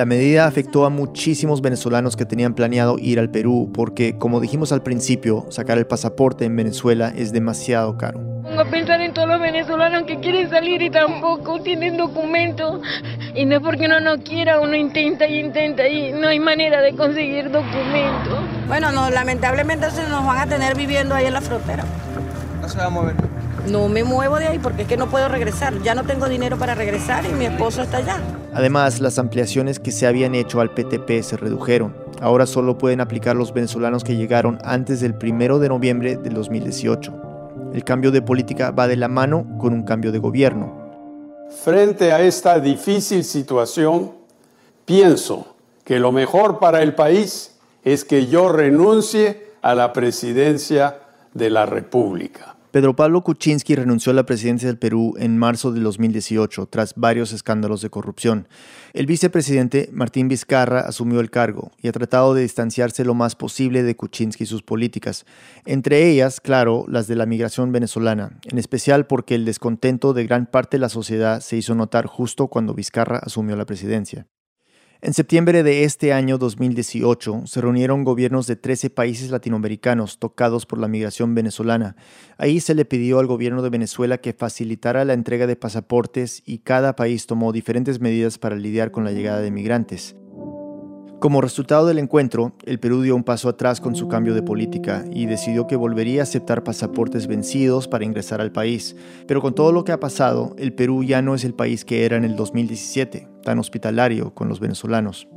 La 0.00 0.06
medida 0.06 0.46
afectó 0.46 0.86
a 0.86 0.88
muchísimos 0.88 1.60
venezolanos 1.60 2.16
que 2.16 2.24
tenían 2.24 2.54
planeado 2.54 2.96
ir 2.98 3.18
al 3.18 3.28
Perú 3.28 3.70
porque, 3.74 4.16
como 4.16 4.40
dijimos 4.40 4.72
al 4.72 4.82
principio, 4.82 5.44
sacar 5.50 5.76
el 5.76 5.86
pasaporte 5.86 6.46
en 6.46 6.56
Venezuela 6.56 7.12
es 7.14 7.34
demasiado 7.34 7.98
caro. 7.98 8.18
Pongo 8.42 8.62
a 8.62 8.64
pensar 8.64 9.02
en 9.02 9.12
todos 9.12 9.28
los 9.28 9.38
venezolanos 9.38 10.04
que 10.04 10.18
quieren 10.20 10.48
salir 10.48 10.80
y 10.80 10.88
tampoco 10.88 11.60
tienen 11.60 11.98
documentos. 11.98 12.80
Y 13.34 13.44
no 13.44 13.56
es 13.56 13.60
porque 13.60 13.84
uno 13.84 14.00
no 14.00 14.16
quiera, 14.22 14.58
uno 14.58 14.74
intenta 14.74 15.28
y 15.28 15.38
intenta 15.38 15.86
y 15.86 16.12
no 16.12 16.28
hay 16.28 16.40
manera 16.40 16.80
de 16.80 16.96
conseguir 16.96 17.50
documentos. 17.50 18.40
Bueno, 18.68 18.92
no, 18.92 19.10
lamentablemente 19.10 19.90
se 19.90 20.08
nos 20.08 20.24
van 20.24 20.38
a 20.38 20.46
tener 20.46 20.74
viviendo 20.76 21.14
ahí 21.14 21.26
en 21.26 21.34
la 21.34 21.42
frontera. 21.42 21.84
No 22.62 22.66
se 22.70 22.78
va 22.78 22.86
a 22.86 22.88
mover. 22.88 23.16
No 23.68 23.86
me 23.90 24.02
muevo 24.02 24.38
de 24.38 24.46
ahí 24.46 24.58
porque 24.58 24.80
es 24.80 24.88
que 24.88 24.96
no 24.96 25.10
puedo 25.10 25.28
regresar. 25.28 25.74
Ya 25.82 25.94
no 25.94 26.04
tengo 26.04 26.26
dinero 26.26 26.56
para 26.56 26.74
regresar 26.74 27.26
y 27.26 27.34
mi 27.34 27.44
esposo 27.44 27.82
está 27.82 27.98
allá. 27.98 28.16
Además, 28.52 29.00
las 29.00 29.18
ampliaciones 29.18 29.78
que 29.78 29.92
se 29.92 30.06
habían 30.06 30.34
hecho 30.34 30.60
al 30.60 30.70
PTP 30.70 31.22
se 31.22 31.36
redujeron. 31.36 31.94
Ahora 32.20 32.46
solo 32.46 32.78
pueden 32.78 33.00
aplicar 33.00 33.36
los 33.36 33.54
venezolanos 33.54 34.02
que 34.02 34.16
llegaron 34.16 34.58
antes 34.64 35.00
del 35.00 35.14
1 35.14 35.58
de 35.58 35.68
noviembre 35.68 36.16
del 36.16 36.34
2018. 36.34 37.12
El 37.72 37.84
cambio 37.84 38.10
de 38.10 38.22
política 38.22 38.72
va 38.72 38.88
de 38.88 38.96
la 38.96 39.08
mano 39.08 39.46
con 39.58 39.72
un 39.72 39.84
cambio 39.84 40.10
de 40.10 40.18
gobierno. 40.18 40.80
Frente 41.62 42.12
a 42.12 42.20
esta 42.20 42.58
difícil 42.58 43.24
situación, 43.24 44.12
pienso 44.84 45.54
que 45.84 46.00
lo 46.00 46.10
mejor 46.10 46.58
para 46.58 46.82
el 46.82 46.94
país 46.94 47.56
es 47.84 48.04
que 48.04 48.26
yo 48.26 48.50
renuncie 48.50 49.50
a 49.62 49.74
la 49.74 49.92
presidencia 49.92 50.98
de 51.34 51.50
la 51.50 51.66
República. 51.66 52.56
Pedro 52.70 52.94
Pablo 52.94 53.24
Kuczynski 53.24 53.74
renunció 53.74 54.12
a 54.12 54.14
la 54.14 54.26
presidencia 54.26 54.68
del 54.68 54.78
Perú 54.78 55.14
en 55.18 55.36
marzo 55.36 55.72
de 55.72 55.80
2018 55.80 56.66
tras 56.66 56.94
varios 56.94 57.32
escándalos 57.32 57.82
de 57.82 57.90
corrupción. 57.90 58.46
El 58.92 59.06
vicepresidente 59.06 59.88
Martín 59.92 60.28
Vizcarra 60.28 60.80
asumió 60.80 61.18
el 61.18 61.30
cargo 61.30 61.72
y 61.82 61.88
ha 61.88 61.92
tratado 61.92 62.32
de 62.32 62.42
distanciarse 62.42 63.04
lo 63.04 63.14
más 63.14 63.34
posible 63.34 63.82
de 63.82 63.96
Kuczynski 63.96 64.44
y 64.44 64.46
sus 64.46 64.62
políticas, 64.62 65.26
entre 65.66 66.08
ellas, 66.08 66.40
claro, 66.40 66.84
las 66.86 67.08
de 67.08 67.16
la 67.16 67.26
migración 67.26 67.72
venezolana, 67.72 68.38
en 68.44 68.58
especial 68.58 69.06
porque 69.06 69.34
el 69.34 69.44
descontento 69.44 70.12
de 70.12 70.26
gran 70.26 70.46
parte 70.46 70.76
de 70.76 70.82
la 70.82 70.88
sociedad 70.88 71.40
se 71.40 71.56
hizo 71.56 71.74
notar 71.74 72.06
justo 72.06 72.46
cuando 72.46 72.74
Vizcarra 72.74 73.18
asumió 73.18 73.56
la 73.56 73.66
presidencia. 73.66 74.28
En 75.02 75.14
septiembre 75.14 75.62
de 75.62 75.84
este 75.84 76.12
año 76.12 76.36
2018 76.36 77.44
se 77.46 77.60
reunieron 77.62 78.04
gobiernos 78.04 78.46
de 78.46 78.56
13 78.56 78.90
países 78.90 79.30
latinoamericanos 79.30 80.18
tocados 80.18 80.66
por 80.66 80.78
la 80.78 80.88
migración 80.88 81.34
venezolana. 81.34 81.96
Ahí 82.36 82.60
se 82.60 82.74
le 82.74 82.84
pidió 82.84 83.18
al 83.18 83.26
gobierno 83.26 83.62
de 83.62 83.70
Venezuela 83.70 84.18
que 84.18 84.34
facilitara 84.34 85.06
la 85.06 85.14
entrega 85.14 85.46
de 85.46 85.56
pasaportes 85.56 86.42
y 86.44 86.58
cada 86.58 86.96
país 86.96 87.26
tomó 87.26 87.50
diferentes 87.50 87.98
medidas 87.98 88.36
para 88.36 88.56
lidiar 88.56 88.90
con 88.90 89.04
la 89.04 89.12
llegada 89.12 89.40
de 89.40 89.50
migrantes. 89.50 90.16
Como 91.20 91.42
resultado 91.42 91.86
del 91.86 91.98
encuentro, 91.98 92.54
el 92.64 92.80
Perú 92.80 93.02
dio 93.02 93.14
un 93.14 93.24
paso 93.24 93.50
atrás 93.50 93.78
con 93.82 93.94
su 93.94 94.08
cambio 94.08 94.32
de 94.32 94.42
política 94.42 95.04
y 95.12 95.26
decidió 95.26 95.66
que 95.66 95.76
volvería 95.76 96.22
a 96.22 96.22
aceptar 96.22 96.64
pasaportes 96.64 97.26
vencidos 97.26 97.88
para 97.88 98.06
ingresar 98.06 98.40
al 98.40 98.52
país. 98.52 98.96
Pero 99.26 99.42
con 99.42 99.54
todo 99.54 99.70
lo 99.70 99.84
que 99.84 99.92
ha 99.92 100.00
pasado, 100.00 100.56
el 100.56 100.72
Perú 100.72 101.04
ya 101.04 101.20
no 101.20 101.34
es 101.34 101.44
el 101.44 101.52
país 101.52 101.84
que 101.84 102.06
era 102.06 102.16
en 102.16 102.24
el 102.24 102.36
2017, 102.36 103.28
tan 103.42 103.58
hospitalario 103.58 104.32
con 104.32 104.48
los 104.48 104.60
venezolanos. 104.60 105.28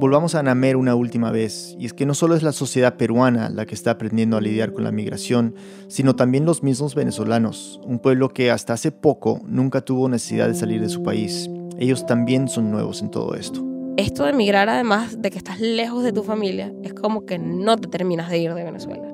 Volvamos 0.00 0.36
a 0.36 0.42
Namer 0.42 0.78
una 0.78 0.94
última 0.94 1.30
vez, 1.30 1.76
y 1.78 1.84
es 1.84 1.92
que 1.92 2.06
no 2.06 2.14
solo 2.14 2.34
es 2.34 2.42
la 2.42 2.52
sociedad 2.52 2.96
peruana 2.96 3.50
la 3.50 3.66
que 3.66 3.74
está 3.74 3.90
aprendiendo 3.90 4.38
a 4.38 4.40
lidiar 4.40 4.72
con 4.72 4.84
la 4.84 4.90
migración, 4.90 5.54
sino 5.88 6.16
también 6.16 6.46
los 6.46 6.62
mismos 6.62 6.94
venezolanos, 6.94 7.78
un 7.84 7.98
pueblo 7.98 8.30
que 8.30 8.50
hasta 8.50 8.72
hace 8.72 8.90
poco 8.90 9.42
nunca 9.44 9.82
tuvo 9.82 10.08
necesidad 10.08 10.48
de 10.48 10.54
salir 10.54 10.80
de 10.80 10.88
su 10.88 11.02
país. 11.02 11.50
Ellos 11.76 12.06
también 12.06 12.48
son 12.48 12.70
nuevos 12.70 13.02
en 13.02 13.10
todo 13.10 13.34
esto 13.34 13.71
esto 13.96 14.24
de 14.24 14.30
emigrar, 14.30 14.68
además 14.68 15.20
de 15.20 15.30
que 15.30 15.38
estás 15.38 15.60
lejos 15.60 16.02
de 16.02 16.12
tu 16.12 16.22
familia, 16.22 16.72
es 16.82 16.94
como 16.94 17.26
que 17.26 17.38
no 17.38 17.76
te 17.76 17.88
terminas 17.88 18.30
de 18.30 18.38
ir 18.38 18.54
de 18.54 18.64
Venezuela. 18.64 19.12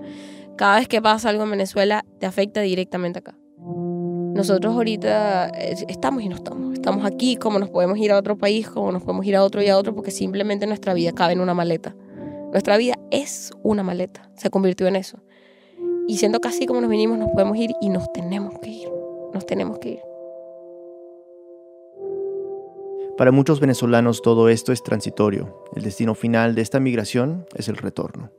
Cada 0.56 0.78
vez 0.78 0.88
que 0.88 1.00
pasa 1.00 1.28
algo 1.28 1.44
en 1.44 1.50
Venezuela, 1.50 2.04
te 2.18 2.26
afecta 2.26 2.60
directamente 2.60 3.20
acá. 3.20 3.36
Nosotros 3.58 4.74
ahorita 4.74 5.48
eh, 5.50 5.74
estamos 5.88 6.22
y 6.22 6.28
no 6.28 6.36
estamos. 6.36 6.74
Estamos 6.74 7.04
aquí, 7.04 7.36
como 7.36 7.58
nos 7.58 7.70
podemos 7.70 7.98
ir 7.98 8.12
a 8.12 8.16
otro 8.16 8.38
país, 8.38 8.68
como 8.68 8.92
nos 8.92 9.02
podemos 9.02 9.26
ir 9.26 9.36
a 9.36 9.42
otro 9.42 9.62
y 9.62 9.68
a 9.68 9.76
otro, 9.76 9.94
porque 9.94 10.10
simplemente 10.10 10.66
nuestra 10.66 10.94
vida 10.94 11.12
cabe 11.12 11.32
en 11.32 11.40
una 11.40 11.54
maleta. 11.54 11.96
Nuestra 12.52 12.76
vida 12.76 12.94
es 13.10 13.50
una 13.62 13.82
maleta, 13.82 14.30
se 14.36 14.48
convirtió 14.48 14.86
en 14.86 14.96
eso. 14.96 15.18
Y 16.06 16.16
siendo 16.16 16.40
casi 16.40 16.66
como 16.66 16.80
nos 16.80 16.88
vinimos, 16.88 17.18
nos 17.18 17.30
podemos 17.30 17.56
ir 17.56 17.70
y 17.80 17.90
nos 17.90 18.10
tenemos 18.12 18.58
que 18.60 18.70
ir. 18.70 18.88
Nos 19.34 19.44
tenemos 19.44 19.78
que 19.78 19.90
ir. 19.90 20.07
Para 23.18 23.32
muchos 23.32 23.58
venezolanos 23.58 24.22
todo 24.22 24.48
esto 24.48 24.70
es 24.70 24.84
transitorio. 24.84 25.64
El 25.74 25.82
destino 25.82 26.14
final 26.14 26.54
de 26.54 26.62
esta 26.62 26.78
migración 26.78 27.46
es 27.56 27.66
el 27.68 27.76
retorno. 27.76 28.30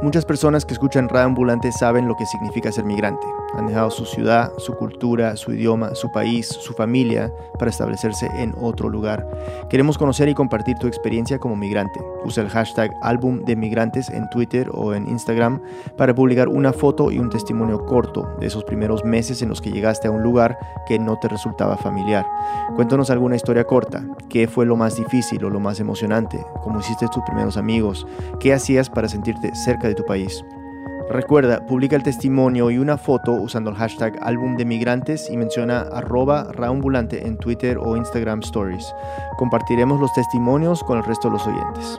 Muchas 0.00 0.24
personas 0.24 0.64
que 0.64 0.74
escuchan 0.74 1.08
Radio 1.08 1.26
Ambulante 1.26 1.72
saben 1.72 2.06
lo 2.06 2.14
que 2.14 2.24
significa 2.24 2.70
ser 2.70 2.84
migrante. 2.84 3.26
Han 3.54 3.66
dejado 3.66 3.90
su 3.90 4.04
ciudad, 4.04 4.52
su 4.58 4.74
cultura, 4.74 5.36
su 5.36 5.52
idioma, 5.52 5.94
su 5.94 6.10
país, 6.12 6.46
su 6.46 6.74
familia 6.74 7.32
para 7.58 7.70
establecerse 7.70 8.26
en 8.36 8.54
otro 8.60 8.88
lugar. 8.88 9.26
Queremos 9.70 9.96
conocer 9.96 10.28
y 10.28 10.34
compartir 10.34 10.76
tu 10.78 10.86
experiencia 10.86 11.38
como 11.38 11.56
migrante. 11.56 12.00
Usa 12.24 12.42
el 12.42 12.50
hashtag 12.50 12.90
álbum 13.02 13.44
de 13.44 13.56
migrantes 13.56 14.10
en 14.10 14.28
Twitter 14.30 14.68
o 14.72 14.94
en 14.94 15.08
Instagram 15.08 15.60
para 15.96 16.14
publicar 16.14 16.48
una 16.48 16.72
foto 16.72 17.10
y 17.10 17.18
un 17.18 17.30
testimonio 17.30 17.86
corto 17.86 18.28
de 18.38 18.46
esos 18.46 18.64
primeros 18.64 19.04
meses 19.04 19.40
en 19.42 19.48
los 19.48 19.60
que 19.60 19.70
llegaste 19.70 20.08
a 20.08 20.10
un 20.10 20.22
lugar 20.22 20.58
que 20.86 20.98
no 20.98 21.18
te 21.18 21.28
resultaba 21.28 21.76
familiar. 21.76 22.26
Cuéntanos 22.76 23.10
alguna 23.10 23.36
historia 23.36 23.64
corta. 23.64 24.04
¿Qué 24.28 24.46
fue 24.46 24.66
lo 24.66 24.76
más 24.76 24.96
difícil 24.96 25.44
o 25.44 25.50
lo 25.50 25.60
más 25.60 25.80
emocionante? 25.80 26.44
¿Cómo 26.62 26.80
hiciste 26.80 27.08
tus 27.08 27.22
primeros 27.24 27.56
amigos? 27.56 28.06
¿Qué 28.40 28.52
hacías 28.52 28.90
para 28.90 29.08
sentirte 29.08 29.54
cerca 29.54 29.88
de 29.88 29.94
tu 29.94 30.04
país? 30.04 30.44
Recuerda, 31.10 31.64
publica 31.64 31.96
el 31.96 32.02
testimonio 32.02 32.70
y 32.70 32.76
una 32.76 32.98
foto 32.98 33.32
usando 33.32 33.70
el 33.70 33.76
hashtag 33.76 34.18
álbum 34.20 34.56
de 34.56 34.66
migrantes 34.66 35.30
y 35.30 35.38
menciona 35.38 35.80
arroba 35.80 36.52
raambulante 36.52 37.26
en 37.26 37.38
Twitter 37.38 37.78
o 37.78 37.96
Instagram 37.96 38.40
Stories. 38.40 38.94
Compartiremos 39.38 40.00
los 40.00 40.12
testimonios 40.12 40.84
con 40.84 40.98
el 40.98 41.04
resto 41.04 41.28
de 41.28 41.32
los 41.32 41.46
oyentes. 41.46 41.98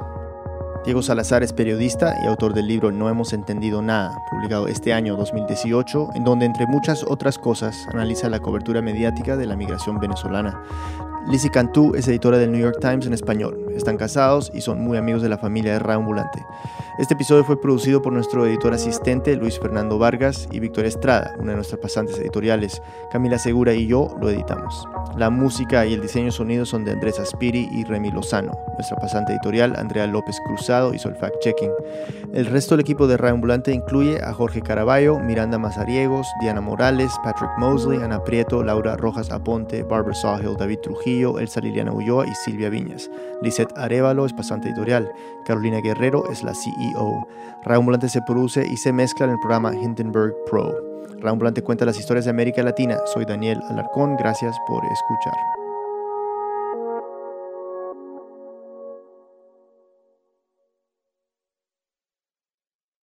Diego 0.86 1.02
Salazar 1.02 1.42
es 1.42 1.54
periodista 1.54 2.16
y 2.24 2.28
autor 2.28 2.54
del 2.54 2.68
libro 2.68 2.92
No 2.92 3.10
hemos 3.10 3.34
entendido 3.34 3.82
nada, 3.82 4.16
publicado 4.30 4.68
este 4.68 4.94
año 4.94 5.16
2018, 5.16 6.10
en 6.14 6.24
donde 6.24 6.46
entre 6.46 6.68
muchas 6.68 7.04
otras 7.04 7.40
cosas 7.40 7.88
analiza 7.92 8.30
la 8.30 8.40
cobertura 8.40 8.82
mediática 8.82 9.36
de 9.36 9.48
la 9.48 9.56
migración 9.56 10.00
venezolana. 10.00 10.62
Lizzie 11.28 11.52
Cantú 11.52 11.94
es 11.96 12.08
editora 12.08 12.38
del 12.38 12.52
New 12.52 12.62
York 12.62 12.78
Times 12.80 13.06
en 13.06 13.14
español. 13.14 13.68
Están 13.76 13.98
casados 13.98 14.52
y 14.54 14.62
son 14.62 14.82
muy 14.82 14.98
amigos 14.98 15.22
de 15.22 15.30
la 15.30 15.38
familia 15.38 15.74
de 15.74 15.80
Raambulante. 15.80 16.44
Este 16.98 17.14
episodio 17.14 17.44
fue 17.44 17.62
producido 17.62 18.02
por 18.02 18.14
nuestro 18.14 18.46
editor 18.46 18.74
asistente 18.74 19.36
Luis 19.36 19.60
Fernando 19.60 20.00
Vargas 20.00 20.50
y 20.52 20.60
Victoria 20.60 20.90
Estrada, 20.90 21.36
una 21.38 21.52
de 21.52 21.58
nuestras 21.58 21.80
pasantes 21.80 22.18
editoriales. 22.18 22.82
Camila 23.12 23.38
Segura 23.38 23.74
y 23.74 23.88
yo 23.88 24.16
lo 24.20 24.30
editamos. 24.30 24.88
La 25.18 25.30
música 25.30 25.86
y 25.86 25.94
el 25.94 26.02
diseño 26.02 26.32
sonido 26.32 26.66
son 26.66 26.84
de 26.84 26.92
Andrés 26.92 27.20
Aspiri 27.20 27.70
y 27.72 27.84
Remy 27.84 28.12
Lozano. 28.12 28.52
Nuestra 28.74 28.98
pasante 28.98 29.34
editorial, 29.34 29.76
Andrea 29.78 30.08
López 30.08 30.38
Cruzado, 30.46 30.94
hizo 30.94 31.10
el 31.10 31.16
fact-checking. 31.16 31.72
El 32.32 32.46
resto 32.46 32.76
del 32.76 32.82
equipo 32.82 33.08
de 33.08 33.18
Ambulante 33.28 33.74
incluye 33.74 34.22
a 34.24 34.34
Jorge 34.34 34.62
Caraballo, 34.62 35.20
Miranda 35.20 35.58
Mazariegos, 35.58 36.28
Diana 36.40 36.62
Morales, 36.62 37.12
Patrick 37.24 37.50
Mosley, 37.58 38.02
Ana 38.04 38.24
Prieto, 38.24 38.64
Laura 38.64 38.96
Rojas 38.96 39.32
Aponte, 39.32 39.82
Barbara 39.82 40.14
Sawhill, 40.14 40.56
David 40.56 40.80
Trujillo, 40.84 41.40
Elsa 41.40 41.60
Liliana 41.60 41.92
Ulloa 41.92 42.28
y 42.28 42.36
Silvia 42.36 42.70
Viñas. 42.70 43.10
Lisette 43.42 43.76
Arevalo 43.76 44.28
es 44.28 44.34
pasante 44.34 44.68
editorial. 44.70 45.12
Carolina 45.44 45.82
Guerrero 45.82 46.30
es 46.32 46.44
la 46.44 46.54
CEO 46.54 47.28
Ambulante 47.66 48.10
se 48.10 48.22
produce 48.22 48.66
y 48.72 48.78
se 48.78 48.94
mezcla 48.94 49.26
en 49.26 49.32
el 49.32 49.40
programa 49.40 49.74
Hindenburg 49.74 50.36
Pro. 50.50 50.76
Ambulante 51.24 51.64
cuenta 51.64 51.86
las 51.86 52.00
historias 52.00 52.26
de 52.26 52.32
América 52.32 52.62
Latina. 52.62 52.98
Soy 53.06 53.26
Daniel 53.26 53.60
Alarcón, 53.70 54.16
gracias 54.18 54.56
por 54.68 54.84
escuchar. 54.86 55.59